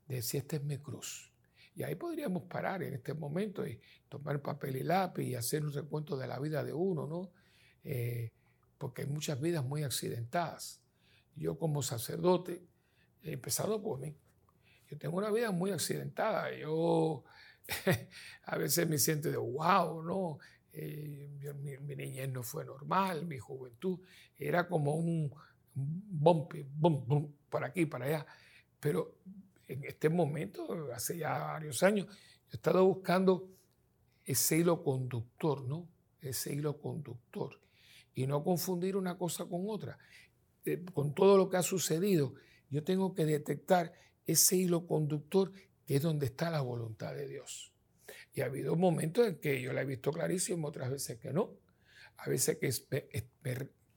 de 0.09 0.23
si 0.23 0.39
esta 0.39 0.57
es 0.57 0.65
mi 0.65 0.79
cruz. 0.79 1.33
Y 1.77 1.85
ahí 1.85 1.95
podríamos 1.95 2.43
parar 2.45 2.83
en 2.83 2.95
este 2.95 3.15
momento 3.15 3.65
y 3.65 3.81
tomar 4.09 4.43
papel 4.43 4.77
y 4.77 4.83
lápiz 4.83 5.23
y 5.23 5.37
hacer 5.37 5.65
un 5.65 5.73
recuento 5.73 6.17
de 6.17 6.27
la 6.27 6.41
vida 6.41 6.65
de 6.65 6.73
uno, 6.73 7.07
¿no? 7.07 7.31
Eh, 7.85 8.33
porque 8.81 9.03
hay 9.03 9.09
muchas 9.09 9.39
vidas 9.39 9.63
muy 9.63 9.83
accidentadas. 9.83 10.81
Yo 11.37 11.59
como 11.59 11.83
sacerdote 11.83 12.65
he 13.23 13.33
empezado 13.33 13.83
por 13.83 14.01
mí. 14.01 14.17
Yo 14.89 14.97
tengo 14.97 15.19
una 15.19 15.31
vida 15.31 15.51
muy 15.51 15.71
accidentada. 15.71 16.51
Yo 16.57 17.23
a 18.45 18.57
veces 18.57 18.89
me 18.89 18.97
siento 18.97 19.31
de 19.31 19.37
wow, 19.37 20.03
¿no? 20.03 20.39
Eh, 20.73 21.29
mi, 21.83 21.95
niñez 21.95 22.31
no 22.31 22.43
fue 22.43 22.65
normal, 22.65 23.27
mi 23.27 23.39
juventud 23.39 24.01
era 24.39 24.67
como 24.67 24.95
un, 24.95 25.31
un 25.75 26.03
bum, 26.09 27.33
por 27.51 27.65
aquí, 27.65 27.85
para 27.85 28.07
allá. 28.07 28.27
Pero 28.81 29.19
en 29.69 29.85
este 29.85 30.09
momento, 30.09 30.89
hace 30.95 31.19
ya 31.19 31.39
varios 31.39 31.83
años, 31.83 32.07
he 32.51 32.57
estado 32.57 32.83
buscando 32.87 33.47
ese 34.25 34.57
hilo 34.57 34.83
conductor, 34.83 35.65
¿no? 35.65 35.87
Ese 36.23 36.55
hilo 36.55 36.81
conductor. 36.81 37.61
Y 38.15 38.27
no 38.27 38.43
confundir 38.43 38.97
una 38.97 39.17
cosa 39.17 39.47
con 39.47 39.65
otra. 39.69 39.99
Eh, 40.65 40.85
con 40.93 41.15
todo 41.15 41.37
lo 41.37 41.49
que 41.49 41.57
ha 41.57 41.63
sucedido, 41.63 42.35
yo 42.69 42.85
tengo 42.85 43.15
que 43.15 43.25
detectar 43.25 43.93
ese 44.27 44.57
hilo 44.57 44.87
conductor 44.87 45.53
que 45.87 45.97
es 45.97 46.03
donde 46.03 46.27
está 46.27 46.51
la 46.51 46.61
voluntad 46.61 47.15
de 47.15 47.27
Dios. 47.27 47.73
Y 48.33 48.43
ha 48.43 48.47
habido 48.47 48.77
momentos 48.77 49.27
en 49.27 49.41
que 49.41 49.61
yo 49.61 49.73
la 49.73 49.83
he 49.83 49.85
visto 49.85 50.13
clarísimo, 50.13 50.69
otras 50.69 50.91
veces 50.91 51.19
que 51.19 51.33
no. 51.33 51.57
A 52.19 52.29
veces 52.29 52.59
que 52.59 52.71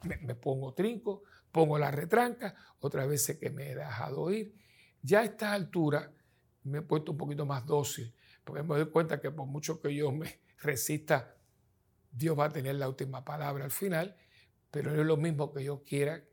me, 0.04 0.36
pongo 0.36 0.74
trinco, 0.74 1.24
pongo 1.52 1.78
la 1.78 1.92
retranca, 1.92 2.56
otras 2.80 3.08
veces 3.08 3.38
que 3.38 3.50
me 3.50 3.72
he 3.72 3.76
dejado 3.76 4.32
ir. 4.32 4.56
Ya 5.02 5.20
a 5.20 5.24
esta 5.26 5.54
altura 5.54 6.12
me 6.64 6.80
he 6.80 6.82
puesto 6.82 7.12
un 7.12 7.18
poquito 7.18 7.46
más 7.46 7.66
dócil, 7.66 8.14
porque 8.44 8.64
me 8.64 8.76
doy 8.76 8.86
cuenta 8.90 9.20
que 9.20 9.30
por 9.30 9.46
mucho 9.46 9.82
que 9.82 9.94
yo 9.94 10.12
me 10.12 10.40
resista, 10.60 11.36
Dios 12.14 12.38
va 12.38 12.46
a 12.46 12.50
tener 12.50 12.76
la 12.76 12.88
última 12.88 13.26
palabra 13.26 13.66
al 13.66 13.72
final, 13.72 14.16
pero 14.70 14.92
no 14.92 15.02
es 15.02 15.08
lo 15.08 15.18
mismo 15.18 15.52
que 15.52 15.64
yo 15.64 15.84
quiera 15.84 16.24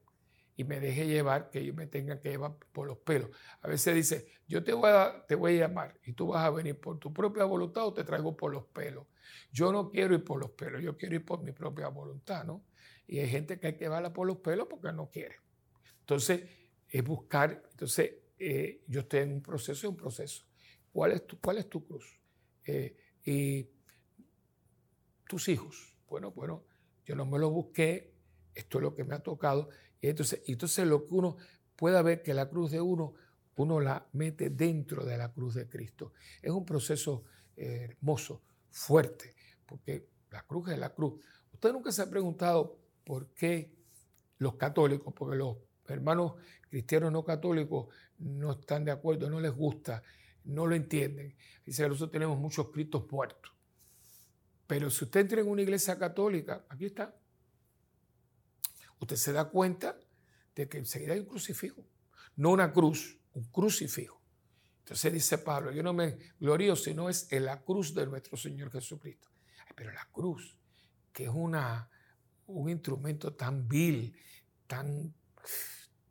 y 0.56 0.64
me 0.64 0.78
deje 0.78 1.06
llevar 1.06 1.48
que 1.48 1.64
yo 1.64 1.72
me 1.72 1.86
tenga 1.86 2.20
que 2.20 2.28
llevar 2.28 2.54
por 2.72 2.86
los 2.86 2.98
pelos. 2.98 3.30
A 3.62 3.68
veces 3.68 3.94
dice, 3.94 4.26
yo 4.46 4.62
te 4.62 4.74
voy, 4.74 4.90
a, 4.90 5.24
te 5.26 5.34
voy 5.34 5.56
a 5.56 5.66
llamar 5.66 5.98
y 6.04 6.12
tú 6.12 6.28
vas 6.28 6.44
a 6.44 6.50
venir 6.50 6.78
por 6.78 6.98
tu 6.98 7.14
propia 7.14 7.44
voluntad 7.44 7.86
o 7.86 7.94
te 7.94 8.04
traigo 8.04 8.36
por 8.36 8.52
los 8.52 8.66
pelos. 8.66 9.06
Yo 9.50 9.72
no 9.72 9.90
quiero 9.90 10.14
ir 10.14 10.22
por 10.22 10.38
los 10.38 10.50
pelos, 10.50 10.82
yo 10.82 10.98
quiero 10.98 11.14
ir 11.14 11.24
por 11.24 11.42
mi 11.42 11.52
propia 11.52 11.88
voluntad, 11.88 12.44
¿no? 12.44 12.66
Y 13.06 13.18
hay 13.20 13.28
gente 13.28 13.58
que 13.58 13.68
hay 13.68 13.72
que 13.72 13.86
llevarla 13.86 14.12
por 14.12 14.26
los 14.26 14.36
pelos 14.38 14.66
porque 14.68 14.92
no 14.92 15.08
quiere. 15.10 15.36
Entonces, 16.00 16.42
es 16.88 17.04
buscar, 17.04 17.62
entonces, 17.70 18.12
eh, 18.38 18.82
yo 18.86 19.00
estoy 19.00 19.20
en 19.20 19.32
un 19.32 19.42
proceso, 19.42 19.88
un 19.88 19.96
proceso. 19.96 20.44
¿Cuál 20.92 21.12
es 21.12 21.26
tu, 21.26 21.40
cuál 21.40 21.58
es 21.58 21.68
tu 21.68 21.86
cruz? 21.86 22.20
Eh, 22.66 22.96
y 23.24 23.66
tus 25.30 25.48
hijos. 25.48 25.96
Bueno, 26.08 26.32
bueno, 26.32 26.64
yo 27.04 27.14
no 27.14 27.24
me 27.24 27.38
lo 27.38 27.50
busqué, 27.50 28.12
esto 28.52 28.78
es 28.78 28.82
lo 28.82 28.94
que 28.96 29.04
me 29.04 29.14
ha 29.14 29.20
tocado. 29.20 29.68
Y 30.00 30.08
entonces, 30.08 30.42
entonces 30.48 30.86
lo 30.88 31.06
que 31.06 31.14
uno 31.14 31.36
pueda 31.76 32.02
ver 32.02 32.20
que 32.20 32.34
la 32.34 32.50
cruz 32.50 32.72
de 32.72 32.80
uno, 32.80 33.14
uno 33.54 33.78
la 33.78 34.08
mete 34.12 34.50
dentro 34.50 35.04
de 35.04 35.16
la 35.16 35.32
cruz 35.32 35.54
de 35.54 35.68
Cristo. 35.68 36.12
Es 36.42 36.50
un 36.50 36.64
proceso 36.64 37.22
eh, 37.56 37.90
hermoso, 37.90 38.42
fuerte, 38.70 39.36
porque 39.64 40.08
la 40.30 40.42
cruz 40.42 40.68
es 40.70 40.78
la 40.78 40.92
cruz. 40.92 41.22
Usted 41.52 41.72
nunca 41.72 41.92
se 41.92 42.02
ha 42.02 42.10
preguntado 42.10 42.76
por 43.04 43.28
qué 43.28 43.72
los 44.38 44.56
católicos, 44.56 45.14
porque 45.16 45.36
los 45.36 45.58
hermanos 45.86 46.34
cristianos 46.68 47.12
no 47.12 47.24
católicos 47.24 47.86
no 48.18 48.52
están 48.52 48.84
de 48.84 48.90
acuerdo, 48.90 49.30
no 49.30 49.38
les 49.38 49.52
gusta, 49.52 50.02
no 50.44 50.66
lo 50.66 50.74
entienden. 50.74 51.36
Dice 51.64 51.84
que 51.84 51.88
nosotros 51.88 52.10
tenemos 52.10 52.36
muchos 52.36 52.70
cristos 52.70 53.06
muertos. 53.12 53.59
Pero 54.70 54.88
si 54.88 55.02
usted 55.02 55.22
entra 55.22 55.40
en 55.40 55.48
una 55.48 55.62
iglesia 55.62 55.98
católica, 55.98 56.64
aquí 56.68 56.86
está, 56.86 57.12
usted 59.00 59.16
se 59.16 59.32
da 59.32 59.46
cuenta 59.46 59.98
de 60.54 60.68
que 60.68 60.78
enseguida 60.78 61.14
hay 61.14 61.18
un 61.18 61.26
crucifijo. 61.26 61.84
No 62.36 62.50
una 62.50 62.72
cruz, 62.72 63.18
un 63.34 63.42
crucifijo. 63.50 64.22
Entonces 64.78 65.12
dice 65.12 65.38
Pablo, 65.38 65.72
yo 65.72 65.82
no 65.82 65.92
me 65.92 66.16
glorío 66.38 66.76
sino 66.76 67.10
es 67.10 67.26
en 67.32 67.46
la 67.46 67.60
cruz 67.62 67.92
de 67.96 68.06
nuestro 68.06 68.36
Señor 68.36 68.70
Jesucristo. 68.70 69.26
pero 69.74 69.90
la 69.90 70.06
cruz, 70.12 70.56
que 71.12 71.24
es 71.24 71.30
una, 71.34 71.90
un 72.46 72.70
instrumento 72.70 73.32
tan 73.32 73.66
vil, 73.66 74.16
tan, 74.68 75.12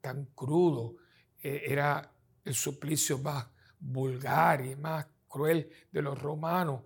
tan 0.01 0.25
crudo, 0.35 0.97
eh, 1.41 1.61
era 1.65 2.11
el 2.43 2.55
suplicio 2.55 3.19
más 3.19 3.47
vulgar 3.79 4.65
y 4.65 4.75
más 4.75 5.07
cruel 5.29 5.71
de 5.93 6.01
los 6.01 6.21
romanos, 6.21 6.81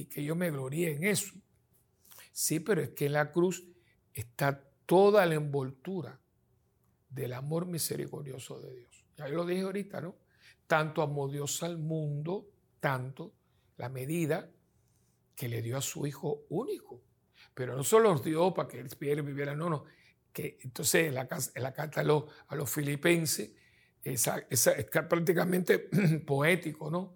y 0.00 0.04
que 0.06 0.22
yo 0.22 0.34
me 0.34 0.50
gloríe 0.50 0.92
en 0.92 1.04
eso. 1.04 1.34
Sí, 2.32 2.60
pero 2.60 2.82
es 2.82 2.90
que 2.90 3.06
en 3.06 3.14
la 3.14 3.32
cruz 3.32 3.66
está 4.12 4.62
toda 4.84 5.24
la 5.26 5.34
envoltura 5.34 6.20
del 7.08 7.32
amor 7.32 7.66
misericordioso 7.66 8.60
de 8.60 8.74
Dios. 8.74 9.04
Ya 9.16 9.28
yo 9.28 9.36
lo 9.36 9.46
dije 9.46 9.62
ahorita, 9.62 10.00
¿no? 10.00 10.16
Tanto 10.66 11.02
amó 11.02 11.28
Dios 11.28 11.62
al 11.62 11.78
mundo, 11.78 12.50
tanto 12.80 13.32
la 13.78 13.88
medida 13.88 14.50
que 15.34 15.48
le 15.48 15.62
dio 15.62 15.76
a 15.76 15.82
su 15.82 16.06
Hijo 16.06 16.44
único. 16.50 17.02
Pero 17.54 17.74
no 17.74 17.82
solo 17.82 18.12
los 18.12 18.22
dio 18.22 18.52
para 18.52 18.68
que 18.68 18.80
el 18.80 19.22
viviera, 19.22 19.54
no, 19.54 19.70
no. 19.70 19.84
Que 20.32 20.58
entonces 20.62 21.08
en 21.08 21.14
la, 21.14 21.28
en 21.54 21.62
la 21.62 21.72
carta 21.72 22.02
a 22.02 22.04
los, 22.04 22.24
a 22.48 22.56
los 22.56 22.70
filipenses, 22.70 23.52
esa, 24.02 24.46
esa, 24.50 24.72
es 24.72 24.84
prácticamente 24.84 25.78
poético, 26.26 26.90
¿no? 26.90 27.15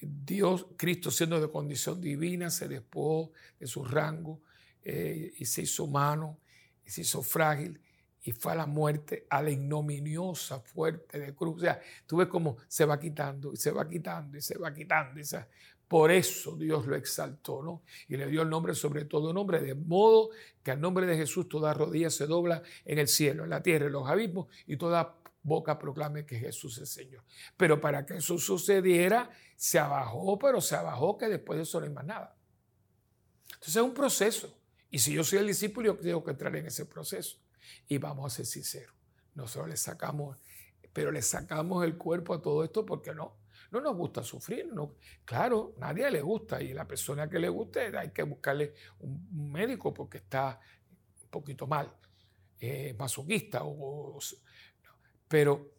Dios, 0.00 0.66
Cristo 0.76 1.10
siendo 1.10 1.40
de 1.40 1.50
condición 1.50 2.00
divina, 2.00 2.50
se 2.50 2.68
despojó 2.68 3.32
de 3.58 3.66
su 3.66 3.84
rango 3.84 4.40
eh, 4.82 5.34
y 5.38 5.44
se 5.44 5.62
hizo 5.62 5.84
humano 5.84 6.38
se 6.88 7.02
hizo 7.02 7.22
frágil 7.22 7.78
y 8.22 8.32
fue 8.32 8.52
a 8.52 8.56
la 8.56 8.66
muerte, 8.66 9.26
a 9.30 9.42
la 9.42 9.50
ignominiosa 9.50 10.60
fuerte 10.60 11.18
de 11.18 11.34
cruz. 11.34 11.56
O 11.56 11.60
sea, 11.60 11.80
tú 12.06 12.16
ves 12.16 12.28
cómo 12.28 12.56
se 12.66 12.84
va 12.84 12.98
quitando 12.98 13.52
y 13.52 13.56
se 13.56 13.70
va 13.70 13.88
quitando 13.88 14.36
y 14.36 14.42
se 14.42 14.58
va 14.58 14.74
quitando. 14.74 15.20
por 15.86 16.10
eso 16.10 16.56
Dios 16.56 16.86
lo 16.86 16.96
exaltó, 16.96 17.62
¿no? 17.62 17.82
Y 18.08 18.16
le 18.16 18.26
dio 18.26 18.42
el 18.42 18.50
nombre 18.50 18.74
sobre 18.74 19.04
todo 19.04 19.32
nombre, 19.32 19.60
de 19.60 19.74
modo 19.74 20.30
que 20.62 20.72
al 20.72 20.80
nombre 20.80 21.06
de 21.06 21.16
Jesús 21.16 21.48
toda 21.48 21.72
rodilla 21.72 22.10
se 22.10 22.26
dobla 22.26 22.62
en 22.84 22.98
el 22.98 23.08
cielo, 23.08 23.44
en 23.44 23.50
la 23.50 23.62
tierra, 23.62 23.86
en 23.86 23.92
los 23.92 24.08
abismos, 24.08 24.48
y 24.66 24.76
toda 24.76 25.14
boca 25.48 25.78
proclame 25.78 26.24
que 26.26 26.38
Jesús 26.38 26.78
es 26.78 26.90
Señor. 26.90 27.24
Pero 27.56 27.80
para 27.80 28.04
que 28.06 28.18
eso 28.18 28.38
sucediera, 28.38 29.30
se 29.56 29.78
abajó, 29.78 30.38
pero 30.38 30.60
se 30.60 30.76
abajó 30.76 31.18
que 31.18 31.28
después 31.28 31.56
de 31.56 31.62
eso 31.64 31.80
no 31.80 31.86
hay 31.86 31.92
más 31.92 32.04
nada. 32.04 32.36
Entonces 33.54 33.76
es 33.76 33.82
un 33.82 33.94
proceso. 33.94 34.54
Y 34.90 34.98
si 34.98 35.12
yo 35.12 35.24
soy 35.24 35.40
el 35.40 35.46
discípulo, 35.46 35.96
yo 35.96 36.00
tengo 36.00 36.24
que 36.24 36.30
entrar 36.30 36.54
en 36.56 36.66
ese 36.66 36.86
proceso. 36.86 37.38
Y 37.86 37.98
vamos 37.98 38.32
a 38.32 38.36
ser 38.36 38.46
sinceros, 38.46 38.94
nosotros 39.34 39.68
le 39.68 39.76
sacamos, 39.76 40.38
pero 40.92 41.10
le 41.10 41.22
sacamos 41.22 41.84
el 41.84 41.96
cuerpo 41.98 42.34
a 42.34 42.40
todo 42.40 42.64
esto 42.64 42.86
porque 42.86 43.14
no, 43.14 43.36
no 43.70 43.80
nos 43.80 43.96
gusta 43.96 44.22
sufrir. 44.22 44.66
No. 44.72 44.94
Claro, 45.24 45.74
nadie 45.78 46.10
le 46.10 46.22
gusta 46.22 46.62
y 46.62 46.72
la 46.72 46.86
persona 46.86 47.28
que 47.28 47.38
le 47.38 47.48
guste 47.48 47.96
hay 47.96 48.10
que 48.10 48.22
buscarle 48.22 48.74
un, 49.00 49.52
médico 49.52 49.92
porque 49.92 50.18
está 50.18 50.60
un 51.22 51.28
poquito 51.28 51.66
mal, 51.66 51.92
eh, 52.60 52.94
masoquista, 52.98 53.64
o, 53.64 54.18
pero 55.28 55.74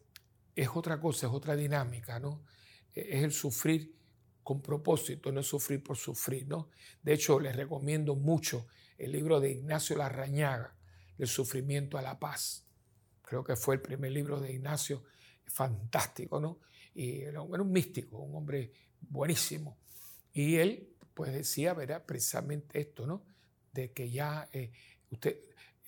es 0.55 0.69
otra 0.73 0.99
cosa, 0.99 1.27
es 1.27 1.33
otra 1.33 1.55
dinámica, 1.55 2.19
¿no? 2.19 2.45
E, 2.93 3.17
es 3.17 3.23
el 3.23 3.31
sufrir 3.31 3.95
con 4.43 4.61
propósito, 4.61 5.31
no 5.31 5.41
es 5.41 5.47
sufrir 5.47 5.83
por 5.83 5.97
sufrir, 5.97 6.47
¿no? 6.47 6.69
De 7.01 7.13
hecho, 7.13 7.39
les 7.39 7.55
recomiendo 7.55 8.15
mucho 8.15 8.67
el 8.97 9.11
libro 9.11 9.39
de 9.39 9.51
Ignacio 9.51 9.97
Larrañaga, 9.97 10.75
del 11.17 11.27
sufrimiento 11.27 11.97
a 11.97 12.01
la 12.01 12.19
paz. 12.19 12.65
Creo 13.21 13.43
que 13.43 13.55
fue 13.55 13.75
el 13.75 13.81
primer 13.81 14.11
libro 14.11 14.39
de 14.39 14.53
Ignacio, 14.53 15.03
fantástico, 15.45 16.39
¿no? 16.39 16.59
Y 16.93 17.21
era 17.21 17.41
un 17.41 17.71
místico, 17.71 18.17
un 18.17 18.35
hombre 18.35 18.71
buenísimo. 19.01 19.77
Y 20.33 20.55
él, 20.55 20.89
pues 21.13 21.33
decía, 21.33 21.73
¿verdad? 21.73 22.05
Precisamente 22.05 22.79
esto, 22.79 23.05
¿no? 23.05 23.23
De 23.71 23.91
que 23.91 24.09
ya 24.09 24.49
eh, 24.51 24.71
usted, 25.09 25.39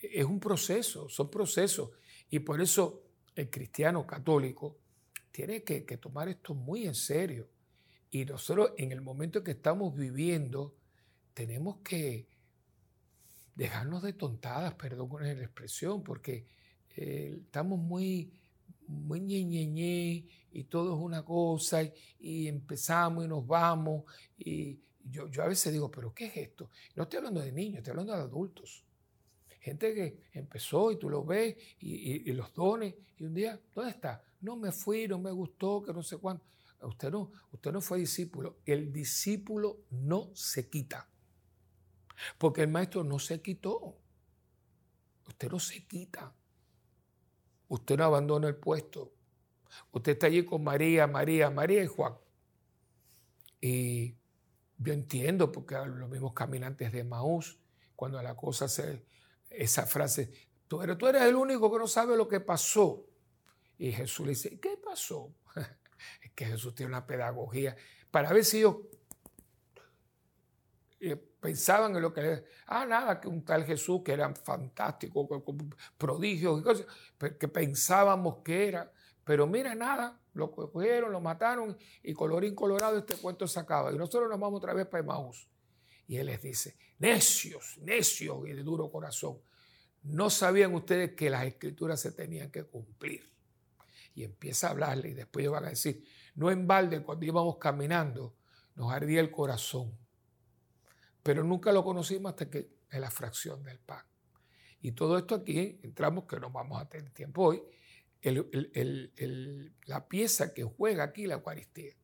es 0.02 0.26
un 0.26 0.40
proceso, 0.40 1.10
son 1.10 1.30
procesos. 1.30 1.92
Y 2.30 2.40
por 2.40 2.62
eso 2.62 3.04
el 3.36 3.50
cristiano 3.50 4.06
católico 4.06 4.78
tiene 5.32 5.64
que, 5.64 5.82
tomar 5.98 6.28
esto 6.30 6.54
muy 6.54 6.86
en 6.86 6.96
serio. 6.96 7.48
Y 8.10 8.26
nosotros 8.26 8.72
en 8.78 8.92
el 8.92 9.02
momento 9.02 9.44
que 9.44 9.52
estamos 9.52 9.96
viviendo, 9.96 10.76
tenemos 11.34 11.78
que, 11.84 12.28
dejarnos 13.56 14.02
de 14.04 14.14
tontadas, 14.14 14.74
perdón 14.74 15.10
con 15.10 15.24
la 15.24 15.32
expresión, 15.32 16.04
porque 16.04 16.46
eh, 16.96 17.40
estamos 17.46 17.80
muy, 17.80 18.34
muy 18.88 19.22
ñe, 19.22 20.26
y 20.54 20.64
todo 20.66 20.96
es 20.96 21.02
una 21.02 21.24
cosa 21.24 21.82
y, 22.20 22.48
empezamos 22.48 23.26
y 23.26 23.28
nos 23.28 23.46
vamos. 23.48 24.04
Y 24.38 24.80
yo, 25.04 25.30
yo 25.30 25.44
a 25.44 25.48
veces 25.48 25.72
digo, 25.72 25.90
pero 25.90 26.14
¿qué 26.14 26.26
es 26.26 26.38
esto? 26.38 26.70
No 26.96 27.04
estoy 27.04 27.18
hablando 27.18 27.42
de 27.42 27.52
niños, 27.52 27.78
estoy 27.78 27.92
hablando 27.92 28.14
de 28.14 28.20
adultos. 28.20 28.84
Gente 29.62 29.94
que 29.94 30.24
empezó 30.34 30.92
y 30.92 30.98
tú 30.98 31.08
lo 31.08 31.24
ves 31.24 31.56
y, 31.80 32.32
los 32.34 32.52
dones 32.52 32.96
y 33.20 33.24
un 33.26 33.36
día, 33.36 33.60
¿dónde 33.76 33.92
está? 33.92 34.24
No 34.42 34.56
me 34.56 34.72
fui, 34.72 35.08
no 35.08 35.20
me 35.20 35.30
gustó, 35.30 35.84
que 35.84 35.94
no 35.94 36.02
sé 36.02 36.18
cuándo. 36.18 36.44
Usted 36.82 37.12
no, 37.12 37.32
usted 37.52 37.72
no 37.72 37.80
fue 37.80 38.00
discípulo. 38.00 38.58
El 38.66 38.92
discípulo 38.92 39.82
no 39.92 40.32
se 40.34 40.68
quita. 40.68 41.08
Porque 42.40 42.64
el 42.64 42.70
maestro 42.70 43.04
no 43.04 43.20
se 43.20 43.40
quitó. 43.40 43.96
Usted 45.28 45.52
no 45.52 45.60
se 45.60 45.86
quita. 45.86 46.34
Usted 47.68 47.98
no 47.98 48.06
abandona 48.06 48.48
el 48.48 48.56
puesto. 48.56 49.14
Usted 49.92 50.14
está 50.14 50.26
allí 50.26 50.44
con 50.44 50.64
María, 50.64 51.06
María, 51.06 51.52
María 51.52 51.84
y 51.84 51.88
Juan. 51.88 52.16
Y 53.62 54.16
yo 54.80 54.92
entiendo, 54.92 55.52
porque 55.52 55.76
los 55.86 56.10
mismos 56.10 56.34
caminantes 56.34 56.92
de 56.92 57.04
Maús, 57.04 57.60
cuando 57.96 58.20
la 58.24 58.36
cosa 58.36 58.68
se, 58.68 59.06
esa 59.52 59.86
frase, 59.86 60.32
tú 60.68 60.82
eres, 60.82 60.98
tú 60.98 61.08
eres 61.08 61.24
el 61.24 61.36
único 61.36 61.72
que 61.72 61.80
no 61.80 61.88
sabe 61.88 62.16
lo 62.18 62.28
que 62.28 62.40
pasó. 62.40 63.06
Y 63.78 63.92
Jesús 63.92 64.26
le 64.26 64.32
dice, 64.32 64.60
¿qué 64.60 64.78
pasó? 64.78 65.34
es 66.22 66.32
que 66.32 66.46
Jesús 66.46 66.76
tiene 66.76 66.92
una 66.92 67.06
pedagogía 67.06 67.76
para 68.10 68.32
ver 68.34 68.46
si 68.46 68.62
yo 68.62 68.84
pensaban 71.40 71.96
en 71.96 72.02
lo 72.02 72.14
que 72.14 72.44
ah, 72.68 72.86
nada, 72.86 73.20
que 73.20 73.28
un 73.28 73.44
tal 73.44 73.66
Jesús 73.66 74.02
que 74.06 74.14
era 74.14 74.34
fantástico, 74.36 75.28
prodigios 75.98 76.62
y 76.62 76.64
cosas, 76.64 76.86
que 77.40 77.48
pensábamos 77.48 78.38
que 78.44 78.68
era, 78.68 78.92
Pero 79.24 79.48
mira, 79.48 79.74
nada, 79.76 80.20
lo 80.34 80.52
cogieron, 80.52 81.12
lo 81.12 81.20
mataron 81.20 81.78
y 82.04 82.14
colorín 82.14 82.56
colorado 82.56 82.98
este 82.98 83.16
cuento 83.16 83.48
se 83.48 83.60
acaba. 83.60 83.92
Y 83.92 83.98
nosotros 83.98 84.30
nos 84.30 84.40
vamos 84.40 84.58
otra 84.58 84.74
vez 84.74 84.88
para 84.88 85.04
Emaús. 85.04 85.51
Y 86.12 86.18
él 86.18 86.26
les 86.26 86.42
dice, 86.42 86.76
necios, 87.00 87.78
necios 87.78 88.46
y 88.46 88.52
de 88.52 88.64
duro 88.64 88.92
corazón, 88.92 89.38
no 90.04 90.30
sabían 90.30 90.74
ustedes 90.74 91.14
que 91.14 91.30
las 91.30 91.46
escrituras 91.46 92.02
se 92.02 92.12
tenían 92.12 92.52
que 92.52 92.66
cumplir. 92.66 93.32
Y 94.14 94.26
empieza 94.26 94.68
a 94.68 94.72
hablarle 94.72 95.08
y 95.08 95.14
después 95.14 95.44
ellos 95.44 95.54
van 95.54 95.64
a 95.64 95.70
decir, 95.70 96.04
no 96.36 96.52
en 96.52 96.68
balde 96.68 97.02
cuando 97.02 97.26
íbamos 97.26 97.58
caminando 97.60 98.36
nos 98.76 98.92
ardía 98.92 99.22
el 99.22 99.32
corazón, 99.32 99.98
pero 101.24 101.46
nunca 101.46 101.72
lo 101.72 101.82
conocimos 101.82 102.32
hasta 102.32 102.50
que 102.50 102.74
en 102.90 103.00
la 103.00 103.10
fracción 103.10 103.64
del 103.64 103.80
pan. 103.80 104.06
Y 104.82 104.92
todo 104.92 105.18
esto 105.18 105.36
aquí, 105.36 105.80
entramos, 105.82 106.26
que 106.26 106.42
no 106.42 106.50
vamos 106.50 106.82
a 106.82 106.90
tener 106.90 107.10
tiempo 107.12 107.44
hoy, 107.46 107.64
la 109.86 110.10
pieza 110.10 110.54
que 110.54 110.66
juega 110.66 111.06
aquí 111.06 111.26
la 111.26 111.36
Eucaristía. 111.36 111.96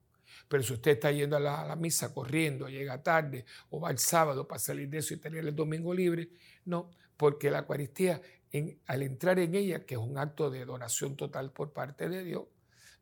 Pero 0.48 0.64
si 0.64 0.74
usted 0.74 0.92
está 0.92 1.12
yendo 1.12 1.38
a 1.38 1.40
la, 1.40 1.76
misa 1.76 2.14
corriendo, 2.14 2.68
llega 2.70 3.02
tarde 3.02 3.46
o 3.70 3.80
va 3.80 3.92
el 3.92 3.98
sábado 3.98 4.48
para 4.48 4.60
salir 4.60 4.90
de 4.90 5.00
eso 5.00 5.14
y 5.14 5.18
tener 5.18 5.46
el 5.46 5.56
domingo 5.56 5.94
libre, 5.94 6.30
no, 6.66 6.92
porque 7.16 7.50
la 7.50 7.60
Eucaristía, 7.60 8.22
al 8.86 9.04
entrar 9.04 9.40
en 9.40 9.56
ella, 9.56 9.86
que 9.86 9.96
es 9.96 10.02
un 10.02 10.18
acto 10.18 10.50
de 10.50 10.66
donación 10.66 11.16
total 11.16 11.52
por 11.52 11.74
parte 11.74 12.10
de 12.10 12.24
Dios, 12.24 12.44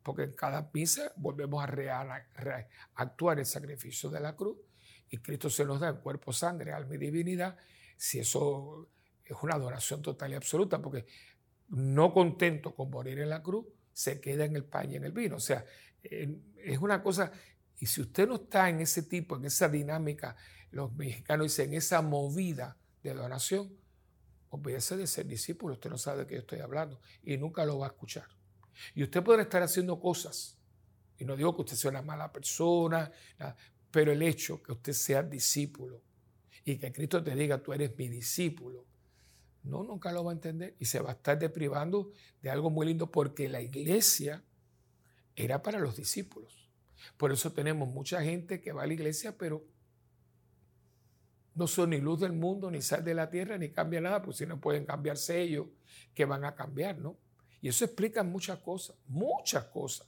porque 0.02 0.22
en 0.22 0.32
cada 0.32 0.70
misa 0.72 1.12
volvemos 1.16 1.64
a 1.64 2.26
actuar 2.94 3.38
el 3.38 3.46
sacrificio 3.46 4.08
de 4.10 4.20
la 4.20 4.36
cruz 4.36 4.56
y 5.10 5.18
Cristo 5.18 5.50
se 5.50 5.64
nos 5.64 5.80
da 5.80 5.88
en 5.88 5.96
cuerpo, 5.96 6.32
sangre, 6.32 6.72
alma 6.72 6.94
y 6.94 6.98
divinidad, 6.98 7.56
si 7.96 8.18
eso 8.18 8.88
es 9.24 9.36
una 9.42 9.58
donación 9.58 10.02
total 10.02 10.32
y 10.32 10.34
absoluta, 10.34 10.80
porque 10.80 11.06
no 11.68 12.12
contento 12.12 12.74
con 12.74 12.90
morir 12.90 13.18
en 13.18 13.30
la 13.30 13.42
cruz, 13.42 13.66
se 13.96 14.20
queda 14.20 14.44
en 14.44 14.54
el 14.54 14.64
pan 14.64 14.92
y 14.92 14.96
en 14.96 15.04
el 15.04 15.12
vino. 15.12 15.36
O 15.36 15.40
sea, 15.40 15.64
es 16.02 16.78
una 16.78 17.02
cosa, 17.02 17.32
y 17.78 17.86
si 17.86 18.02
usted 18.02 18.28
no 18.28 18.34
está 18.34 18.68
en 18.68 18.80
ese 18.80 19.02
tipo, 19.04 19.36
en 19.36 19.46
esa 19.46 19.70
dinámica, 19.70 20.36
los 20.70 20.94
mexicanos 20.94 21.46
dicen, 21.46 21.70
en 21.70 21.78
esa 21.78 22.02
movida 22.02 22.76
de 23.02 23.14
donación, 23.14 23.74
olvídese 24.50 24.98
de 24.98 25.06
ser 25.06 25.26
discípulo, 25.26 25.74
usted 25.74 25.88
no 25.88 25.96
sabe 25.96 26.20
de 26.20 26.26
qué 26.26 26.34
yo 26.34 26.40
estoy 26.40 26.60
hablando 26.60 27.00
y 27.22 27.38
nunca 27.38 27.64
lo 27.64 27.78
va 27.78 27.86
a 27.86 27.88
escuchar. 27.88 28.28
Y 28.94 29.02
usted 29.02 29.22
podrá 29.22 29.40
estar 29.42 29.62
haciendo 29.62 29.98
cosas, 29.98 30.58
y 31.16 31.24
no 31.24 31.34
digo 31.34 31.56
que 31.56 31.62
usted 31.62 31.76
sea 31.76 31.90
una 31.90 32.02
mala 32.02 32.30
persona, 32.30 33.10
pero 33.90 34.12
el 34.12 34.20
hecho 34.20 34.62
que 34.62 34.72
usted 34.72 34.92
sea 34.92 35.22
discípulo 35.22 36.02
y 36.66 36.76
que 36.76 36.92
Cristo 36.92 37.24
te 37.24 37.34
diga, 37.34 37.62
tú 37.62 37.72
eres 37.72 37.96
mi 37.96 38.08
discípulo, 38.08 38.84
no, 39.66 39.82
nunca 39.82 40.12
lo 40.12 40.24
va 40.24 40.32
a 40.32 40.34
entender 40.34 40.76
y 40.78 40.84
se 40.84 41.00
va 41.00 41.10
a 41.10 41.14
estar 41.14 41.38
deprivando 41.38 42.12
de 42.40 42.50
algo 42.50 42.70
muy 42.70 42.86
lindo 42.86 43.10
porque 43.10 43.48
la 43.48 43.60
iglesia 43.60 44.42
era 45.34 45.62
para 45.62 45.78
los 45.78 45.96
discípulos. 45.96 46.70
Por 47.16 47.32
eso 47.32 47.52
tenemos 47.52 47.88
mucha 47.88 48.22
gente 48.22 48.60
que 48.60 48.72
va 48.72 48.84
a 48.84 48.86
la 48.86 48.94
iglesia, 48.94 49.36
pero 49.36 49.64
no 51.54 51.66
son 51.66 51.90
ni 51.90 52.00
luz 52.00 52.20
del 52.20 52.32
mundo, 52.32 52.70
ni 52.70 52.82
sal 52.82 53.04
de 53.04 53.14
la 53.14 53.30
tierra, 53.30 53.58
ni 53.58 53.70
cambia 53.70 54.00
nada, 54.00 54.22
pues 54.22 54.36
si 54.36 54.46
no 54.46 54.60
pueden 54.60 54.84
cambiarse 54.84 55.40
ellos, 55.40 55.66
que 56.14 56.24
van 56.24 56.44
a 56.44 56.54
cambiar, 56.54 56.98
¿no? 56.98 57.16
Y 57.60 57.68
eso 57.68 57.84
explica 57.84 58.22
muchas 58.22 58.58
cosas, 58.60 58.96
muchas 59.06 59.64
cosas. 59.64 60.06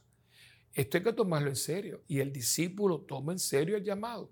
Esto 0.75 0.99
hay 0.99 1.03
que 1.03 1.13
tomarlo 1.13 1.49
en 1.49 1.57
serio. 1.57 2.03
Y 2.07 2.21
el 2.21 2.33
discípulo 2.33 3.01
toma 3.01 3.33
en 3.33 3.39
serio 3.39 3.77
el 3.77 3.83
llamado. 3.83 4.31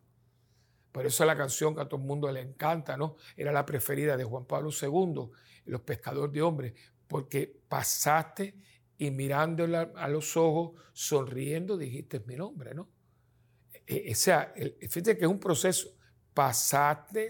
Por 0.96 1.04
eso 1.04 1.26
la 1.26 1.36
canción 1.36 1.74
que 1.74 1.82
a 1.82 1.88
todo 1.90 2.00
el 2.00 2.06
mundo 2.06 2.32
le 2.32 2.40
encanta, 2.40 2.96
¿no? 2.96 3.16
Era 3.36 3.52
la 3.52 3.66
preferida 3.66 4.16
de 4.16 4.24
Juan 4.24 4.46
Pablo 4.46 4.70
II, 4.70 5.30
Los 5.66 5.82
pescadores 5.82 6.32
de 6.32 6.40
hombres, 6.40 6.72
porque 7.06 7.60
pasaste 7.68 8.54
y 8.96 9.10
mirándole 9.10 9.76
a 9.76 10.08
los 10.08 10.38
ojos, 10.38 10.80
sonriendo, 10.94 11.76
dijiste 11.76 12.20
mi 12.20 12.34
nombre, 12.34 12.72
¿no? 12.72 12.88
E, 13.86 14.08
e, 14.08 14.12
o 14.12 14.14
sea, 14.14 14.54
fíjate 14.88 15.18
que 15.18 15.26
es 15.26 15.30
un 15.30 15.38
proceso. 15.38 15.90
Pasaste 16.32 17.28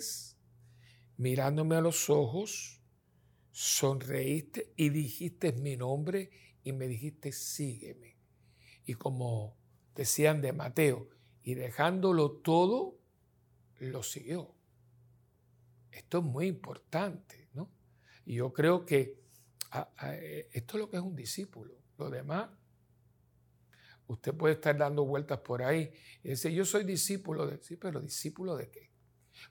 mirándome 1.16 1.74
a 1.74 1.80
los 1.80 2.08
ojos, 2.08 2.80
sonreíste 3.50 4.74
y 4.76 4.90
dijiste 4.90 5.52
mi 5.54 5.76
nombre 5.76 6.30
y 6.62 6.70
me 6.70 6.86
dijiste 6.86 7.32
sígueme. 7.32 8.16
Y 8.84 8.94
como 8.94 9.56
decían 9.96 10.40
de 10.40 10.52
Mateo, 10.52 11.08
y 11.42 11.54
dejándolo 11.54 12.30
todo, 12.30 13.00
lo 13.80 14.02
siguió. 14.02 14.54
Esto 15.90 16.18
es 16.18 16.24
muy 16.24 16.46
importante, 16.46 17.48
¿no? 17.54 17.70
Y 18.24 18.34
yo 18.34 18.52
creo 18.52 18.84
que 18.84 19.20
esto 20.52 20.76
es 20.76 20.80
lo 20.80 20.90
que 20.90 20.96
es 20.96 21.02
un 21.02 21.16
discípulo. 21.16 21.74
Lo 21.98 22.10
demás, 22.10 22.50
usted 24.06 24.34
puede 24.34 24.54
estar 24.54 24.76
dando 24.76 25.04
vueltas 25.04 25.40
por 25.40 25.62
ahí 25.62 25.90
y 26.22 26.30
decir, 26.30 26.52
yo 26.52 26.64
soy 26.64 26.84
discípulo 26.84 27.46
de... 27.46 27.62
Sí, 27.62 27.76
pero 27.76 28.00
discípulo 28.00 28.56
de 28.56 28.70
qué? 28.70 28.90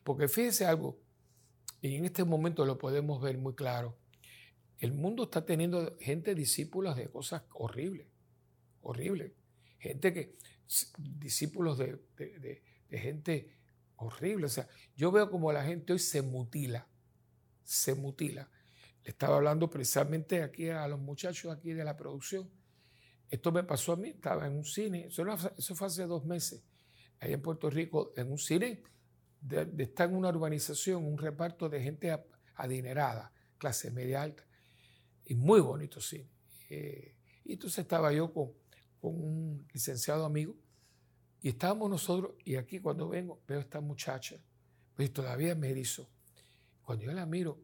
Porque 0.03 0.28
fíjese 0.28 0.65
algo, 0.65 0.99
y 1.82 1.95
en 1.95 2.05
este 2.05 2.23
momento 2.23 2.65
lo 2.65 2.78
podemos 2.78 3.21
ver 3.21 3.38
muy 3.38 3.53
claro, 3.53 3.97
el 4.80 4.93
mundo 4.93 5.23
está 5.23 5.45
teniendo 5.45 5.97
gente 5.99 6.36
discípulos 6.36 6.95
de 6.95 7.09
cosas 7.09 7.43
horribles, 7.53 8.07
horribles. 8.82 9.32
Gente 9.80 10.13
que, 10.13 10.36
discípulos 10.97 11.78
de, 11.78 11.99
de 12.15 12.99
gente 12.99 13.55
horrible. 13.97 14.45
O 14.45 14.49
sea, 14.49 14.67
yo 14.95 15.11
veo 15.11 15.29
como 15.29 15.51
la 15.51 15.63
gente 15.63 15.93
hoy 15.93 15.99
se 15.99 16.21
mutila, 16.21 16.87
se 17.63 17.95
mutila. 17.95 18.49
Le 19.03 19.11
estaba 19.11 19.37
hablando 19.37 19.69
precisamente 19.69 20.41
aquí 20.41 20.69
a 20.69 20.87
los 20.87 20.99
muchachos 20.99 21.55
aquí 21.55 21.73
de 21.73 21.83
la 21.83 21.95
producción. 21.95 22.49
Esto 23.29 23.51
me 23.51 23.63
pasó 23.63 23.93
a 23.93 23.95
mí, 23.95 24.09
estaba 24.09 24.47
en 24.47 24.53
un 24.53 24.65
cine, 24.65 25.07
eso, 25.07 25.25
fue 25.75 25.87
hace 25.87 26.05
dos 26.05 26.25
meses, 26.25 26.63
ahí 27.19 27.33
en 27.33 27.41
Puerto 27.41 27.69
Rico, 27.71 28.13
en 28.15 28.31
un 28.31 28.37
cine, 28.37 28.83
de, 29.41 29.67
está 29.79 30.03
en 30.03 30.15
una 30.15 30.29
urbanización, 30.29 31.03
un 31.03 31.17
reparto 31.17 31.67
de 31.67 31.81
gente 31.81 32.15
adinerada, 32.55 33.33
clase 33.57 33.89
media 33.89 34.21
alta, 34.21 34.45
y 35.25 35.33
muy 35.33 35.59
bonito 35.59 35.99
cine. 35.99 36.29
Eh, 36.69 37.15
y 37.43 37.53
entonces 37.53 37.79
estaba 37.79 38.13
yo 38.13 38.31
con 38.31 38.53
un 39.01 39.67
licenciado 39.73 40.23
amigo 40.23 40.55
y 41.45 41.49
estábamos 41.49 41.91
nosotros, 41.91 42.31
y 42.43 42.55
aquí 42.55 42.79
cuando 42.79 43.07
vengo, 43.07 43.39
veo 43.47 43.59
a 43.59 43.61
esta 43.61 43.79
muchacha, 43.79 44.35
pues 44.95 45.13
todavía 45.13 45.53
me 45.53 45.69
erizo. 45.69 46.09
Cuando 46.81 47.05
yo 47.05 47.11
la 47.11 47.27
miro, 47.27 47.61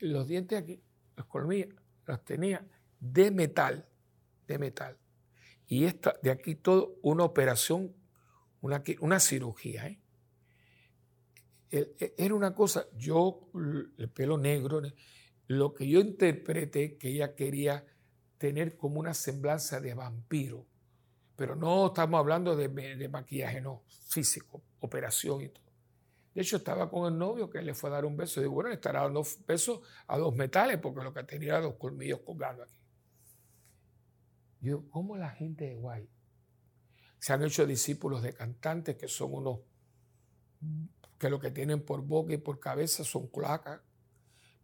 los 0.00 0.26
dientes 0.26 0.58
aquí, 0.58 0.82
los 1.14 1.24
colmillos, 1.26 1.72
los 2.04 2.24
tenía 2.24 2.66
de 2.98 3.30
metal, 3.30 3.88
de 4.48 4.58
metal. 4.58 4.98
Y 5.68 5.84
esta, 5.84 6.16
de 6.20 6.32
aquí 6.32 6.56
todo, 6.56 6.98
una 7.02 7.22
operación, 7.22 7.94
una, 8.60 8.82
una 8.98 9.20
cirugía. 9.20 9.86
¿eh? 9.86 10.00
E, 11.70 12.14
era 12.18 12.34
una 12.34 12.52
cosa, 12.56 12.86
yo, 12.96 13.52
el 13.98 14.10
pelo 14.10 14.36
negro, 14.36 14.82
lo 15.46 15.74
que 15.74 15.88
yo 15.88 16.00
interpreté 16.00 16.96
que 16.96 17.10
ella 17.10 17.36
quería 17.36 17.86
tener 18.36 18.76
como 18.76 18.98
una 18.98 19.14
semblanza 19.14 19.80
de 19.80 19.94
vampiro. 19.94 20.66
Pero 21.40 21.56
no 21.56 21.86
estamos 21.86 22.18
hablando 22.18 22.54
de, 22.54 23.08
maquillaje, 23.08 23.62
no, 23.62 23.82
físico, 24.10 24.62
operación 24.80 25.40
y 25.40 25.48
todo. 25.48 25.64
De 26.34 26.42
hecho, 26.42 26.58
estaba 26.58 26.90
con 26.90 27.10
el 27.10 27.18
novio 27.18 27.48
que 27.48 27.62
le 27.62 27.72
fue 27.72 27.88
a 27.88 27.94
dar 27.94 28.04
un 28.04 28.14
beso. 28.14 28.42
Digo, 28.42 28.52
bueno, 28.52 28.68
le 28.68 28.74
estará 28.74 29.04
dando 29.04 29.24
besos 29.46 29.80
a 30.06 30.18
dos 30.18 30.36
metales 30.36 30.76
porque 30.76 31.02
lo 31.02 31.14
que 31.14 31.24
tenía 31.24 31.52
era 31.52 31.62
dos 31.62 31.76
colmillos 31.76 32.20
colgando 32.26 32.64
aquí. 32.64 32.76
Yo, 34.60 34.86
¿cómo 34.90 35.16
la 35.16 35.30
gente 35.30 35.64
de 35.64 35.76
guay? 35.76 36.10
Se 37.18 37.32
han 37.32 37.42
hecho 37.42 37.64
discípulos 37.64 38.22
de 38.22 38.34
cantantes 38.34 38.96
que 38.96 39.08
son 39.08 39.32
unos 39.32 39.60
que 41.18 41.30
lo 41.30 41.40
que 41.40 41.50
tienen 41.50 41.82
por 41.82 42.02
boca 42.02 42.34
y 42.34 42.36
por 42.36 42.60
cabeza 42.60 43.02
son 43.02 43.28
cloacas, 43.28 43.80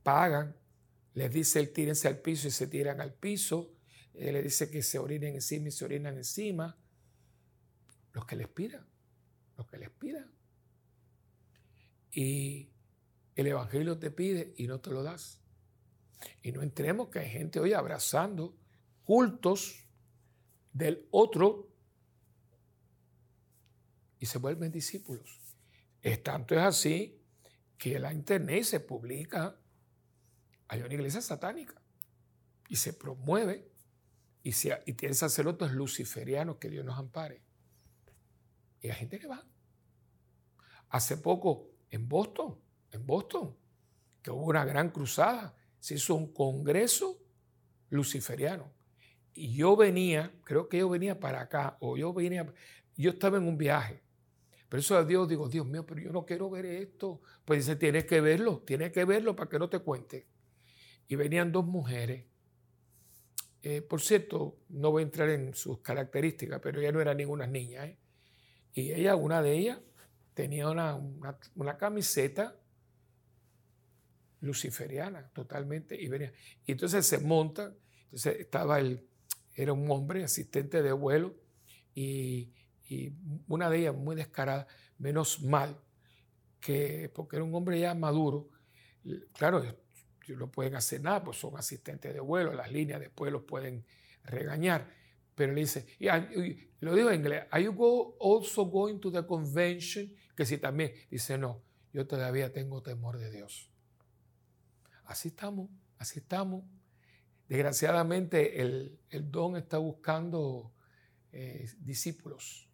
pagan, 0.03 0.55
les 1.15 1.33
dice 1.33 1.59
el 1.59 1.73
tírense 1.73 2.07
al 2.07 2.19
piso 2.19 2.49
y 2.49 2.51
se 2.51 2.67
tiran 2.67 3.01
al 3.01 3.15
piso, 3.15 3.73
él 4.19 4.35
le 4.35 4.43
dice 4.43 4.71
que 4.71 4.83
se 4.83 4.99
orinen 4.99 5.35
encima 5.35 5.69
y 5.69 5.71
se 5.71 5.85
orinan 5.85 6.17
encima. 6.17 6.77
Los 8.13 8.25
que 8.25 8.37
les 8.37 8.49
pidan, 8.49 8.87
los 9.57 9.67
que 9.67 9.77
les 9.77 9.91
pidan. 9.91 10.31
Y 12.13 12.71
el 13.35 13.47
Evangelio 13.47 13.99
te 13.99 14.11
pide 14.11 14.55
y 14.57 14.67
no 14.67 14.81
te 14.81 14.91
lo 14.91 15.03
das. 15.03 15.43
Y 16.43 16.53
no 16.53 16.63
entremos 16.63 17.11
que 17.11 17.19
hay 17.19 17.29
gente 17.29 17.61
hoy 17.61 17.75
abrazando 17.75 18.57
cultos 19.05 19.85
del 20.73 21.07
otro 21.11 21.69
y 24.19 24.27
se 24.27 24.39
vuelven 24.39 24.73
discípulos. 24.73 25.39
Es 26.01 26.23
tanto 26.23 26.55
es 26.55 26.63
así 26.63 27.21
que 27.77 27.99
la 27.99 28.13
internet 28.13 28.65
se 28.65 28.81
publica, 28.81 29.61
hay 30.69 30.81
una 30.81 30.95
iglesia 30.95 31.21
satánica 31.21 31.75
y 32.69 32.77
se 32.77 32.95
promueve 32.95 33.76
y, 34.47 34.53
si, 34.53 34.71
y 34.85 34.93
tiene 34.93 35.13
sacerdotes 35.13 35.73
luciferianos 35.73 36.59
que 36.59 36.71
Dios 36.71 36.85
nos 36.85 36.97
ampare. 36.97 37.43
Y 38.81 38.89
hay 38.89 38.95
gente 38.95 39.19
que 39.19 39.27
va. 39.27 39.45
Hace 40.89 41.17
poco 41.17 41.73
en 41.91 42.09
Boston, 42.09 42.57
en 42.93 43.05
Boston, 43.05 43.57
que 44.23 44.31
hubo 44.31 44.45
una 44.45 44.65
gran 44.65 44.91
cruzada, 44.91 45.57
se 45.81 45.97
hizo 45.97 46.15
un 46.15 46.33
congreso 46.33 47.21
luciferiano. 47.91 48.73
Y 49.35 49.53
yo 49.53 49.75
venía, 49.75 50.33
creo 50.45 50.69
que 50.69 50.79
yo 50.79 50.89
venía 50.91 51.19
para 51.19 51.41
acá, 51.41 51.77
o 51.81 51.97
yo 51.97 52.13
venía, 52.13 52.47
yo 52.97 53.11
estaba 53.11 53.39
en 53.39 53.49
un 53.49 53.59
viaje. 53.59 54.01
Pero 54.69 54.79
eso 54.81 54.97
a 54.97 55.05
Dios 55.05 55.29
digo, 55.29 55.49
Dios 55.49 55.67
mío, 55.67 55.85
pero 55.85 56.01
yo 56.01 56.13
no 56.13 56.25
quiero 56.25 56.49
ver 56.51 56.67
esto. 56.67 57.21
Pues 57.45 57.67
dice, 57.67 57.75
tienes 57.75 58.05
que 58.05 58.21
verlo, 58.21 58.63
tienes 58.65 58.93
que 58.93 59.05
verlo 59.05 59.35
para 59.35 59.51
que 59.51 59.59
no 59.59 59.69
te 59.69 59.81
cuente. 59.81 60.29
Y 61.09 61.17
venían 61.17 61.51
dos 61.51 61.67
mujeres. 61.67 62.27
Eh, 63.69 63.83
por 63.83 64.01
cierto, 64.01 64.61
no 64.69 64.93
voy 64.93 65.03
a 65.03 65.07
entrar 65.07 65.29
en 65.29 65.53
sus 65.53 65.81
características, 65.81 66.61
pero 66.63 66.81
ella 66.81 66.93
no 66.93 67.01
era 67.01 67.15
ninguna 67.15 67.49
niña. 67.49 67.85
¿eh? 67.85 67.99
Y 68.73 68.93
ella, 68.93 69.17
una 69.17 69.43
de 69.43 69.55
ellas, 69.55 69.81
tenía 70.35 70.71
una, 70.71 70.95
una, 70.95 71.77
camiseta 71.77 72.57
luciferiana 74.41 75.29
totalmente. 75.31 75.97
Venía, 76.09 76.33
y 76.65 76.71
entonces 76.71 77.05
se 77.07 77.19
monta, 77.19 77.75
entonces 78.05 78.39
estaba 78.39 78.79
el, 78.79 79.05
era 79.53 79.73
un 79.73 79.91
hombre, 79.91 80.23
asistente 80.23 80.81
de 80.81 80.93
vuelo, 80.93 81.35
y, 81.93 82.53
y 82.89 83.15
una 83.49 83.69
de 83.69 83.79
ellas 83.79 83.97
muy 83.97 84.15
descarada, 84.15 84.69
menos 84.97 85.43
mal, 85.43 85.77
que 86.61 87.11
porque 87.13 87.35
era 87.35 87.45
un 87.45 87.53
hombre 87.53 87.81
ya 87.81 87.97
maduro, 87.97 88.49
claro, 89.33 89.65
no 90.35 90.51
pueden 90.51 90.75
hacer 90.75 91.01
nada, 91.03 91.23
pues 91.23 91.37
son 91.37 91.57
asistentes 91.57 92.13
de 92.13 92.21
vuelo, 92.21 92.53
las 92.53 92.73
líneas 92.73 92.99
después 93.01 93.31
los 93.31 93.43
pueden 93.43 93.85
regañar. 94.25 94.91
Pero 95.35 95.53
le 95.53 95.61
dice, 95.61 95.87
lo 96.81 96.95
digo 96.95 97.11
en 97.11 97.21
inglés, 97.21 97.45
¿Are 97.51 97.63
you 97.63 97.73
go, 97.73 98.17
also 98.21 98.65
going 98.65 98.99
to 98.99 99.13
the 99.13 99.25
convention? 99.27 100.11
Que 100.35 100.47
si 100.47 100.59
también, 100.59 100.93
dice, 101.11 101.37
no, 101.39 101.63
yo 101.93 102.07
todavía 102.07 102.53
tengo 102.53 102.83
temor 102.83 103.19
de 103.19 103.31
Dios. 103.31 103.71
Así 105.05 105.29
estamos, 105.29 105.71
así 105.99 106.19
estamos. 106.19 106.65
Desgraciadamente 107.49 108.61
el, 108.61 108.99
don 109.31 109.57
está 109.57 109.79
buscando 109.79 110.73
eh, 111.33 111.71
discípulos. 111.79 112.69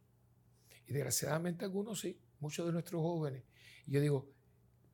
Y 0.86 0.92
desgraciadamente 0.92 1.64
algunos 1.64 2.00
sí, 2.00 2.18
muchos 2.40 2.66
de 2.66 2.72
nuestros 2.72 3.02
jóvenes. 3.02 3.44
Y 3.86 3.92
yo 3.92 4.00
digo, 4.00 4.30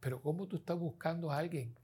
pero 0.01 0.21
¿cómo 0.21 0.49
tú 0.49 0.57
estás 0.57 0.79
buscando 0.79 1.31
a 1.31 1.39
alguien 1.39 1.77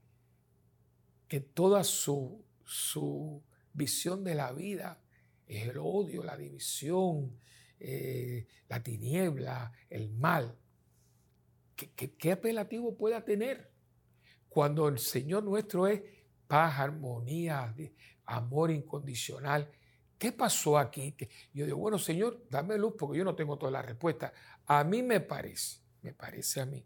que 1.27 1.39
toda 1.39 1.83
su, 1.83 2.43
su 2.63 3.41
visión 3.73 4.23
de 4.23 4.35
la 4.35 4.51
vida 4.51 5.01
es 5.47 5.67
el 5.67 5.77
odio, 5.77 6.23
la 6.23 6.37
división, 6.37 7.37
eh, 7.79 8.47
la 8.67 8.81
tiniebla, 8.81 9.71
el 9.89 10.11
mal. 10.11 10.57
¿Qué, 11.75 12.31
apelativo 12.31 12.95
pueda 12.95 13.23
tener 13.23 13.69
cuando 14.47 14.87
el 14.87 14.97
Señor 14.97 15.43
nuestro 15.43 15.87
es 15.87 16.01
paz, 16.47 16.79
armonía, 16.79 17.75
amor 18.25 18.71
incondicional? 18.71 19.69
¿Qué 20.17 20.31
pasó 20.31 20.77
aquí? 20.77 21.15
Yo 21.53 21.65
digo, 21.65 21.77
bueno, 21.77 21.99
Señor, 21.99 22.45
dame 22.49 22.77
luz 22.77 22.93
porque 22.97 23.17
yo 23.17 23.25
no 23.25 23.35
tengo 23.35 23.57
toda 23.57 23.71
la 23.71 23.81
respuesta. 23.81 24.31
A 24.65 24.83
mí 24.85 25.03
me 25.03 25.19
parece, 25.19 25.81
me 26.01 26.13
parece 26.13 26.61
a 26.61 26.65
mí, 26.65 26.85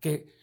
que 0.00 0.37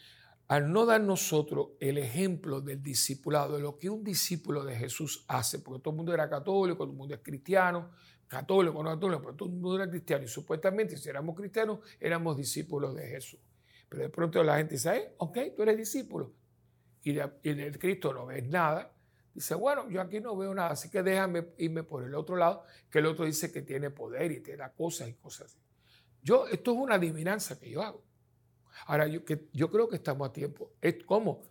al 0.47 0.71
no 0.71 0.85
dar 0.85 1.01
nosotros 1.01 1.69
el 1.79 1.97
ejemplo 1.97 2.61
del 2.61 2.81
discipulado, 2.81 3.55
de 3.55 3.61
lo 3.61 3.77
que 3.77 3.89
un 3.89 4.03
discípulo 4.03 4.63
de 4.63 4.75
Jesús 4.75 5.25
hace, 5.27 5.59
porque 5.59 5.81
todo 5.81 5.91
el 5.91 5.97
mundo 5.97 6.13
era 6.13 6.29
católico, 6.29 6.77
todo 6.77 6.91
el 6.91 6.97
mundo 6.97 7.15
es 7.15 7.21
cristiano, 7.21 7.89
católico, 8.27 8.83
no 8.83 8.91
católico, 8.91 9.21
pero 9.21 9.35
todo 9.35 9.49
el 9.49 9.55
mundo 9.55 9.75
era 9.75 9.89
cristiano 9.89 10.23
y 10.23 10.27
supuestamente 10.27 10.97
si 10.97 11.09
éramos 11.09 11.35
cristianos 11.35 11.79
éramos 11.99 12.37
discípulos 12.37 12.95
de 12.95 13.07
Jesús. 13.07 13.39
Pero 13.89 14.03
de 14.03 14.09
pronto 14.09 14.43
la 14.43 14.57
gente 14.57 14.75
dice, 14.75 14.95
eh, 14.95 15.15
ok, 15.17 15.37
tú 15.55 15.63
eres 15.63 15.77
discípulo 15.77 16.33
y 17.03 17.13
de, 17.13 17.77
Cristo 17.79 18.13
no 18.13 18.25
ves 18.25 18.43
nada. 18.47 18.91
Dice, 19.33 19.53
bueno, 19.53 19.89
yo 19.89 20.01
aquí 20.01 20.19
no 20.19 20.35
veo 20.35 20.53
nada, 20.53 20.71
así 20.71 20.89
que 20.89 21.03
déjame 21.03 21.49
irme 21.57 21.83
por 21.83 22.03
el 22.03 22.15
otro 22.15 22.35
lado, 22.35 22.63
que 22.89 22.99
el 22.99 23.05
otro 23.05 23.25
dice 23.25 23.51
que 23.51 23.61
tiene 23.61 23.89
poder 23.91 24.31
y 24.31 24.41
te 24.41 24.55
da 24.55 24.71
cosas 24.71 25.09
y 25.09 25.13
cosas 25.13 25.47
así. 25.47 25.59
Yo, 26.21 26.47
esto 26.47 26.71
es 26.71 26.77
una 26.77 26.95
adivinanza 26.95 27.59
que 27.59 27.69
yo 27.69 27.83
hago. 27.83 28.03
Ahora, 28.87 29.07
yo, 29.07 29.23
creo 29.71 29.87
que 29.87 29.95
estamos 29.95 30.29
a 30.29 30.33
tiempo. 30.33 30.73
Es 30.81 31.03
como, 31.03 31.41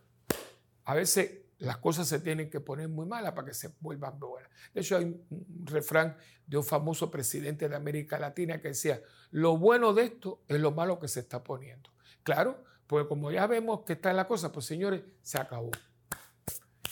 a 0.83 0.95
veces 0.95 1.41
las 1.57 1.77
cosas 1.77 2.07
se 2.07 2.19
tienen 2.19 2.49
que 2.49 2.59
poner 2.59 2.89
muy 2.89 3.05
malas 3.05 3.33
para 3.33 3.47
que 3.47 3.53
se 3.53 3.69
vuelvan 3.79 4.19
buenas. 4.19 4.49
De 4.73 4.81
hecho, 4.81 4.97
hay 4.97 5.05
un 5.05 5.65
refrán 5.65 6.17
de 6.45 6.57
un 6.57 6.63
famoso 6.63 7.09
presidente 7.09 7.67
de 7.67 7.75
América 7.75 8.19
Latina 8.19 8.61
que 8.61 8.69
decía, 8.69 9.01
lo 9.31 9.57
bueno 9.57 9.93
de 9.93 10.03
esto 10.03 10.43
es 10.47 10.59
lo 10.59 10.71
malo 10.71 10.99
que 10.99 11.07
se 11.07 11.21
está 11.21 11.43
poniendo. 11.43 11.89
Claro, 12.23 12.63
porque 12.87 13.07
como 13.07 13.31
ya 13.31 13.47
vemos 13.47 13.81
que 13.81 13.93
está 13.93 14.13
la 14.13 14.27
cosa, 14.27 14.51
pues 14.51 14.65
señores, 14.65 15.01
se 15.21 15.39
acabó. 15.39 15.71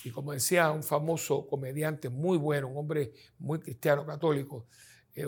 Y 0.04 0.12
como 0.12 0.34
decía 0.34 0.72
un 0.72 0.84
famoso 0.84 1.48
comediante 1.48 2.10
muy 2.10 2.38
bueno, 2.38 2.68
un 2.68 2.78
hombre 2.78 3.14
muy 3.40 3.60
cristiano, 3.60 4.06
católico, 4.06 4.68
eh, 5.16 5.26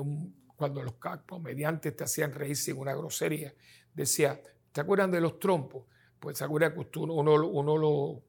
cuando 0.55 0.83
los 0.83 0.95
comediantes 1.25 1.95
te 1.95 2.03
hacían 2.03 2.33
reír 2.33 2.55
sin 2.55 2.77
una 2.77 2.93
grosería, 2.93 3.53
decía, 3.93 4.41
¿Se 4.75 4.81
acuerdan 4.81 5.09
de 5.09 5.21
los 5.21 5.39
trompos? 5.39 5.85
Pues 6.19 6.37
se 6.37 6.43
acuerdan 6.43 6.73
que 6.73 6.99
uno, 6.99 7.13
uno 7.13 7.77
lo, 7.77 8.21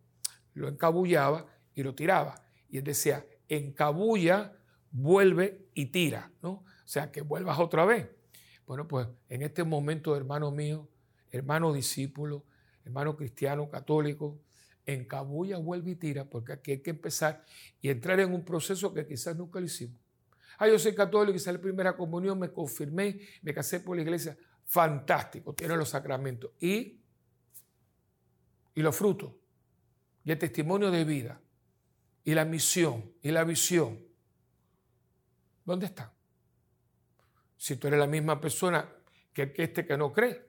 lo 0.54 0.68
encabullaba 0.68 1.44
y 1.74 1.82
lo 1.82 1.92
tiraba. 1.92 2.40
Y 2.68 2.78
él 2.78 2.84
decía, 2.84 3.26
encabulla, 3.48 4.52
vuelve 4.92 5.66
y 5.74 5.86
tira, 5.86 6.30
¿no? 6.42 6.50
O 6.50 6.64
sea, 6.84 7.10
que 7.10 7.22
vuelvas 7.22 7.58
otra 7.58 7.84
vez. 7.84 8.08
Bueno, 8.64 8.86
pues 8.86 9.08
en 9.28 9.42
este 9.42 9.64
momento, 9.64 10.14
hermano 10.14 10.52
mío, 10.52 10.88
hermano 11.32 11.72
discípulo, 11.72 12.44
hermano 12.84 13.16
cristiano, 13.16 13.68
católico, 13.68 14.38
encabulla, 14.84 15.58
vuelve 15.58 15.90
y 15.90 15.96
tira, 15.96 16.26
porque 16.30 16.52
aquí 16.52 16.70
hay 16.70 16.78
que 16.80 16.90
empezar 16.90 17.44
y 17.80 17.88
entrar 17.88 18.20
en 18.20 18.32
un 18.32 18.44
proceso 18.44 18.94
que 18.94 19.04
quizás 19.04 19.34
nunca 19.34 19.58
lo 19.58 19.66
hicimos. 19.66 20.00
Ah, 20.58 20.68
yo 20.68 20.78
soy 20.78 20.94
católico, 20.94 21.36
hice 21.36 21.52
la 21.52 21.60
primera 21.60 21.96
comunión, 21.96 22.38
me 22.38 22.52
confirmé, 22.52 23.18
me 23.42 23.52
casé 23.52 23.80
por 23.80 23.96
la 23.96 24.02
iglesia 24.02 24.38
fantástico, 24.66 25.54
tiene 25.54 25.76
los 25.76 25.88
sacramentos. 25.88 26.50
Y, 26.60 27.00
y 28.74 28.82
los 28.82 28.94
frutos, 28.94 29.32
y 30.24 30.32
el 30.32 30.38
testimonio 30.38 30.90
de 30.90 31.04
vida, 31.04 31.40
y 32.24 32.34
la 32.34 32.44
misión, 32.44 33.12
y 33.22 33.30
la 33.30 33.44
visión. 33.44 34.04
¿Dónde 35.64 35.86
están? 35.86 36.10
Si 37.56 37.76
tú 37.76 37.88
eres 37.88 37.98
la 37.98 38.06
misma 38.06 38.40
persona 38.40 38.88
que 39.32 39.54
este 39.56 39.86
que 39.86 39.96
no 39.96 40.12
cree, 40.12 40.44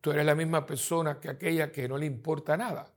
tú 0.00 0.10
eres 0.10 0.24
la 0.24 0.34
misma 0.34 0.66
persona 0.66 1.20
que 1.20 1.28
aquella 1.28 1.70
que 1.70 1.88
no 1.88 1.96
le 1.96 2.06
importa 2.06 2.56
nada. 2.56 2.92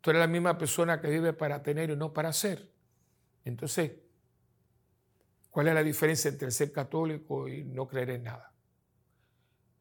Tú 0.00 0.10
eres 0.10 0.20
la 0.20 0.26
misma 0.26 0.56
persona 0.56 1.00
que 1.00 1.08
vive 1.08 1.32
para 1.32 1.62
tener 1.62 1.90
y 1.90 1.96
no 1.96 2.12
para 2.12 2.32
ser. 2.32 2.70
Entonces, 3.44 3.92
¿cuál 5.50 5.68
es 5.68 5.74
la 5.74 5.82
diferencia 5.82 6.30
entre 6.30 6.50
ser 6.50 6.72
católico 6.72 7.48
y 7.48 7.64
no 7.64 7.86
creer 7.86 8.10
en 8.10 8.24
nada? 8.24 8.49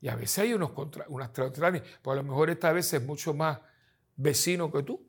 Y 0.01 0.07
a 0.07 0.15
veces 0.15 0.39
hay 0.39 0.53
unos 0.53 0.71
contra, 0.71 1.05
unas 1.09 1.29
porque 1.29 1.49
a 2.05 2.15
lo 2.15 2.23
mejor 2.23 2.49
esta 2.49 2.71
vez 2.71 2.93
es 2.93 3.03
mucho 3.03 3.33
más 3.33 3.59
vecino 4.15 4.71
que 4.71 4.83
tú. 4.83 5.05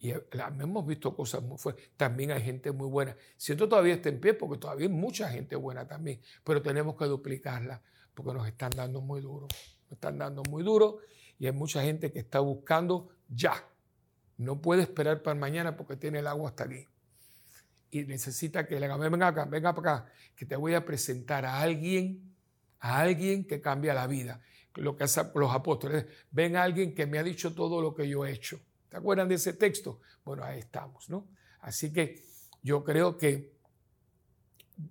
Y 0.00 0.12
hemos 0.12 0.86
visto 0.86 1.14
cosas 1.14 1.42
muy 1.42 1.58
fuertes. 1.58 1.90
También 1.96 2.30
hay 2.30 2.40
gente 2.40 2.70
muy 2.70 2.88
buena. 2.88 3.16
Siento 3.36 3.68
todavía 3.68 3.94
está 3.94 4.08
en 4.08 4.20
pie 4.20 4.32
porque 4.34 4.58
todavía 4.58 4.86
hay 4.86 4.92
mucha 4.92 5.28
gente 5.28 5.56
buena 5.56 5.86
también, 5.86 6.20
pero 6.44 6.62
tenemos 6.62 6.96
que 6.96 7.04
duplicarla 7.06 7.82
porque 8.14 8.32
nos 8.32 8.46
están 8.46 8.70
dando 8.70 9.00
muy 9.00 9.20
duro. 9.20 9.48
Nos 9.82 9.92
están 9.92 10.18
dando 10.18 10.42
muy 10.44 10.62
duro 10.62 10.98
y 11.38 11.46
hay 11.46 11.52
mucha 11.52 11.82
gente 11.82 12.12
que 12.12 12.20
está 12.20 12.40
buscando 12.40 13.08
ya. 13.28 13.64
No 14.36 14.62
puede 14.62 14.82
esperar 14.82 15.22
para 15.22 15.38
mañana 15.38 15.76
porque 15.76 15.96
tiene 15.96 16.20
el 16.20 16.28
agua 16.28 16.50
hasta 16.50 16.64
aquí. 16.64 16.86
Y 17.90 18.04
necesita 18.04 18.66
que 18.66 18.78
le 18.78 18.86
diga, 18.86 18.96
venga 18.96 19.30
venga 19.46 19.74
para 19.74 19.96
acá, 19.96 20.12
que 20.36 20.46
te 20.46 20.54
voy 20.54 20.74
a 20.74 20.84
presentar 20.84 21.44
a 21.44 21.60
alguien 21.60 22.27
a 22.80 23.00
alguien 23.00 23.46
que 23.46 23.60
cambia 23.60 23.94
la 23.94 24.06
vida. 24.06 24.40
Lo 24.74 24.96
que 24.96 25.04
hacen 25.04 25.30
los 25.34 25.52
apóstoles, 25.52 26.06
ven 26.30 26.56
a 26.56 26.62
alguien 26.62 26.94
que 26.94 27.06
me 27.06 27.18
ha 27.18 27.22
dicho 27.22 27.54
todo 27.54 27.82
lo 27.82 27.94
que 27.94 28.08
yo 28.08 28.24
he 28.24 28.32
hecho. 28.32 28.60
¿Te 28.88 28.96
acuerdan 28.96 29.28
de 29.28 29.34
ese 29.34 29.52
texto? 29.52 30.00
Bueno, 30.24 30.44
ahí 30.44 30.60
estamos, 30.60 31.10
¿no? 31.10 31.28
Así 31.60 31.92
que 31.92 32.24
yo 32.62 32.84
creo 32.84 33.18
que 33.18 33.52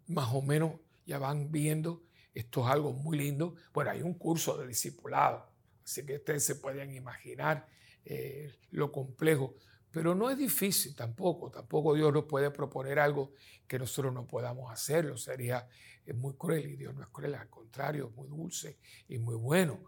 más 0.07 0.29
o 0.33 0.41
menos 0.41 0.73
ya 1.05 1.19
van 1.19 1.51
viendo, 1.51 2.03
esto 2.33 2.65
es 2.65 2.71
algo 2.71 2.93
muy 2.93 3.17
lindo. 3.17 3.55
Bueno, 3.73 3.91
hay 3.91 4.01
un 4.01 4.13
curso 4.15 4.57
de 4.57 4.67
discipulado, 4.67 5.49
así 5.83 6.05
que 6.05 6.15
ustedes 6.15 6.43
se 6.43 6.55
pueden 6.55 6.93
imaginar 6.93 7.67
eh, 8.05 8.53
lo 8.71 8.91
complejo, 8.91 9.55
pero 9.91 10.13
no 10.13 10.29
es 10.29 10.38
difícil 10.38 10.95
tampoco, 10.95 11.49
tampoco 11.49 11.93
Dios 11.93 12.13
nos 12.13 12.25
puede 12.25 12.51
proponer 12.51 12.99
algo 12.99 13.33
que 13.67 13.79
nosotros 13.79 14.13
no 14.13 14.27
podamos 14.27 14.71
hacerlo, 14.71 15.17
sería 15.17 15.67
es 16.07 16.15
muy 16.15 16.35
cruel 16.35 16.69
y 16.69 16.75
Dios 16.75 16.95
no 16.95 17.03
es 17.03 17.09
cruel, 17.09 17.35
al 17.35 17.49
contrario, 17.49 18.07
es 18.09 18.15
muy 18.15 18.27
dulce 18.27 18.79
y 19.07 19.17
muy 19.17 19.35
bueno. 19.35 19.83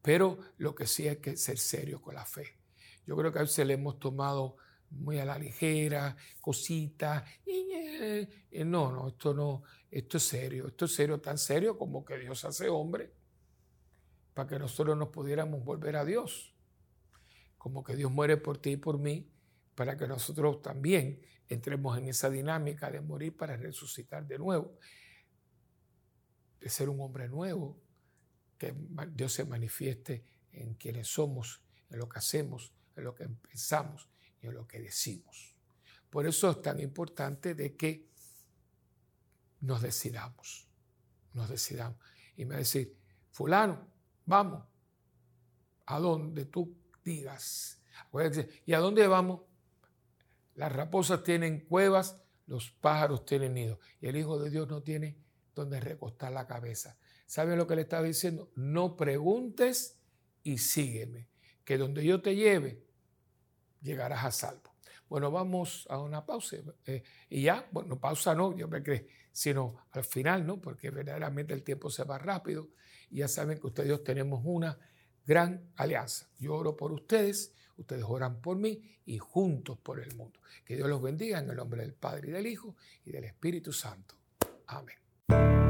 Pero 0.00 0.38
lo 0.58 0.74
que 0.74 0.86
sí 0.86 1.08
hay 1.08 1.16
que 1.16 1.36
ser 1.36 1.58
serio 1.58 2.00
con 2.00 2.14
la 2.14 2.24
fe. 2.24 2.58
Yo 3.06 3.16
creo 3.16 3.32
que 3.32 3.38
a 3.38 3.42
veces 3.42 3.66
le 3.66 3.74
hemos 3.74 3.98
tomado 3.98 4.56
muy 4.90 5.18
a 5.18 5.24
la 5.24 5.38
ligera, 5.38 6.16
cositas. 6.40 7.24
No, 8.64 8.92
no, 8.92 9.08
esto 9.08 9.34
no, 9.34 9.62
esto 9.90 10.16
es 10.16 10.22
serio, 10.22 10.68
esto 10.68 10.84
es 10.84 10.94
serio, 10.94 11.20
tan 11.20 11.38
serio 11.38 11.78
como 11.78 12.04
que 12.04 12.18
Dios 12.18 12.44
hace 12.44 12.68
hombre 12.68 13.12
para 14.34 14.48
que 14.48 14.58
nosotros 14.58 14.96
nos 14.96 15.08
pudiéramos 15.08 15.64
volver 15.64 15.96
a 15.96 16.04
Dios. 16.04 16.54
Como 17.56 17.82
que 17.82 17.96
Dios 17.96 18.10
muere 18.10 18.36
por 18.36 18.58
ti 18.58 18.70
y 18.70 18.76
por 18.76 18.98
mí 18.98 19.30
para 19.74 19.96
que 19.96 20.06
nosotros 20.06 20.60
también 20.62 21.20
entremos 21.48 21.98
en 21.98 22.08
esa 22.08 22.30
dinámica 22.30 22.90
de 22.90 23.00
morir 23.00 23.36
para 23.36 23.56
resucitar 23.56 24.26
de 24.26 24.38
nuevo, 24.38 24.78
de 26.62 26.70
ser 26.70 26.88
un 26.88 27.00
hombre 27.00 27.28
nuevo, 27.28 27.76
que 28.56 28.72
Dios 29.12 29.32
se 29.32 29.44
manifieste 29.44 30.24
en 30.52 30.74
quienes 30.74 31.08
somos, 31.08 31.60
en 31.90 31.98
lo 31.98 32.08
que 32.08 32.20
hacemos, 32.20 32.72
en 32.94 33.04
lo 33.04 33.14
que 33.14 33.28
pensamos 33.28 34.08
y 34.40 34.46
en 34.46 34.54
lo 34.54 34.68
que 34.68 34.80
decimos. 34.80 35.56
Por 36.08 36.24
eso 36.26 36.50
es 36.50 36.62
tan 36.62 36.78
importante 36.78 37.54
de 37.56 37.74
que 37.74 38.08
nos 39.60 39.82
decidamos, 39.82 40.68
nos 41.32 41.48
decidamos. 41.48 41.98
Y 42.36 42.44
me 42.44 42.50
va 42.50 42.56
a 42.56 42.58
decir, 42.58 42.96
fulano, 43.32 43.88
vamos, 44.24 44.64
a 45.86 45.98
donde 45.98 46.44
tú 46.44 46.76
digas. 47.04 47.80
¿Y 48.66 48.72
a 48.72 48.78
dónde 48.78 49.08
vamos? 49.08 49.40
Las 50.54 50.70
raposas 50.70 51.24
tienen 51.24 51.60
cuevas, 51.66 52.22
los 52.46 52.70
pájaros 52.70 53.24
tienen 53.24 53.54
nidos. 53.54 53.78
Y 54.00 54.06
el 54.06 54.16
Hijo 54.16 54.38
de 54.38 54.50
Dios 54.50 54.68
no 54.68 54.82
tiene 54.82 55.16
donde 55.54 55.80
recostar 55.80 56.32
la 56.32 56.46
cabeza. 56.46 56.98
¿Saben 57.26 57.58
lo 57.58 57.66
que 57.66 57.76
le 57.76 57.82
estaba 57.82 58.02
diciendo? 58.02 58.50
No 58.56 58.96
preguntes 58.96 59.98
y 60.42 60.58
sígueme, 60.58 61.28
que 61.64 61.78
donde 61.78 62.04
yo 62.04 62.20
te 62.20 62.34
lleve, 62.34 62.84
llegarás 63.80 64.24
a 64.24 64.30
salvo. 64.30 64.72
Bueno, 65.08 65.30
vamos 65.30 65.86
a 65.90 65.98
una 65.98 66.24
pausa. 66.24 66.56
Eh, 66.86 67.02
y 67.28 67.42
ya, 67.42 67.68
bueno, 67.70 68.00
pausa 68.00 68.34
no, 68.34 68.56
yo 68.56 68.66
me 68.66 68.82
creo, 68.82 69.02
sino 69.30 69.76
al 69.90 70.04
final, 70.04 70.46
¿no? 70.46 70.60
Porque 70.60 70.90
verdaderamente 70.90 71.52
el 71.52 71.62
tiempo 71.62 71.90
se 71.90 72.04
va 72.04 72.18
rápido. 72.18 72.70
Y 73.10 73.18
ya 73.18 73.28
saben 73.28 73.58
que 73.58 73.66
ustedes 73.66 74.02
tenemos 74.04 74.40
una 74.44 74.78
gran 75.26 75.70
alianza. 75.76 76.28
Yo 76.38 76.54
oro 76.54 76.76
por 76.76 76.92
ustedes, 76.92 77.54
ustedes 77.76 78.04
oran 78.06 78.40
por 78.40 78.56
mí 78.56 78.80
y 79.04 79.18
juntos 79.18 79.78
por 79.78 80.00
el 80.00 80.14
mundo. 80.16 80.40
Que 80.64 80.76
Dios 80.76 80.88
los 80.88 81.02
bendiga 81.02 81.40
en 81.40 81.50
el 81.50 81.56
nombre 81.56 81.82
del 81.82 81.92
Padre 81.94 82.28
y 82.28 82.32
del 82.32 82.46
Hijo 82.46 82.76
y 83.04 83.12
del 83.12 83.24
Espíritu 83.24 83.72
Santo. 83.72 84.14
Amén. 84.66 85.01
thank 85.32 85.52
you 85.52 85.61